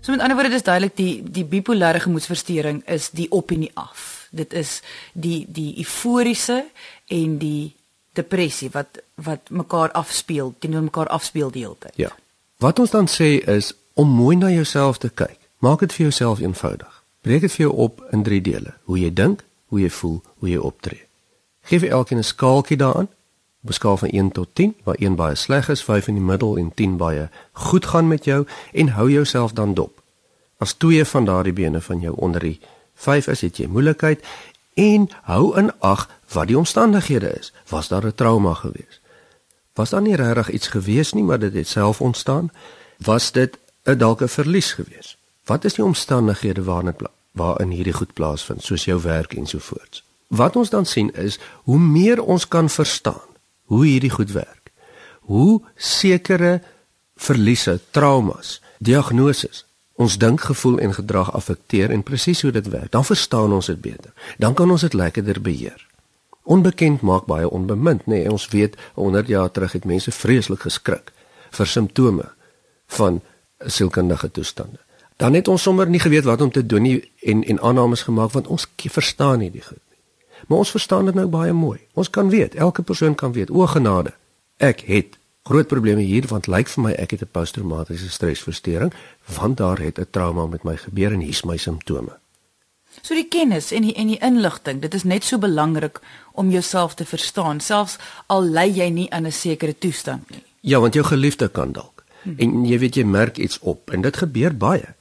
So 0.00 0.12
met 0.12 0.20
ander 0.20 0.36
woorde 0.36 0.50
dis 0.52 0.62
duidelik 0.62 0.96
die 0.96 1.22
die 1.24 1.44
bipolêre 1.44 2.00
gemoedversteuring 2.00 2.82
is 2.86 3.08
die 3.10 3.30
op 3.30 3.50
en 3.50 3.64
die 3.64 3.70
af. 3.74 4.28
Dit 4.30 4.52
is 4.52 4.82
die 5.12 5.46
die 5.48 5.78
euforiese 5.78 6.64
en 7.06 7.38
die 7.38 7.74
depressie 8.12 8.68
wat 8.70 9.00
wat 9.14 9.50
mekaar 9.50 9.90
afspeel, 9.92 10.54
teenoor 10.58 10.82
mekaar 10.82 11.08
afspeel 11.08 11.50
die 11.50 11.62
hele 11.64 11.76
tyd. 11.78 11.96
Ja. 11.96 12.12
Wat 12.58 12.78
ons 12.78 12.90
dan 12.90 13.08
sê 13.08 13.40
is 13.48 13.72
om 13.94 14.08
mooi 14.08 14.36
na 14.36 14.50
jouself 14.50 14.98
te 14.98 15.08
kyk. 15.08 15.38
Maak 15.58 15.80
dit 15.80 15.92
vir 15.92 16.06
jouself 16.10 16.40
eenvoudig. 16.40 17.03
Breek 17.24 17.40
dit 17.40 17.52
vir 17.52 17.66
jou 17.66 17.74
op 17.86 18.02
in 18.12 18.22
drie 18.22 18.40
dele: 18.44 18.74
hoe 18.84 18.98
jy 19.00 19.10
dink, 19.12 19.44
hoe 19.72 19.80
jy 19.80 19.90
voel, 19.90 20.22
hoe 20.38 20.48
jy 20.48 20.60
optree. 20.60 21.06
Geef 21.64 21.80
vir 21.80 21.90
elkeen 21.96 22.18
'n 22.18 22.32
skaaltjie 22.32 22.76
daaraan. 22.76 23.08
Op 23.62 23.70
'n 23.70 23.72
skaal 23.72 23.96
van 23.96 24.08
1 24.08 24.32
tot 24.32 24.48
10, 24.52 24.74
waar 24.84 24.96
1 24.98 25.14
baie 25.14 25.34
sleg 25.34 25.68
is, 25.68 25.84
5 25.84 26.08
in 26.08 26.14
die 26.14 26.22
middel 26.22 26.56
en 26.56 26.74
10 26.74 26.96
baie 26.96 27.28
goed 27.52 27.86
gaan 27.86 28.08
met 28.08 28.24
jou 28.24 28.46
en 28.72 28.88
hou 28.88 29.10
jouself 29.10 29.52
dan 29.52 29.74
dop. 29.74 30.02
As 30.58 30.72
twee 30.72 31.04
van 31.04 31.24
daardie 31.24 31.52
bene 31.52 31.80
van 31.80 32.00
jou 32.00 32.14
onder 32.16 32.40
die 32.40 32.60
5 32.94 33.26
is, 33.26 33.40
het 33.40 33.56
jy 33.56 33.66
moeilikheid 33.66 34.24
en 34.74 35.08
hou 35.22 35.58
in 35.58 35.72
ag 35.80 36.10
wat 36.32 36.46
die 36.46 36.58
omstandighede 36.58 37.38
is. 37.38 37.52
Was 37.68 37.88
daar 37.88 38.06
'n 38.06 38.14
trauma 38.14 38.54
gewees? 38.54 39.00
Was 39.74 39.90
daar 39.90 40.02
nie 40.02 40.16
regtig 40.16 40.50
iets 40.50 40.68
gewees 40.68 41.12
nie, 41.12 41.22
maar 41.22 41.38
dit 41.38 41.54
het 41.54 41.68
self 41.68 42.00
ontstaan? 42.00 42.50
Was 42.98 43.32
dit 43.32 43.58
'n 43.84 43.98
dalk 43.98 44.20
'n 44.20 44.28
verlies 44.28 44.72
gewees? 44.72 45.16
Wat 45.44 45.64
is 45.64 45.74
die 45.74 45.84
omstandighede 45.84 46.62
waarin 46.64 46.92
dit 46.92 47.08
waarin 47.32 47.70
hierdie 47.74 47.92
goed 47.92 48.12
plaasvind, 48.12 48.62
soos 48.62 48.84
jou 48.84 49.00
werk 49.02 49.34
en 49.34 49.46
so 49.46 49.58
voort? 49.58 50.04
Wat 50.28 50.56
ons 50.56 50.70
dan 50.70 50.86
sien 50.86 51.10
is 51.14 51.38
hoe 51.66 51.78
meer 51.78 52.22
ons 52.22 52.48
kan 52.48 52.70
verstaan 52.70 53.32
hoe 53.64 53.84
hierdie 53.86 54.10
goed 54.10 54.30
werk, 54.32 54.70
hoe 55.20 55.62
sekere 55.76 56.60
verliese, 57.16 57.80
traumas, 57.90 58.60
diagnoses 58.78 59.64
ons 59.94 60.16
dink, 60.18 60.40
gevoel 60.40 60.78
en 60.82 60.94
gedrag 60.94 61.30
affekteer 61.32 61.92
en 61.94 62.02
presies 62.02 62.42
hoe 62.42 62.50
dit 62.52 62.68
werk, 62.68 62.90
dan 62.90 63.04
verstaan 63.06 63.52
ons 63.54 63.66
dit 63.70 63.80
beter. 63.80 64.10
Dan 64.42 64.54
kan 64.54 64.70
ons 64.70 64.82
dit 64.82 64.94
lekkerder 64.94 65.38
beheer. 65.40 65.86
Onbekend 66.42 67.00
maak 67.00 67.28
baie 67.30 67.48
onbemind, 67.48 68.06
nê? 68.06 68.24
Nee, 68.24 68.30
ons 68.30 68.48
weet 68.52 68.74
100 68.94 69.30
jaar 69.30 69.50
terug 69.50 69.72
het 69.72 69.86
mense 69.88 70.10
vreeslik 70.10 70.66
geskrik 70.66 71.12
vir 71.54 71.70
simptome 71.70 72.26
van 72.98 73.22
sielkundige 73.66 74.30
toestande. 74.30 74.82
Dan 75.16 75.34
het 75.34 75.48
ons 75.48 75.62
sommer 75.62 75.88
nie 75.88 76.00
geweet 76.00 76.24
wat 76.24 76.40
om 76.40 76.50
te 76.50 76.66
doen 76.66 76.82
nie 76.82 77.10
en 77.22 77.44
en 77.44 77.60
aannames 77.60 78.02
gemaak 78.02 78.30
want 78.30 78.46
ons 78.46 78.68
verstaan 78.76 79.38
nie 79.38 79.50
die 79.50 79.62
goed 79.62 79.82
nie. 79.90 80.00
Maar 80.46 80.58
ons 80.58 80.70
verstaan 80.70 81.04
dit 81.04 81.14
nou 81.14 81.26
baie 81.26 81.52
mooi. 81.52 81.78
Ons 81.92 82.10
kan 82.10 82.28
weet, 82.28 82.54
elke 82.54 82.82
persoon 82.82 83.14
kan 83.14 83.32
weet, 83.32 83.50
o 83.50 83.66
genade, 83.66 84.12
ek 84.56 84.80
het 84.80 85.18
groot 85.44 85.68
probleme 85.68 86.00
hier 86.00 86.26
want 86.26 86.46
lyk 86.46 86.68
vir 86.72 86.82
my 86.82 86.92
ek 86.92 87.10
het 87.10 87.22
'n 87.22 87.30
posttraumatiese 87.30 88.10
stresversteuring 88.10 88.92
want 89.38 89.56
daar 89.56 89.78
het 89.78 89.98
'n 89.98 90.06
trauma 90.10 90.46
met 90.46 90.64
my 90.64 90.76
gebeur 90.76 91.12
en 91.12 91.20
hier's 91.20 91.44
my 91.44 91.56
simptome. 91.56 92.18
So 93.02 93.14
die 93.14 93.28
kennis 93.28 93.72
en 93.72 93.82
die 93.82 93.94
en 93.94 94.06
die 94.06 94.18
inligting, 94.18 94.80
dit 94.80 94.94
is 94.94 95.04
net 95.04 95.24
so 95.24 95.38
belangrik 95.38 96.00
om 96.32 96.50
jouself 96.50 96.94
te 96.94 97.04
verstaan, 97.04 97.60
selfs 97.60 97.98
al 98.26 98.44
ly 98.44 98.68
jy 98.70 98.88
nie 98.88 99.10
aan 99.10 99.26
'n 99.26 99.32
sekere 99.32 99.78
toestand 99.78 100.30
nie. 100.30 100.42
Ja, 100.60 100.80
want 100.80 100.94
jou 100.94 101.04
geliefde 101.04 101.48
kan 101.48 101.72
dalk. 101.72 102.04
Hmm. 102.22 102.34
En 102.38 102.64
jy 102.64 102.78
weet 102.78 102.94
jy 102.94 103.04
merk 103.04 103.36
iets 103.36 103.58
op 103.58 103.90
en 103.90 104.00
dit 104.00 104.16
gebeur 104.16 104.56
baie. 104.56 104.94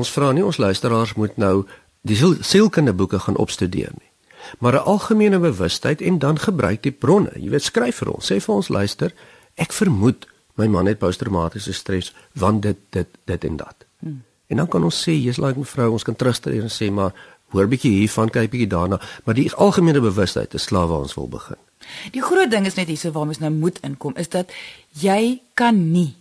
Ons 0.00 0.10
vra 0.10 0.32
nie 0.32 0.44
ons 0.44 0.56
luisteraars 0.56 1.14
moet 1.14 1.36
nou 1.36 1.66
die 2.08 2.16
sielkundige 2.16 2.96
boeke 2.96 3.18
gaan 3.18 3.36
opstudeer 3.36 3.92
nie. 3.92 4.10
Maar 4.58 4.72
'n 4.72 4.84
algemene 4.84 5.38
bewustheid 5.38 6.00
en 6.00 6.18
dan 6.18 6.38
gebruik 6.38 6.82
die 6.82 6.92
bronne. 6.92 7.32
Jy 7.34 7.50
weet 7.50 7.62
skryf 7.62 7.96
vir 7.96 8.10
ons, 8.10 8.32
sê 8.32 8.40
vir 8.40 8.54
ons 8.54 8.68
luister, 8.68 9.14
ek 9.54 9.72
vermoed 9.72 10.26
my 10.54 10.66
man 10.66 10.86
het 10.86 10.98
posttraumatiese 10.98 11.72
stres 11.72 12.12
want 12.32 12.62
dit 12.62 12.76
dit 12.90 13.08
dit 13.24 13.44
en 13.44 13.56
dat. 13.56 13.84
Hmm. 13.98 14.22
En 14.46 14.56
dan 14.56 14.68
kan 14.68 14.84
ons 14.84 15.08
sê 15.08 15.12
jy's 15.12 15.38
like 15.40 15.58
mevrou, 15.58 15.92
ons 15.92 16.02
kan 16.02 16.16
terugstry 16.16 16.60
en 16.60 16.70
sê 16.70 16.90
maar 16.90 17.12
hoor 17.52 17.68
bietjie 17.68 17.92
hiervan, 17.92 18.30
kyk 18.32 18.50
bietjie 18.50 18.68
daarna, 18.68 19.00
maar 19.24 19.34
die 19.34 19.50
algemene 19.52 20.00
bewustheid 20.00 20.54
is 20.54 20.62
slawe 20.62 20.88
waar 20.88 21.04
ons 21.06 21.14
wil 21.14 21.28
begin. 21.28 21.60
Die 22.12 22.22
groot 22.22 22.50
ding 22.50 22.66
is 22.66 22.74
net 22.74 22.88
hierso 22.88 23.12
waar 23.12 23.28
ons 23.28 23.42
nou 23.42 23.50
moet 23.50 23.80
inkom 23.84 24.16
is 24.16 24.28
dat 24.32 24.52
jy 25.00 25.40
kan 25.54 25.92
nie 25.92 26.14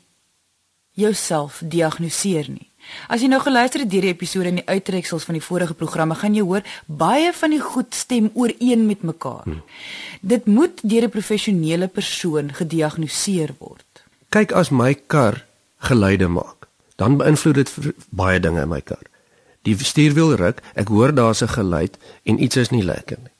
jouself 0.91 1.61
diagnoseer 1.63 2.49
nie. 2.49 2.70
As 3.07 3.21
jy 3.21 3.27
nou 3.27 3.39
geluister 3.41 3.79
het 3.83 3.89
deur 3.89 4.01
die 4.01 4.13
episode 4.13 4.49
en 4.51 4.59
die 4.61 4.67
uittreksels 4.67 5.23
van 5.23 5.37
die 5.37 5.43
vorige 5.43 5.73
programme, 5.73 6.15
gaan 6.15 6.35
jy 6.35 6.41
hoor 6.41 6.63
baie 6.85 7.33
van 7.33 7.49
die 7.49 7.61
goed 7.61 7.95
stem 7.95 8.29
ooreen 8.33 8.85
met 8.85 9.03
mekaar. 9.03 9.43
Hmm. 9.43 9.61
Dit 10.21 10.45
moet 10.45 10.81
deur 10.81 11.03
'n 11.03 11.09
professionele 11.09 11.87
persoon 11.87 12.53
gediagnoseer 12.53 13.55
word. 13.59 14.03
Kyk 14.29 14.51
as 14.51 14.69
my 14.69 14.93
kar 15.07 15.45
geluide 15.77 16.27
maak, 16.27 16.67
dan 16.95 17.17
beïnvloed 17.17 17.55
dit 17.55 17.71
baie 18.09 18.39
dinge 18.39 18.61
in 18.61 18.69
my 18.69 18.81
kar. 18.81 19.03
Die 19.61 19.77
stuurwiel 19.77 20.35
ruk, 20.35 20.61
ek 20.73 20.87
hoor 20.87 21.13
daar's 21.13 21.41
'n 21.41 21.47
geluid 21.47 21.97
en 22.23 22.43
iets 22.43 22.55
is 22.55 22.69
nie 22.69 22.83
lekker 22.83 23.17
nie. 23.17 23.35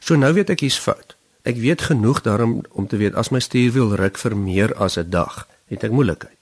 So 0.00 0.16
nou 0.16 0.32
weet 0.32 0.50
ek 0.50 0.60
hier's 0.60 0.78
fout. 0.78 1.16
Ek 1.42 1.56
weet 1.56 1.82
genoeg 1.82 2.22
daarom 2.22 2.62
om 2.70 2.86
te 2.86 2.96
weet 2.96 3.14
as 3.14 3.30
my 3.30 3.40
stuurwiel 3.40 3.96
ruk 3.96 4.18
vir 4.18 4.36
meer 4.36 4.74
as 4.74 4.96
'n 4.98 5.10
dag, 5.10 5.48
het 5.66 5.84
ek 5.84 5.90
moeilikheid. 5.90 6.38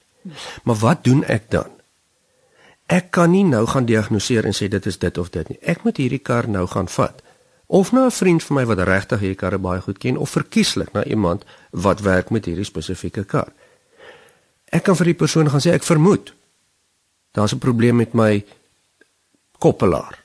Maar 0.63 0.75
wat 0.75 1.03
doen 1.03 1.23
ek 1.23 1.49
dan? 1.49 1.69
Ek 2.91 3.07
kan 3.15 3.31
nie 3.31 3.45
nou 3.47 3.63
gaan 3.71 3.85
diagnoseer 3.87 4.45
en 4.45 4.55
sê 4.55 4.67
dit 4.67 4.85
is 4.85 4.97
dit 4.99 5.17
of 5.17 5.29
dit 5.31 5.47
nie. 5.49 5.57
Ek 5.63 5.85
moet 5.87 5.99
hierdie 6.01 6.19
kar 6.19 6.49
nou 6.51 6.65
gaan 6.67 6.89
vat. 6.91 7.21
Of 7.71 7.91
na 7.95 8.05
'n 8.05 8.11
vriend 8.11 8.43
van 8.43 8.55
my 8.55 8.65
wat 8.65 8.79
regtig 8.79 9.19
hierdie 9.19 9.39
karre 9.39 9.57
baie 9.57 9.81
goed 9.81 9.97
ken 9.97 10.17
of 10.17 10.29
verkieslik 10.29 10.91
na 10.93 11.03
iemand 11.03 11.45
wat 11.71 12.01
werk 12.01 12.29
met 12.29 12.45
hierdie 12.45 12.67
spesifieke 12.67 13.23
kar. 13.23 13.53
Ek 14.65 14.83
kan 14.83 14.95
vir 14.95 15.05
die 15.05 15.13
persoon 15.13 15.49
gaan 15.49 15.61
sê 15.61 15.71
ek 15.71 15.83
vermoed 15.83 16.33
daar's 17.31 17.53
'n 17.53 17.59
probleem 17.59 17.95
met 17.95 18.13
my 18.13 18.45
koppelaar. 19.57 20.23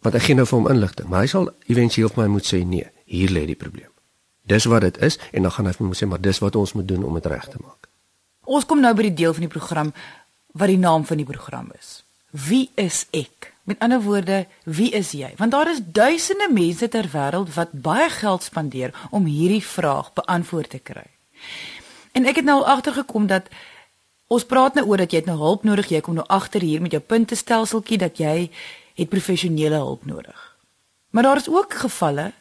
Want 0.00 0.14
ek 0.14 0.22
gee 0.22 0.34
nou 0.34 0.46
vir 0.46 0.58
hom 0.58 0.68
inligting, 0.68 1.08
maar 1.08 1.20
hy 1.20 1.26
sal 1.26 1.50
éventueel 1.66 2.08
vir 2.08 2.22
my 2.22 2.28
moet 2.28 2.46
sê 2.46 2.66
nee, 2.66 2.90
hier 3.04 3.30
lê 3.30 3.46
die 3.46 3.56
probleem. 3.56 3.90
Dis 4.42 4.64
wat 4.64 4.80
dit 4.80 4.98
is 4.98 5.18
en 5.32 5.42
dan 5.42 5.50
gaan 5.50 5.66
hy 5.66 5.72
vir 5.72 5.86
my 5.86 5.94
sê 5.94 6.06
maar 6.06 6.20
dis 6.20 6.38
wat 6.38 6.56
ons 6.56 6.72
moet 6.72 6.88
doen 6.88 7.04
om 7.04 7.14
dit 7.14 7.26
reg 7.26 7.48
te 7.48 7.56
maak. 7.60 7.88
Ons 8.44 8.66
kom 8.66 8.80
nou 8.80 8.94
by 8.94 9.02
die 9.02 9.14
deel 9.14 9.32
van 9.32 9.40
die 9.40 9.48
program 9.58 9.92
wat 10.54 10.70
die 10.70 10.78
naam 10.78 11.04
van 11.04 11.18
die 11.18 11.26
program 11.26 11.72
is. 11.78 12.02
Wie 12.30 12.70
is 12.78 13.04
ek? 13.10 13.52
Met 13.64 13.78
ander 13.82 14.02
woorde, 14.02 14.44
wie 14.64 14.90
is 14.92 15.14
jy? 15.16 15.32
Want 15.38 15.54
daar 15.54 15.70
is 15.70 15.80
duisende 15.82 16.48
mense 16.52 16.88
ter 16.88 17.08
wêreld 17.12 17.54
wat 17.54 17.72
baie 17.72 18.10
geld 18.12 18.42
spandeer 18.42 18.94
om 19.10 19.24
hierdie 19.24 19.62
vraag 19.64 20.12
beantwoord 20.12 20.70
te 20.74 20.82
kry. 20.82 21.06
En 22.12 22.28
ek 22.28 22.42
het 22.42 22.46
nou 22.46 22.60
agtergekom 22.62 23.26
dat 23.26 23.48
ons 24.26 24.44
praat 24.46 24.76
nou 24.78 24.84
oor 24.86 25.02
dat 25.02 25.12
jy 25.12 25.22
het 25.22 25.30
nou 25.30 25.38
hulp 25.40 25.64
nodig, 25.64 25.90
jy 25.90 26.02
kom 26.04 26.18
nou 26.18 26.26
agter 26.28 26.62
hier 26.62 26.82
met 26.82 26.92
jou 26.94 27.02
puntestelseltjie 27.02 27.98
dat 27.98 28.20
jy 28.20 28.50
het 28.94 29.10
professionele 29.10 29.80
hulp 29.80 30.04
nodig. 30.06 30.38
Maar 31.10 31.22
daar 31.22 31.42
is 31.42 31.48
ook 31.48 31.74
gevalle 31.86 32.32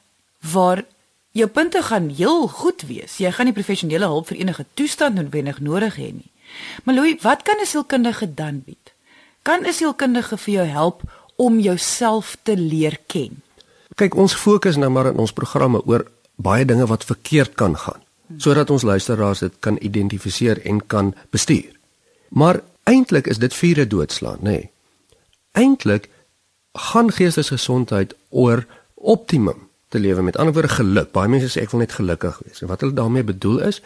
waar 0.54 0.84
jou 1.32 1.48
punte 1.48 1.82
gaan 1.82 2.10
heel 2.10 2.48
goed 2.48 2.82
wees. 2.82 3.18
Jy 3.18 3.32
gaan 3.32 3.50
nie 3.50 3.56
professionele 3.56 4.06
hulp 4.06 4.30
vir 4.30 4.44
enige 4.44 4.66
toestand 4.74 5.16
noodwendig 5.16 5.60
nodig 5.60 5.98
hê 5.98 6.12
nie. 6.14 6.30
Maar 6.84 6.96
Louis, 6.96 7.22
wat 7.22 7.42
kan 7.42 7.58
'n 7.62 7.66
sielkundige 7.66 8.34
dan 8.34 8.64
bied? 8.66 8.94
Kan 9.42 9.66
'n 9.66 9.74
sielkundige 9.74 10.38
vir 10.38 10.54
jou 10.54 10.68
help 10.68 11.02
om 11.36 11.60
jouself 11.60 12.38
te 12.44 12.58
leer 12.58 13.00
ken? 13.08 13.42
Kyk, 13.96 14.16
ons 14.16 14.34
fokus 14.34 14.76
nou 14.76 14.90
maar 14.90 15.06
in 15.06 15.18
ons 15.18 15.34
programme 15.34 15.86
oor 15.86 16.08
baie 16.36 16.66
dinge 16.66 16.86
wat 16.86 17.06
verkeerd 17.06 17.54
kan 17.54 17.78
gaan, 17.78 18.02
sodat 18.38 18.70
ons 18.70 18.82
luisteraars 18.82 19.40
dit 19.40 19.54
kan 19.60 19.78
identifiseer 19.82 20.66
en 20.66 20.86
kan 20.88 21.16
bestuur. 21.30 21.72
Maar 22.30 22.62
eintlik 22.84 23.28
is 23.28 23.38
dit 23.38 23.54
vure 23.54 23.88
doodslaan, 23.88 24.40
nê? 24.42 24.50
Nee. 24.50 24.70
Eintlik 25.52 26.10
gaan 26.74 27.12
geestesgesondheid 27.12 28.16
oor 28.30 28.66
optimum 28.96 29.70
te 29.94 30.00
lewe 30.00 30.22
met 30.22 30.38
ander 30.38 30.54
woorde 30.54 30.74
geluk. 30.74 31.12
Baie 31.14 31.30
mense 31.30 31.52
sê 31.54 31.62
ek 31.62 31.74
wil 31.74 31.84
net 31.84 31.94
gelukkig 31.94 32.40
wees. 32.46 32.64
En 32.66 32.72
wat 32.72 32.82
hulle 32.82 32.98
daarmee 32.98 33.24
bedoel 33.28 33.60
is 33.70 33.82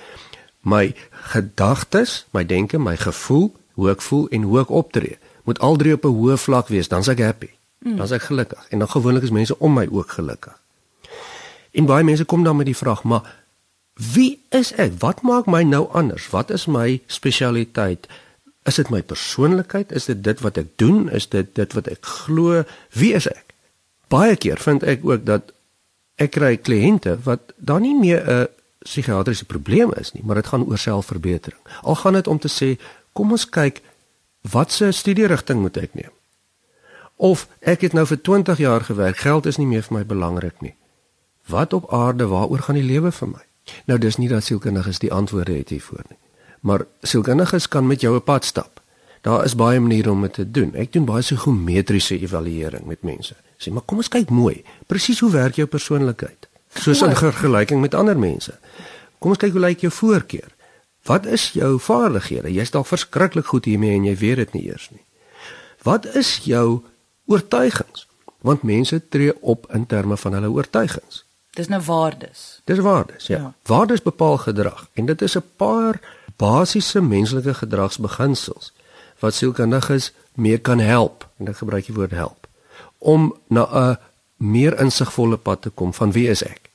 my 0.67 0.91
gedagtes, 1.31 2.25
my 2.35 2.43
denke, 2.45 2.79
my 2.79 2.97
gevoel, 2.99 3.51
hoe 3.79 3.89
ek 3.93 4.03
voel 4.03 4.27
en 4.35 4.47
hoe 4.49 4.59
ek 4.65 4.73
optree, 4.73 5.17
moet 5.47 5.59
al 5.63 5.79
drie 5.79 5.93
op 5.95 6.05
'n 6.05 6.17
hoë 6.19 6.37
vlak 6.37 6.67
wees, 6.67 6.91
dan's 6.91 7.07
ek 7.07 7.23
happy. 7.23 7.49
Mm. 7.79 7.97
Dan's 7.97 8.11
ek 8.11 8.27
gelukkig. 8.27 8.67
En 8.69 8.79
dan 8.79 8.89
gewoonlik 8.89 9.23
is 9.23 9.31
mense 9.31 9.59
om 9.59 9.73
my 9.73 9.87
ook 9.91 10.11
gelukkig. 10.11 10.59
En 11.71 11.85
baie 11.85 12.03
mense 12.03 12.25
kom 12.25 12.43
dan 12.43 12.55
met 12.55 12.65
die 12.65 12.77
vraag, 12.77 13.03
maar 13.03 13.23
wie 13.93 14.41
is 14.49 14.73
ek? 14.73 14.91
Wat 14.99 15.21
maak 15.21 15.45
my 15.45 15.63
nou 15.63 15.87
anders? 15.91 16.29
Wat 16.29 16.49
is 16.49 16.65
my 16.65 17.01
spesialiteit? 17.05 18.07
Is 18.63 18.75
dit 18.75 18.89
my 18.89 19.01
persoonlikheid? 19.01 19.91
Is 19.91 20.05
dit 20.05 20.23
dit 20.23 20.39
wat 20.39 20.57
ek 20.57 20.67
doen? 20.75 21.09
Is 21.09 21.29
dit 21.29 21.55
dit 21.55 21.73
wat 21.73 21.87
ek 21.87 22.05
glo? 22.05 22.63
Wie 22.91 23.13
is 23.13 23.27
ek? 23.27 23.53
Baie 24.07 24.35
keer 24.35 24.57
vind 24.57 24.83
ek 24.83 25.05
ook 25.05 25.25
dat 25.25 25.53
ek 26.15 26.31
kry 26.31 26.57
kliënte 26.57 27.17
wat 27.23 27.53
daar 27.57 27.81
nie 27.81 27.95
meer 27.95 28.21
'n 28.25 28.47
psigiatriese 28.87 29.45
probleem 29.45 29.93
is 29.99 30.13
nie, 30.13 30.23
maar 30.23 30.39
dit 30.39 30.47
gaan 30.47 30.65
oor 30.65 30.77
selfverbetering. 30.77 31.59
Al 31.81 31.95
gaan 31.95 32.13
dit 32.13 32.27
om 32.27 32.39
te 32.39 32.51
sê, 32.51 32.75
kom 33.13 33.31
ons 33.31 33.49
kyk 33.49 33.81
watse 34.41 34.91
studierigting 34.91 35.61
moet 35.61 35.77
ek 35.77 35.93
neem? 35.93 36.13
Of 37.17 37.47
ek 37.59 37.81
het 37.87 37.93
nou 37.97 38.05
vir 38.05 38.21
20 38.21 38.57
jaar 38.61 38.83
gewerk, 38.85 39.17
geld 39.25 39.45
is 39.49 39.57
nie 39.57 39.67
meer 39.67 39.83
vir 39.87 39.97
my 39.97 40.05
belangrik 40.05 40.61
nie. 40.61 40.75
Wat 41.49 41.73
op 41.73 41.91
aarde 41.93 42.27
waaroor 42.29 42.67
gaan 42.67 42.77
die 42.77 42.85
lewe 42.85 43.11
vir 43.11 43.31
my? 43.31 43.43
Nou 43.89 43.97
dis 43.99 44.17
nie 44.17 44.29
dat 44.31 44.45
sielkundiges 44.45 44.99
die 45.03 45.11
antwoorde 45.11 45.57
het 45.57 45.69
hiervoor 45.73 46.03
nie. 46.09 46.19
Maar 46.61 46.85
sielkundiges 47.01 47.67
kan 47.67 47.87
met 47.87 48.01
jou 48.01 48.15
'n 48.15 48.23
pad 48.23 48.45
stap. 48.45 48.81
Daar 49.21 49.43
is 49.45 49.55
baie 49.55 49.79
maniere 49.79 50.11
om 50.11 50.21
dit 50.21 50.33
te 50.33 50.51
doen. 50.51 50.75
Ek 50.75 50.93
doen 50.93 51.05
baie 51.05 51.21
psigometriese 51.21 52.19
evaluering 52.19 52.85
met 52.85 53.01
mense. 53.01 53.35
Sê, 53.57 53.71
maar 53.71 53.81
kom 53.81 53.97
ons 53.97 54.07
kyk 54.07 54.29
mooi. 54.29 54.63
Presies 54.85 55.19
hoe 55.19 55.31
werk 55.31 55.55
jou 55.55 55.67
persoonlikheid? 55.67 56.46
Soos 56.81 57.01
in 57.01 57.15
vergelyking 57.15 57.81
met 57.81 57.93
ander 57.93 58.17
mense. 58.17 58.53
Kom 59.19 59.33
ons 59.33 59.41
kyk 59.41 59.55
hoe 59.55 59.63
lyk 59.63 59.85
jou 59.85 59.91
voorkeur? 59.91 60.51
Wat 61.07 61.25
is 61.25 61.51
jou 61.55 61.77
vaardighede? 61.79 62.51
Jy's 62.53 62.71
dalk 62.71 62.87
verskriklik 62.89 63.45
goed 63.45 63.65
hiermee 63.65 63.95
en 63.95 64.05
jy 64.09 64.15
weet 64.19 64.41
dit 64.43 64.53
nie 64.53 64.65
eers 64.67 64.89
nie. 64.91 65.03
Wat 65.87 66.05
is 66.19 66.39
jou 66.43 66.83
oortuigings? 67.25 68.07
Want 68.45 68.63
mense 68.67 68.99
tree 69.09 69.33
op 69.41 69.67
in 69.73 69.85
terme 69.85 70.17
van 70.17 70.33
hulle 70.33 70.51
oortuigings. 70.51 71.23
Dis 71.57 71.67
nou 71.67 71.81
waardes. 71.81 72.61
Dis 72.69 72.79
waardes, 72.79 73.27
ja. 73.27 73.37
ja. 73.37 73.53
Waardes 73.65 74.03
bepaal 74.05 74.37
gedrag 74.37 74.87
en 74.93 75.05
dit 75.05 75.21
is 75.21 75.37
'n 75.37 75.43
paar 75.55 75.99
basiese 76.37 77.01
menslike 77.01 77.53
gedragsbeginsels 77.53 78.73
wat 79.19 79.33
sielkundiges 79.33 80.11
mee 80.33 80.57
kan 80.57 80.79
help 80.79 81.27
en 81.37 81.47
ek 81.47 81.57
gebruik 81.57 81.85
die 81.85 81.95
woord 81.95 82.11
help 82.11 82.47
om 82.97 83.33
na 83.47 83.63
'n 83.71 83.97
meer 84.37 84.79
insigvolle 84.79 85.37
pad 85.37 85.61
te 85.61 85.69
kom 85.69 85.93
van 85.93 86.11
wie 86.11 86.29
is 86.29 86.43
ek? 86.43 86.66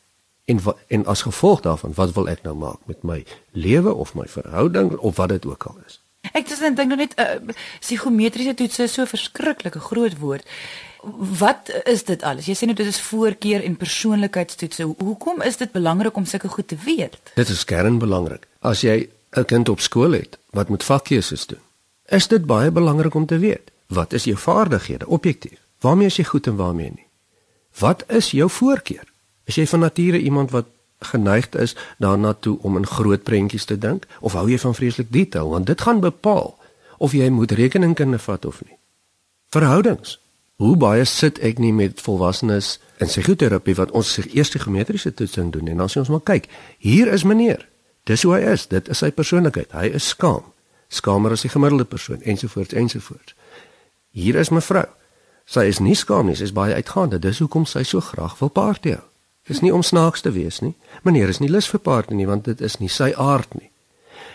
En 0.44 0.60
en 0.86 1.06
as 1.06 1.22
gevolg 1.22 1.60
daarvan, 1.60 1.94
wat 1.94 2.12
wil 2.12 2.28
ek 2.28 2.42
nou 2.42 2.54
maak 2.56 2.78
met 2.90 3.02
my 3.02 3.24
lewe 3.52 3.92
of 3.94 4.14
my 4.14 4.26
verhouding 4.28 4.96
of 4.98 5.16
wat 5.16 5.28
dit 5.28 5.46
ook 5.46 5.64
al 5.64 5.76
is? 5.86 6.00
Ek 6.32 6.48
dis 6.48 6.60
net 6.62 6.76
dink 6.78 6.92
nou 6.92 6.98
net 6.98 7.14
uh, 7.18 7.54
psigometriese 7.82 8.54
toetse 8.54 8.86
is 8.86 8.94
so 8.94 9.06
verskriklike 9.06 9.80
groot 9.82 10.18
woord. 10.18 10.46
Wat 11.38 11.70
is 11.90 12.04
dit 12.06 12.22
alles? 12.22 12.46
Jy 12.46 12.54
sê 12.58 12.68
net 12.70 12.78
dit 12.78 12.86
is 12.86 13.00
voorkeur 13.02 13.64
en 13.66 13.74
persoonlikheidstoetse. 13.78 14.86
Hoekom 15.02 15.42
is 15.42 15.58
dit 15.58 15.72
belangrik 15.74 16.16
om 16.16 16.26
sulke 16.26 16.50
goed 16.50 16.68
te 16.70 16.78
weet? 16.84 17.18
Dit 17.34 17.50
is 17.50 17.64
kernbelangrik. 17.66 18.46
As 18.60 18.86
jy 18.86 19.08
'n 19.34 19.44
kind 19.44 19.68
op 19.68 19.80
skool 19.80 20.12
het 20.12 20.38
wat 20.50 20.68
moet 20.68 20.84
vakkeuses 20.84 21.46
doen, 21.46 21.62
is 22.06 22.28
dit 22.28 22.46
baie 22.46 22.70
belangrik 22.70 23.14
om 23.14 23.26
te 23.26 23.38
weet. 23.38 23.70
Wat 23.88 24.12
is 24.12 24.24
jou 24.24 24.36
vaardighede 24.36 25.06
objektief? 25.06 25.58
Waarmee 25.80 26.06
is 26.06 26.16
jy 26.16 26.24
goed 26.24 26.46
en 26.46 26.56
waarmee 26.56 26.90
nie? 26.90 27.06
Wat 27.78 28.04
is 28.08 28.30
jou 28.30 28.50
voorkeur? 28.50 29.11
Is 29.44 29.58
jy 29.58 29.66
van 29.66 29.80
nature 29.80 30.18
iemand 30.18 30.50
wat 30.50 30.66
geneigd 31.02 31.54
is 31.54 31.76
daarna 31.98 32.32
toe 32.32 32.58
om 32.62 32.76
in 32.76 32.86
groot 32.86 33.22
prentjies 33.22 33.64
te 33.64 33.78
dink 33.78 34.06
of 34.20 34.32
hou 34.32 34.46
jy 34.50 34.58
van 34.58 34.74
vreeslik 34.74 35.10
detail 35.10 35.48
want 35.48 35.66
dit 35.66 35.80
gaan 35.80 36.00
bepaal 36.00 36.54
of 36.98 37.12
jy 37.12 37.28
moet 37.28 37.50
rekeningkunde 37.50 38.18
vat 38.18 38.44
of 38.44 38.62
nie. 38.64 38.76
Verhoudings. 39.50 40.20
Hoe 40.62 40.76
baie 40.76 41.04
sit 41.04 41.40
ek 41.42 41.58
nie 41.58 41.72
met 41.74 42.00
volwassenes 42.00 42.76
in 43.02 43.10
psigoterapie 43.10 43.74
wat 43.74 43.90
ons 43.90 44.12
sig 44.12 44.28
eerste 44.34 44.60
geometriese 44.62 45.14
toetsing 45.14 45.50
doen 45.52 45.72
en 45.72 45.82
dan 45.82 45.90
sê 45.90 45.98
ons 45.98 46.12
maar 46.12 46.22
kyk, 46.22 46.46
hier 46.78 47.10
is 47.10 47.26
meneer. 47.26 47.66
Dis 48.06 48.22
hoe 48.22 48.36
hy 48.36 48.52
is, 48.52 48.68
dit 48.70 48.88
is 48.88 49.02
sy 49.02 49.10
persoonlikheid. 49.10 49.74
Hy 49.74 49.90
is 49.98 50.08
skaam. 50.14 50.46
Skamer 50.92 51.34
as 51.34 51.42
die 51.42 51.50
gemiddelde 51.50 51.86
persoon 51.88 52.22
ensovoorts 52.22 52.74
ensovoorts. 52.78 53.34
Hier 54.14 54.38
is 54.38 54.52
mevrou. 54.54 54.86
Sy 55.48 55.66
is 55.70 55.80
nie 55.82 55.96
skaam 55.98 56.28
nie, 56.30 56.36
sy 56.38 56.46
is 56.50 56.54
baie 56.54 56.74
uitgaande. 56.78 57.18
Dis 57.18 57.42
hoekom 57.42 57.66
sy 57.66 57.82
so 57.86 58.00
graag 58.04 58.38
wil 58.38 58.52
party 58.54 58.94
hou. 58.94 59.06
Dis 59.50 59.60
nie 59.60 59.72
om 59.74 59.82
snaaks 59.82 60.22
te 60.22 60.30
wees 60.30 60.60
nie. 60.62 60.74
Meneer 61.02 61.28
is 61.32 61.40
nie 61.42 61.50
lus 61.50 61.66
vir 61.70 61.82
party 61.82 62.14
nie 62.14 62.28
want 62.28 62.46
dit 62.46 62.60
is 62.60 62.78
nie 62.78 62.90
sy 62.92 63.10
aard 63.18 63.54
nie. 63.58 63.70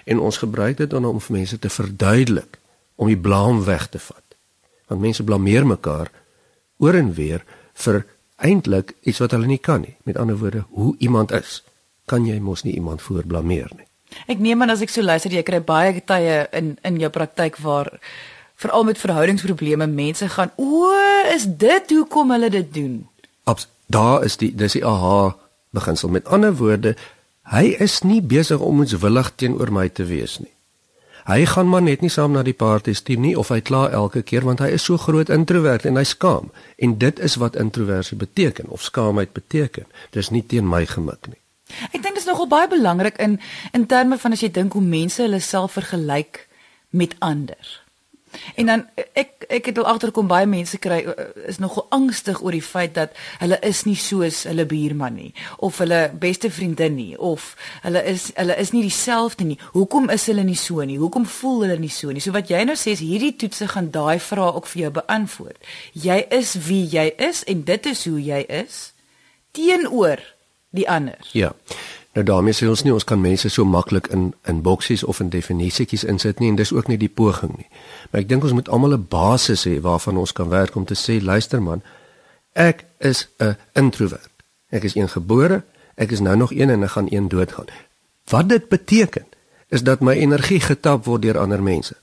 En 0.07 0.19
ons 0.19 0.39
gebruik 0.39 0.77
dit 0.77 0.89
dan 0.89 1.05
om 1.05 1.19
vir 1.23 1.37
mense 1.39 1.59
te 1.59 1.71
verduidelik 1.71 2.59
om 2.95 3.07
die 3.07 3.19
blame 3.19 3.63
weg 3.67 3.87
te 3.93 3.99
vat. 3.99 4.23
Want 4.87 5.03
mense 5.03 5.23
blameer 5.23 5.67
mekaar 5.67 6.11
oor 6.83 6.95
en 6.95 7.13
weer 7.13 7.43
vir 7.73 8.03
eintlik 8.37 8.93
iets 9.01 9.19
wat 9.23 9.33
hulle 9.35 9.47
nie 9.47 9.61
kan 9.63 9.81
nie. 9.81 9.95
Met 10.03 10.17
ander 10.17 10.37
woorde, 10.37 10.65
hoe 10.75 10.95
iemand 10.99 11.31
is, 11.31 11.61
kan 12.05 12.25
jy 12.27 12.39
mos 12.39 12.63
nie 12.63 12.75
iemand 12.75 13.01
voor 13.01 13.23
blameer 13.27 13.71
nie. 13.75 13.87
Ek 14.31 14.39
neem 14.39 14.61
aan 14.63 14.71
as 14.71 14.81
ek 14.83 14.91
so 14.91 15.03
luister, 15.03 15.31
jy 15.33 15.43
kry 15.43 15.59
baie 15.63 16.01
tye 16.07 16.45
in 16.55 16.75
in 16.87 16.99
jou 17.01 17.09
praktyk 17.11 17.59
waar 17.63 17.91
veral 18.57 18.87
met 18.87 18.99
verhoudingsprobleme 18.99 19.87
mense 19.87 20.29
gaan 20.33 20.53
o, 20.55 20.91
is 21.33 21.45
dit 21.45 21.91
hoekom 21.95 22.31
hulle 22.33 22.49
dit 22.49 22.71
doen? 22.73 23.01
Abs 23.43 23.67
daar 23.87 24.23
is 24.23 24.37
die 24.37 24.51
dis 24.55 24.77
die 24.77 24.85
aha 24.85 25.35
beginsel. 25.75 26.09
Met 26.09 26.27
ander 26.27 26.55
woorde, 26.55 26.95
hy 27.51 27.75
is 27.79 28.01
nie 28.03 28.21
besig 28.21 28.59
om 28.59 28.83
ons 28.83 28.97
willig 29.01 29.31
teenoor 29.35 29.71
my 29.71 29.87
te 29.89 30.05
wees 30.07 30.37
nie. 30.39 30.51
Hy 31.27 31.43
gaan 31.45 31.67
maar 31.67 31.83
net 31.83 32.01
nie 32.01 32.11
saam 32.11 32.37
na 32.37 32.41
die 32.47 32.55
partytjie 32.55 33.03
toe 33.03 33.17
nie 33.19 33.33
of 33.35 33.49
hy 33.51 33.59
kla 33.59 33.89
elke 33.91 34.21
keer 34.23 34.45
want 34.47 34.61
hy 34.63 34.69
is 34.77 34.85
so 34.87 34.95
groot 34.95 35.27
introwert 35.33 35.83
en 35.85 35.99
hy 35.99 36.05
skaam. 36.07 36.53
En 36.79 36.93
dit 37.01 37.19
is 37.19 37.35
wat 37.41 37.59
introversie 37.59 38.15
beteken 38.17 38.71
of 38.71 38.85
skaamheid 38.85 39.33
beteken. 39.35 39.89
Dis 40.15 40.31
nie 40.31 40.45
teen 40.47 40.67
my 40.67 40.85
gemik 40.87 41.27
nie. 41.27 41.39
Ek 41.91 41.99
dink 41.99 42.15
dit 42.15 42.21
is 42.23 42.29
nogal 42.29 42.47
baie 42.47 42.69
belangrik 42.71 43.19
in 43.19 43.41
in 43.75 43.85
terme 43.91 44.15
van 44.17 44.37
as 44.37 44.43
jy 44.45 44.51
dink 44.55 44.79
hoe 44.79 44.83
mense 44.83 45.19
hulle 45.21 45.43
self 45.43 45.75
vergelyk 45.75 46.45
met 46.95 47.15
ander. 47.19 47.75
En 48.55 48.65
dan 48.65 48.85
ek 49.13 49.45
ek 49.47 49.69
het 49.71 49.77
al 49.77 49.87
agterkom 49.87 50.27
baie 50.27 50.45
mense 50.45 50.77
kry 50.77 50.99
eh, 51.07 51.25
is 51.47 51.59
nogal 51.63 51.85
angstig 51.95 52.41
oor 52.43 52.51
die 52.51 52.63
feit 52.63 52.93
dat 52.97 53.15
hulle 53.39 53.59
is 53.61 53.83
nie 53.87 53.95
soos 53.95 54.43
hulle 54.49 54.65
buurman 54.67 55.15
nie 55.15 55.33
of 55.63 55.77
hulle 55.77 56.11
beste 56.19 56.51
vriendin 56.51 56.95
nie 56.95 57.17
of 57.17 57.55
hulle 57.85 58.03
is 58.03 58.31
hulle 58.35 58.57
is 58.57 58.73
nie 58.75 58.83
dieselfde 58.85 59.47
nie. 59.47 59.59
Hoekom 59.73 60.09
is 60.13 60.27
hulle 60.27 60.43
nie 60.43 60.57
so 60.59 60.83
nie? 60.83 60.99
Hoekom 61.01 61.25
voel 61.25 61.65
hulle 61.65 61.79
nie 61.79 61.93
so 61.93 62.11
nie? 62.11 62.23
So 62.23 62.35
wat 62.35 62.51
jy 62.51 62.63
nou 62.67 62.75
sê 62.75 62.93
is 62.97 63.03
hierdie 63.05 63.35
toetse 63.39 63.69
gaan 63.73 63.91
daai 63.91 64.19
vrae 64.19 64.53
ook 64.53 64.67
vir 64.73 64.81
jou 64.81 64.93
beantwoord. 64.99 65.57
Jy 65.93 66.19
is 66.39 66.55
wie 66.67 66.83
jy 66.91 67.09
is 67.29 67.43
en 67.47 67.63
dit 67.67 67.91
is 67.93 68.05
hoe 68.05 68.19
jy 68.21 68.43
is 68.63 68.81
teenoor 69.57 70.21
die 70.75 70.89
ander. 70.89 71.17
Ja. 71.31 71.53
Nou 72.17 72.25
daarmee 72.25 72.53
sê 72.57 72.65
ons 72.65 72.81
nie 72.81 72.93
ons 72.93 73.05
kan 73.05 73.19
mense 73.21 73.49
so 73.53 73.65
maklik 73.65 74.07
in 74.09 74.31
in 74.49 74.61
boksies 74.65 75.03
of 75.03 75.19
in 75.21 75.27
definisieetjies 75.29 76.03
insit 76.09 76.39
nie 76.41 76.47
en 76.49 76.55
dis 76.57 76.71
ook 76.73 76.87
nie 76.89 76.97
die 76.97 77.11
poging 77.13 77.51
nie. 77.57 77.67
Maar 78.09 78.23
ek 78.23 78.29
dink 78.31 78.47
ons 78.47 78.55
moet 78.57 78.69
almal 78.73 78.95
'n 78.97 79.05
basis 79.09 79.67
hê 79.67 79.75
waarvan 79.81 80.17
ons 80.17 80.33
kan 80.33 80.49
werk 80.49 80.75
om 80.75 80.85
te 80.85 80.97
sê 80.97 81.21
luister 81.21 81.61
man, 81.61 81.83
ek 82.53 82.85
is 82.97 83.27
'n 83.37 83.55
introvert. 83.73 84.31
Ek 84.69 84.83
is 84.83 84.95
een 84.95 85.09
gebore, 85.09 85.63
ek 85.95 86.11
is 86.11 86.19
nou 86.19 86.35
nog 86.35 86.51
een 86.51 86.69
en 86.69 86.83
ek 86.83 86.89
gaan 86.89 87.07
een 87.09 87.27
doodgaan. 87.27 87.65
Wat 88.29 88.49
dit 88.49 88.67
beteken 88.69 89.25
is 89.67 89.83
dat 89.83 89.99
my 89.99 90.13
energie 90.13 90.59
getap 90.59 91.05
word 91.05 91.21
deur 91.21 91.37
ander 91.37 91.63
mense. 91.63 91.95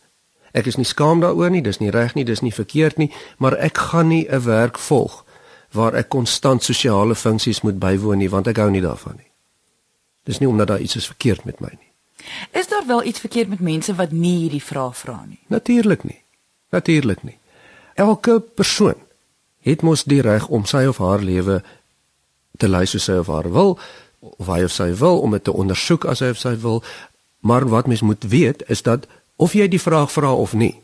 Ek 0.52 0.66
is 0.66 0.76
nie 0.76 0.86
skaam 0.86 1.20
daaroor 1.20 1.50
nie, 1.50 1.62
dis 1.62 1.78
nie 1.78 1.90
reg 1.90 2.14
nie, 2.14 2.24
dis 2.24 2.40
nie 2.40 2.54
verkeerd 2.54 2.96
nie, 2.96 3.10
maar 3.38 3.56
ek 3.56 3.78
gaan 3.78 4.08
nie 4.08 4.26
'n 4.30 4.44
werk 4.44 4.78
volg 4.78 5.24
waar 5.70 5.94
ek 5.94 6.08
konstant 6.08 6.62
sosiale 6.62 7.14
funksies 7.14 7.60
moet 7.60 7.78
bywoon 7.78 8.18
nie 8.18 8.30
want 8.30 8.46
ek 8.46 8.56
hou 8.56 8.70
nie 8.70 8.80
daarvan 8.80 9.14
nie. 9.16 9.33
Dis 10.24 10.40
nie 10.40 10.48
omdat 10.48 10.72
daar 10.72 10.80
iets 10.80 10.96
is 10.96 11.06
verkeerd 11.06 11.44
met 11.44 11.60
my 11.60 11.70
nie. 11.72 11.90
Is 12.50 12.68
daar 12.68 12.86
wel 12.86 13.04
iets 13.04 13.20
verkeerd 13.20 13.48
met 13.48 13.60
mense 13.60 13.94
wat 13.94 14.12
nie 14.12 14.36
hierdie 14.38 14.62
vraag 14.62 14.96
vra 14.96 15.24
nie? 15.28 15.40
Natuurlik 15.46 16.04
nie. 16.04 16.20
Natuurlik 16.70 17.22
nie. 17.22 17.38
Elke 17.94 18.40
persoon 18.40 19.00
het 19.60 19.82
mos 19.82 20.04
die 20.04 20.20
reg 20.20 20.48
om 20.48 20.64
sy 20.64 20.84
of 20.88 20.98
haar 20.98 21.22
lewe 21.24 21.62
te 22.56 22.68
lei 22.68 22.84
soos 22.86 23.06
sy 23.08 23.18
of 23.20 23.30
haar 23.32 23.50
wil 23.52 23.78
of 24.20 24.48
hy 24.48 24.62
of 24.64 24.72
sy 24.72 24.90
wil 24.96 25.20
om 25.20 25.34
dit 25.36 25.44
te 25.44 25.52
ondersoek 25.52 26.06
as 26.08 26.22
hy 26.24 26.30
of 26.32 26.40
sy 26.40 26.54
wil. 26.60 26.82
Maar 27.44 27.68
wat 27.68 27.88
mens 27.90 28.00
moet 28.00 28.24
weet 28.24 28.64
is 28.72 28.82
dat 28.82 29.06
of 29.36 29.52
jy 29.52 29.68
die 29.68 29.80
vraag 29.80 30.12
vra 30.12 30.32
of 30.32 30.54
nie, 30.56 30.74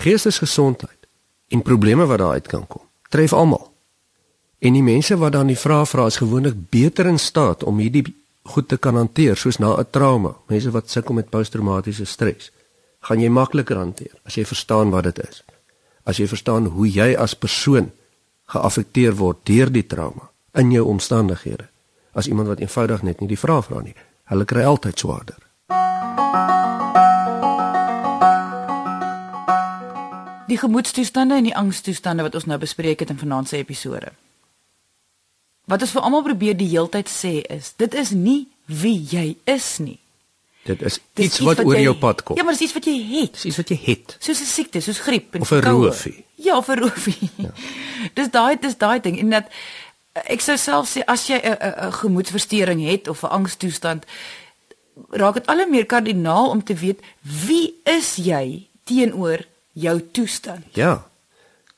geestesgesondheid 0.00 1.08
en 1.50 1.62
probleme 1.66 2.06
wat 2.06 2.22
daaruit 2.22 2.46
kan 2.48 2.66
kom, 2.66 2.82
tref 3.10 3.34
almal. 3.36 3.66
En 4.60 4.76
die 4.76 4.84
mense 4.84 5.16
wat 5.16 5.32
dan 5.32 5.50
die 5.50 5.58
vraag 5.58 5.88
vra 5.90 6.06
is 6.06 6.20
gewoonlik 6.20 6.56
beter 6.70 7.08
in 7.10 7.18
staat 7.18 7.64
om 7.64 7.80
hierdie 7.80 8.04
goed 8.50 8.68
te 8.68 8.76
kan 8.76 8.98
hanteer 8.98 9.36
soos 9.36 9.58
na 9.58 9.76
'n 9.76 9.90
trauma. 9.90 10.34
Mense 10.46 10.70
wat 10.70 10.90
sukkel 10.90 11.14
met 11.14 11.30
posttraumatiese 11.30 12.04
stres, 12.04 12.50
gaan 13.00 13.20
jy 13.20 13.28
makliker 13.28 13.76
hanteer 13.76 14.14
as 14.24 14.34
jy 14.34 14.44
verstaan 14.44 14.90
wat 14.90 15.04
dit 15.04 15.18
is. 15.28 15.42
As 16.04 16.16
jy 16.16 16.26
verstaan 16.26 16.66
hoe 16.66 16.88
jy 16.88 17.16
as 17.16 17.34
persoon 17.34 17.90
geaffekteer 18.44 19.14
word 19.16 19.36
deur 19.46 19.70
die 19.72 19.86
trauma 19.86 20.30
in 20.54 20.70
jou 20.70 20.86
omstandighede. 20.86 21.68
As 22.12 22.26
iemand 22.26 22.48
wat 22.48 22.60
eenvoudig 22.60 23.02
net 23.02 23.20
nie 23.20 23.28
die 23.28 23.38
vraag 23.38 23.64
vra 23.64 23.80
nie, 23.80 23.94
hulle 24.24 24.44
kry 24.44 24.62
altyd 24.62 24.98
swaarder. 24.98 25.38
Die 30.50 30.58
gemoedstoestande 30.58 31.34
en 31.38 31.46
die 31.46 31.54
angstoestande 31.56 32.22
wat 32.26 32.34
ons 32.34 32.48
nou 32.50 32.58
bespreek 32.58 33.00
het 33.00 33.10
in 33.10 33.18
vanaand 33.18 33.48
se 33.48 33.56
episode. 33.56 34.10
Wat 35.70 35.82
ons 35.86 35.94
vir 35.94 36.06
almal 36.06 36.22
probeer 36.26 36.56
die 36.58 36.68
heeltyd 36.72 37.10
sê 37.10 37.40
is, 37.46 37.74
dit 37.78 37.94
is 37.94 38.10
nie 38.10 38.48
wie 38.66 38.98
jy 39.10 39.36
is 39.50 39.78
nie. 39.78 39.98
Dit 40.66 40.82
is 40.82 40.98
iets, 40.98 41.26
iets 41.26 41.38
wat, 41.46 41.60
wat 41.60 41.66
oor 41.66 41.78
jy, 41.78 41.84
jou 41.88 41.94
pad 41.98 42.24
kom. 42.26 42.36
Ja, 42.36 42.44
maar 42.44 42.56
dis 42.56 42.66
iets 42.66 42.76
wat 42.76 42.88
jy 42.90 42.96
het. 43.10 43.36
Dis 43.38 43.46
iets 43.48 43.60
wat 43.62 43.70
jy 43.72 43.78
het. 43.84 44.16
Soos 44.18 44.42
'n 44.42 44.50
siekte, 44.50 44.82
soos 44.84 45.00
griep 45.00 45.34
en 45.34 45.46
of 45.46 45.52
'n 45.52 45.62
roofie. 45.64 46.24
Ja, 46.34 46.56
of 46.56 46.68
'n 46.68 46.78
roofie. 46.82 47.30
Ja. 47.36 47.52
dis 48.18 48.30
daai 48.30 48.58
dis 48.60 48.76
daai 48.76 49.00
ding 49.00 49.18
en 49.18 49.30
dat 49.30 49.46
ek 50.12 50.40
sou 50.40 50.56
self 50.56 50.90
sê 50.90 51.04
as 51.06 51.26
jy 51.26 51.38
'n 51.38 51.56
'n 51.56 51.92
gemoedversteuring 51.92 52.84
het 52.90 53.08
of 53.08 53.22
'n 53.22 53.32
angstoestand 53.38 54.04
raak 55.10 55.34
dit 55.34 55.46
al 55.46 55.66
meer 55.68 55.86
kardinaal 55.86 56.50
om 56.50 56.62
te 56.64 56.74
weet 56.74 57.00
wie 57.46 57.74
is 57.84 58.16
jy 58.16 58.66
teenoor 58.84 59.46
jou 59.72 60.00
toestand. 60.12 60.64
Ja. 60.74 61.06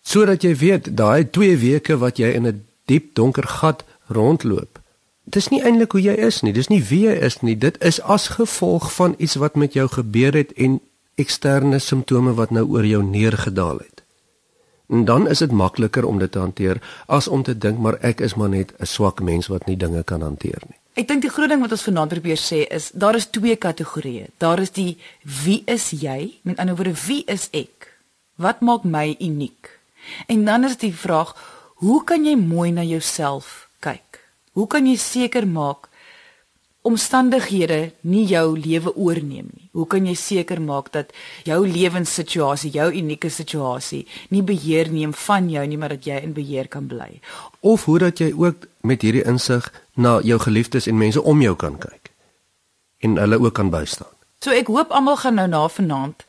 Sodat 0.03 0.43
jy 0.43 0.57
weet 0.57 0.97
daai 0.97 1.30
2 1.30 1.57
weke 1.57 1.99
wat 1.99 2.16
jy 2.16 2.32
in 2.34 2.47
'n 2.47 2.66
diep 2.90 3.14
donker 3.14 3.46
gat 3.46 3.84
rondloop. 4.06 4.80
Dis 5.24 5.48
nie 5.48 5.62
eintlik 5.62 5.92
hoe 5.92 6.02
jy 6.02 6.14
is 6.26 6.42
nie, 6.42 6.52
dis 6.52 6.68
nie 6.68 6.82
wie 6.82 7.04
jy 7.06 7.14
is 7.28 7.40
nie, 7.42 7.54
dit 7.56 7.78
is 7.80 8.00
as 8.00 8.32
gevolg 8.36 8.90
van 8.92 9.14
iets 9.18 9.38
wat 9.38 9.54
met 9.56 9.76
jou 9.78 9.86
gebeur 9.88 10.34
het 10.34 10.52
en 10.58 10.80
eksterne 11.20 11.78
simptome 11.78 12.34
wat 12.34 12.50
nou 12.50 12.64
oor 12.66 12.86
jou 12.86 13.02
neergedaal 13.02 13.78
het. 13.78 14.02
En 14.92 15.04
dan 15.04 15.28
is 15.28 15.38
dit 15.38 15.52
makliker 15.52 16.04
om 16.04 16.18
dit 16.18 16.32
te 16.32 16.38
hanteer 16.38 16.82
as 17.06 17.28
om 17.28 17.42
te 17.42 17.54
dink 17.58 17.78
maar 17.78 17.96
ek 18.00 18.20
is 18.20 18.34
maar 18.34 18.48
net 18.48 18.72
'n 18.78 18.86
swak 18.86 19.22
mens 19.22 19.46
wat 19.46 19.66
nie 19.66 19.76
dinge 19.76 20.02
kan 20.02 20.20
hanteer 20.20 20.62
nie. 20.68 20.78
Ek 20.92 21.08
dink 21.08 21.22
die 21.22 21.30
groot 21.30 21.48
ding 21.48 21.60
wat 21.60 21.72
ons 21.72 21.82
vanaand 21.82 22.10
probeer 22.12 22.36
sê 22.36 22.66
is 22.68 22.90
daar 22.92 23.16
is 23.16 23.30
twee 23.30 23.56
kategorieë. 23.56 24.26
Daar 24.38 24.60
is 24.60 24.70
die 24.70 24.98
wie 25.44 25.62
is 25.64 25.90
jy? 25.90 26.34
Met 26.42 26.58
ander 26.58 26.76
woorde, 26.76 26.94
wie 27.06 27.24
is 27.26 27.48
ek? 27.52 27.88
Wat 28.36 28.60
maak 28.60 28.84
my 28.84 29.16
uniek? 29.20 29.70
En 30.26 30.44
dan 30.44 30.64
is 30.64 30.76
die 30.76 30.94
vraag, 30.94 31.32
Hoe 31.82 32.04
kan 32.06 32.22
jy 32.22 32.36
mooi 32.38 32.70
na 32.70 32.84
jouself 32.86 33.66
kyk? 33.82 34.20
Hoe 34.54 34.68
kan 34.70 34.86
jy 34.86 34.94
seker 35.02 35.48
maak 35.50 35.88
omstandighede 36.86 37.78
nie 38.06 38.22
jou 38.30 38.52
lewe 38.54 38.92
oorneem 38.94 39.48
nie? 39.50 39.66
Hoe 39.74 39.88
kan 39.90 40.06
jy 40.06 40.14
seker 40.14 40.60
maak 40.62 40.92
dat 40.94 41.10
jou 41.42 41.58
lewenssituasie, 41.66 42.70
jou 42.70 42.86
unieke 42.86 43.32
situasie 43.34 44.04
nie 44.30 44.44
beheer 44.46 44.92
neem 44.94 45.10
van 45.24 45.50
jou 45.50 45.66
nie, 45.66 45.80
maar 45.80 45.96
dat 45.96 46.06
jy 46.06 46.20
in 46.22 46.36
beheer 46.38 46.70
kan 46.70 46.86
bly? 46.86 47.18
Of 47.66 47.88
hoe 47.90 47.98
dat 47.98 48.22
jy 48.22 48.30
ook 48.30 48.68
met 48.86 49.02
hierdie 49.02 49.26
insig 49.26 49.66
na 49.98 50.20
jou 50.22 50.38
geliefdes 50.38 50.86
en 50.86 51.02
mense 51.02 51.18
om 51.18 51.42
jou 51.42 51.56
kan 51.58 51.82
kyk 51.82 52.12
en 53.02 53.18
hulle 53.18 53.42
ook 53.42 53.58
kan 53.58 53.74
bystaan. 53.74 54.14
So 54.38 54.54
ek 54.54 54.70
hoop 54.70 54.94
almal 54.94 55.18
gaan 55.18 55.34
nou 55.38 55.50
na 55.50 55.66
vanaand 55.66 56.22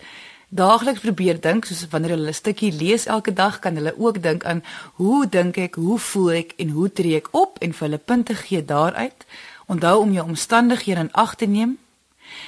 daagliks 0.54 1.02
probeer 1.02 1.40
dink 1.42 1.66
soos 1.66 1.88
wanneer 1.90 2.14
hulle 2.16 2.30
'n 2.30 2.42
stukkie 2.42 2.72
lees 2.72 3.06
elke 3.06 3.34
dag 3.34 3.60
kan 3.60 3.76
hulle 3.76 3.94
ook 3.98 4.22
dink 4.22 4.46
aan 4.46 4.64
hoe 5.02 5.30
dink 5.30 5.58
ek, 5.58 5.76
hoe 5.76 6.00
voel 6.00 6.32
ek 6.32 6.54
en 6.58 6.70
hoe 6.70 6.92
tree 6.92 7.16
ek 7.16 7.28
op 7.32 7.58
en 7.62 7.74
vir 7.74 7.88
hulle 7.88 7.98
punte 7.98 8.36
gee 8.36 8.66
daaruit. 8.66 9.26
Onthou 9.68 10.00
om 10.02 10.12
jou 10.14 10.26
omstandighede 10.28 11.00
in 11.00 11.14
ag 11.14 11.36
te 11.36 11.46
neem. 11.46 11.78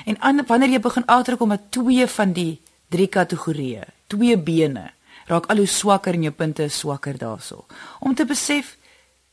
En 0.05 0.19
an, 0.19 0.45
wanneer 0.47 0.69
jy 0.69 0.79
begin 0.79 1.05
agterkom 1.05 1.49
dat 1.49 1.71
twee 1.71 2.07
van 2.07 2.33
die 2.33 2.59
drie 2.89 3.07
kategorieë, 3.07 3.83
twee 4.07 4.37
bene, 4.37 4.91
raak 5.25 5.45
al 5.45 5.57
hoe 5.57 5.67
swakker 5.67 6.13
en 6.13 6.21
jou 6.21 6.33
punte 6.33 6.63
is 6.63 6.77
swakker 6.77 7.17
daarso. 7.17 7.65
Om 7.99 8.15
te 8.15 8.25
besef 8.25 8.77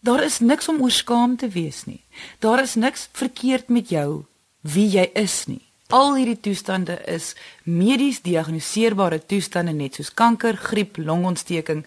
daar 0.00 0.22
is 0.22 0.38
niks 0.38 0.68
om 0.68 0.82
oor 0.82 0.90
skaam 0.90 1.36
te 1.36 1.48
wees 1.48 1.84
nie. 1.84 2.00
Daar 2.38 2.62
is 2.62 2.74
niks 2.74 3.08
verkeerd 3.12 3.68
met 3.68 3.88
jou 3.88 4.24
wie 4.60 4.88
jy 4.88 5.10
is 5.14 5.46
nie. 5.46 5.71
Al 5.93 6.14
hierdie 6.16 6.40
toestande 6.40 6.95
is 7.05 7.34
medies 7.68 8.22
diagnoseerbare 8.24 9.18
toestande 9.28 9.74
net 9.76 9.99
soos 9.99 10.09
kanker, 10.16 10.57
griep, 10.57 10.97
longontsteking, 10.97 11.82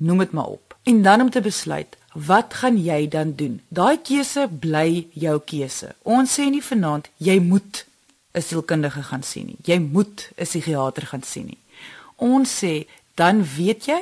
noem 0.00 0.22
dit 0.24 0.32
maar 0.32 0.54
op. 0.54 0.76
En 0.88 1.02
dan 1.02 1.20
om 1.20 1.30
te 1.30 1.42
besluit, 1.44 1.96
wat 2.14 2.54
gaan 2.54 2.78
jy 2.80 3.02
dan 3.08 3.34
doen? 3.36 3.58
Daai 3.68 3.98
keuse 4.00 4.46
bly 4.48 5.06
jou 5.12 5.34
keuse. 5.44 5.92
Ons 6.08 6.38
sê 6.38 6.48
nie 6.48 6.62
vanaand 6.64 7.10
jy 7.18 7.36
moet 7.40 7.84
'n 8.32 8.40
sielkundige 8.40 9.02
gaan 9.02 9.22
sien 9.22 9.46
nie. 9.46 9.58
Jy 9.62 9.78
moet 9.78 10.30
'n 10.36 10.44
psigiater 10.44 11.06
gaan 11.06 11.22
sien 11.22 11.46
nie. 11.46 11.58
Ons 12.16 12.64
sê 12.64 12.86
dan 13.14 13.44
weet 13.56 13.84
jy 13.84 14.00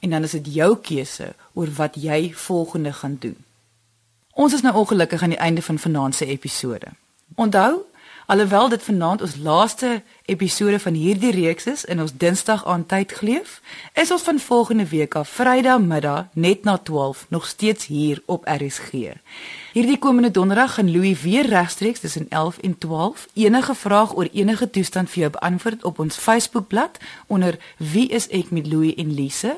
en 0.00 0.10
dan 0.10 0.22
is 0.22 0.30
dit 0.30 0.54
jou 0.54 0.76
keuse 0.76 1.34
oor 1.54 1.70
wat 1.76 1.94
jy 1.94 2.32
volgende 2.34 2.92
gaan 2.92 3.16
doen. 3.20 3.36
Ons 4.32 4.52
is 4.52 4.62
nou 4.62 4.74
ongelukkig 4.74 5.22
aan 5.22 5.34
die 5.34 5.38
einde 5.38 5.62
van 5.62 5.78
vanaand 5.78 6.14
se 6.14 6.26
episode. 6.26 6.86
Onthou, 7.34 7.84
Alhoewel 8.26 8.68
dit 8.68 8.82
vanaand 8.82 9.22
ons 9.22 9.36
laaste 9.36 10.02
episode 10.24 10.78
van 10.80 10.94
hierdie 10.96 11.30
reeks 11.30 11.66
is 11.66 11.82
in 11.84 12.00
ons 12.00 12.12
Dinsdag 12.16 12.62
aand 12.64 12.86
tyd 12.88 13.12
geleef, 13.12 13.58
is 13.92 14.10
ons 14.10 14.22
van 14.24 14.38
volgende 14.40 14.86
week 14.88 15.14
af 15.14 15.28
Vrydag 15.28 15.80
middag 15.84 16.30
net 16.32 16.64
na 16.64 16.78
12 16.78 17.26
nog 17.28 17.46
steeds 17.46 17.86
hier 17.86 18.22
op 18.26 18.48
RSG. 18.48 19.12
Hierdie 19.72 19.98
komende 19.98 20.30
donderdag 20.30 20.74
gaan 20.74 20.92
Louis 20.92 21.20
weer 21.20 21.46
regstreeks 21.46 22.00
tussen 22.00 22.26
11 22.28 22.58
en 22.58 22.78
12 22.78 23.28
enige 23.34 23.74
vraag 23.74 24.16
oor 24.16 24.28
enige 24.32 24.70
toestand 24.70 25.10
vir 25.10 25.20
jou 25.20 25.30
beantwoord 25.30 25.84
op 25.84 25.98
ons 25.98 26.16
Facebookblad 26.16 26.98
onder 27.26 27.58
Wie 27.76 28.08
is 28.08 28.28
ek 28.28 28.50
met 28.50 28.66
Louis 28.66 28.94
en 28.94 29.14
Lise. 29.14 29.56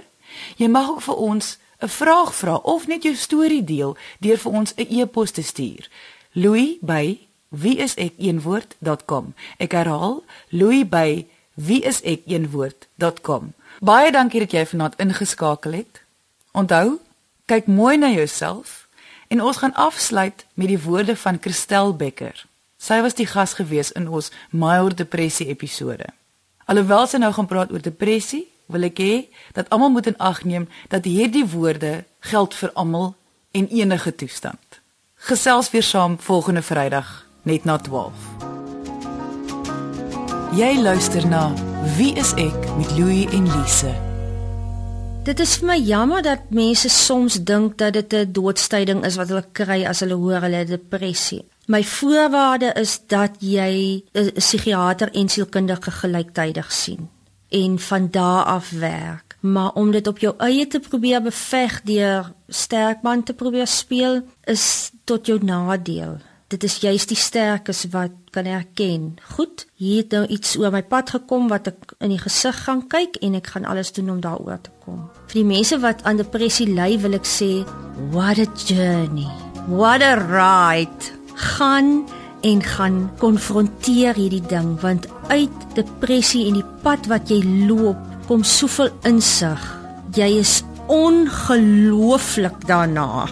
Jy 0.56 0.66
mag 0.68 0.90
ook 0.90 1.02
vir 1.02 1.14
ons 1.14 1.58
'n 1.78 1.88
vraag 1.88 2.34
vra 2.34 2.54
of 2.54 2.86
net 2.86 3.02
jou 3.02 3.14
storie 3.14 3.64
deel 3.64 3.96
deur 4.18 4.38
vir 4.38 4.52
ons 4.52 4.74
'n 4.74 4.86
e-pos 4.90 5.30
te 5.30 5.42
stuur. 5.42 5.88
Louis 6.32 6.76
by 6.80 7.26
wieisek1woord.com. 7.55 9.34
Ek 9.59 9.72
herhaal, 9.72 10.24
Louis 10.51 10.88
by 10.88 11.26
wieisek1woord.com. 11.57 13.53
Baie 13.80 14.12
dankie 14.12 14.40
dat 14.44 14.53
jy 14.53 14.66
vanaand 14.66 14.97
ingeskakel 15.03 15.72
het. 15.82 16.03
Onthou, 16.57 16.99
kyk 17.47 17.66
mooi 17.68 17.97
na 17.97 18.11
jouself 18.11 18.84
en 19.28 19.42
ons 19.42 19.57
gaan 19.57 19.74
afsluit 19.74 20.47
met 20.55 20.68
die 20.70 20.80
woorde 20.80 21.16
van 21.16 21.38
Christel 21.40 21.97
Becker. 21.97 22.47
Sy 22.78 23.01
was 23.03 23.16
die 23.18 23.26
gas 23.26 23.57
gewees 23.59 23.92
in 23.92 24.09
ons 24.09 24.30
mild 24.51 24.97
depressie 24.97 25.49
episode. 25.51 26.07
Alhoewel 26.66 27.07
sy 27.11 27.18
nou 27.18 27.32
gaan 27.34 27.49
praat 27.51 27.72
oor 27.74 27.82
depressie, 27.82 28.47
wil 28.70 28.86
ek 28.86 28.99
hê 29.03 29.14
dat 29.55 29.68
almal 29.74 29.92
moet 29.94 30.11
in 30.11 30.18
ag 30.18 30.42
neem 30.44 30.66
dat 30.90 31.07
hierdie 31.07 31.47
woorde 31.47 32.05
geld 32.20 32.55
vir 32.55 32.72
almal 32.74 33.14
en 33.55 33.68
enige 33.70 34.14
toestand. 34.14 34.80
Gesels 35.26 35.70
weer 35.70 35.86
saam 35.86 36.18
volgende 36.18 36.62
Vrydag 36.62 37.26
net 37.47 37.64
na 37.64 37.78
12. 37.78 38.11
Jy 40.59 40.72
luister 40.82 41.26
na 41.28 41.53
Wie 41.97 42.12
is 42.18 42.32
ek 42.40 42.66
met 42.74 42.90
Louie 42.99 43.28
en 43.30 43.47
Lise. 43.47 43.92
Dit 45.26 45.40
is 45.42 45.57
vir 45.61 45.68
my 45.70 45.76
jammer 45.78 46.24
dat 46.26 46.51
mense 46.55 46.90
soms 46.90 47.38
dink 47.47 47.78
dat 47.78 47.94
dit 47.94 48.14
'n 48.14 48.32
doodstyding 48.32 49.05
is 49.07 49.16
wat 49.16 49.28
hulle 49.28 49.47
kry 49.53 49.84
as 49.86 50.01
hulle 50.01 50.14
hoor 50.14 50.40
hulle 50.40 50.64
depressie. 50.64 51.44
My 51.66 51.84
voorwaarde 51.84 52.72
is 52.74 53.01
dat 53.07 53.30
jy 53.38 54.03
'n 54.14 54.32
psigiater 54.34 55.11
en 55.14 55.28
sielkundige 55.28 55.90
gelyktydig 55.90 56.72
sien 56.72 57.09
en 57.51 57.78
van 57.78 58.09
daar 58.11 58.44
af 58.44 58.70
werk. 58.70 59.36
Maar 59.40 59.72
om 59.72 59.90
dit 59.90 60.07
op 60.07 60.18
jou 60.18 60.34
eie 60.38 60.66
te 60.66 60.80
probeer 60.80 61.22
beveg 61.22 61.82
deur 61.82 62.32
sterkman 62.49 63.22
te 63.22 63.34
probeer 63.34 63.66
speel 63.66 64.22
is 64.44 64.90
tot 65.05 65.26
jou 65.26 65.44
nadeel 65.44 66.18
dit 66.53 66.64
is 66.64 66.76
juist 66.78 67.11
die 67.11 67.18
sterkes 67.18 67.84
wat 67.90 68.14
kan 68.34 68.47
erken. 68.47 69.16
Goed, 69.34 69.66
hier 69.74 70.05
het 70.05 70.14
nou 70.14 70.26
iets 70.30 70.55
oor 70.61 70.70
my 70.74 70.82
pad 70.86 71.11
gekom 71.16 71.49
wat 71.51 71.72
ek 71.72 71.97
in 71.99 72.12
die 72.14 72.22
gesig 72.22 72.59
gaan 72.66 72.84
kyk 72.90 73.18
en 73.24 73.38
ek 73.38 73.51
gaan 73.55 73.66
alles 73.66 73.90
doen 73.97 74.12
om 74.14 74.20
daaroor 74.22 74.61
te 74.62 74.74
kom. 74.84 75.09
Vir 75.26 75.40
die 75.40 75.49
mense 75.49 75.78
wat 75.82 76.05
aan 76.07 76.20
depressie 76.20 76.68
ly, 76.70 76.92
wil 77.03 77.18
ek 77.18 77.26
sê, 77.26 77.51
what 78.14 78.38
a 78.38 78.47
journey. 78.68 79.26
What 79.66 80.05
a 80.07 80.14
ride. 80.22 81.11
Gaan 81.57 82.07
en 82.47 82.62
gaan 82.62 83.01
konfronteer 83.18 84.14
hierdie 84.14 84.44
ding 84.47 84.76
want 84.80 85.09
uit 85.32 85.64
depressie 85.74 86.44
en 86.47 86.61
die 86.61 86.68
pad 86.84 87.09
wat 87.11 87.32
jy 87.32 87.40
loop 87.66 87.99
kom 88.30 88.44
soveel 88.47 88.92
insig. 89.09 89.62
Jy 90.14 90.30
is 90.38 90.61
ongelooflik 90.92 92.62
daarna. 92.70 93.26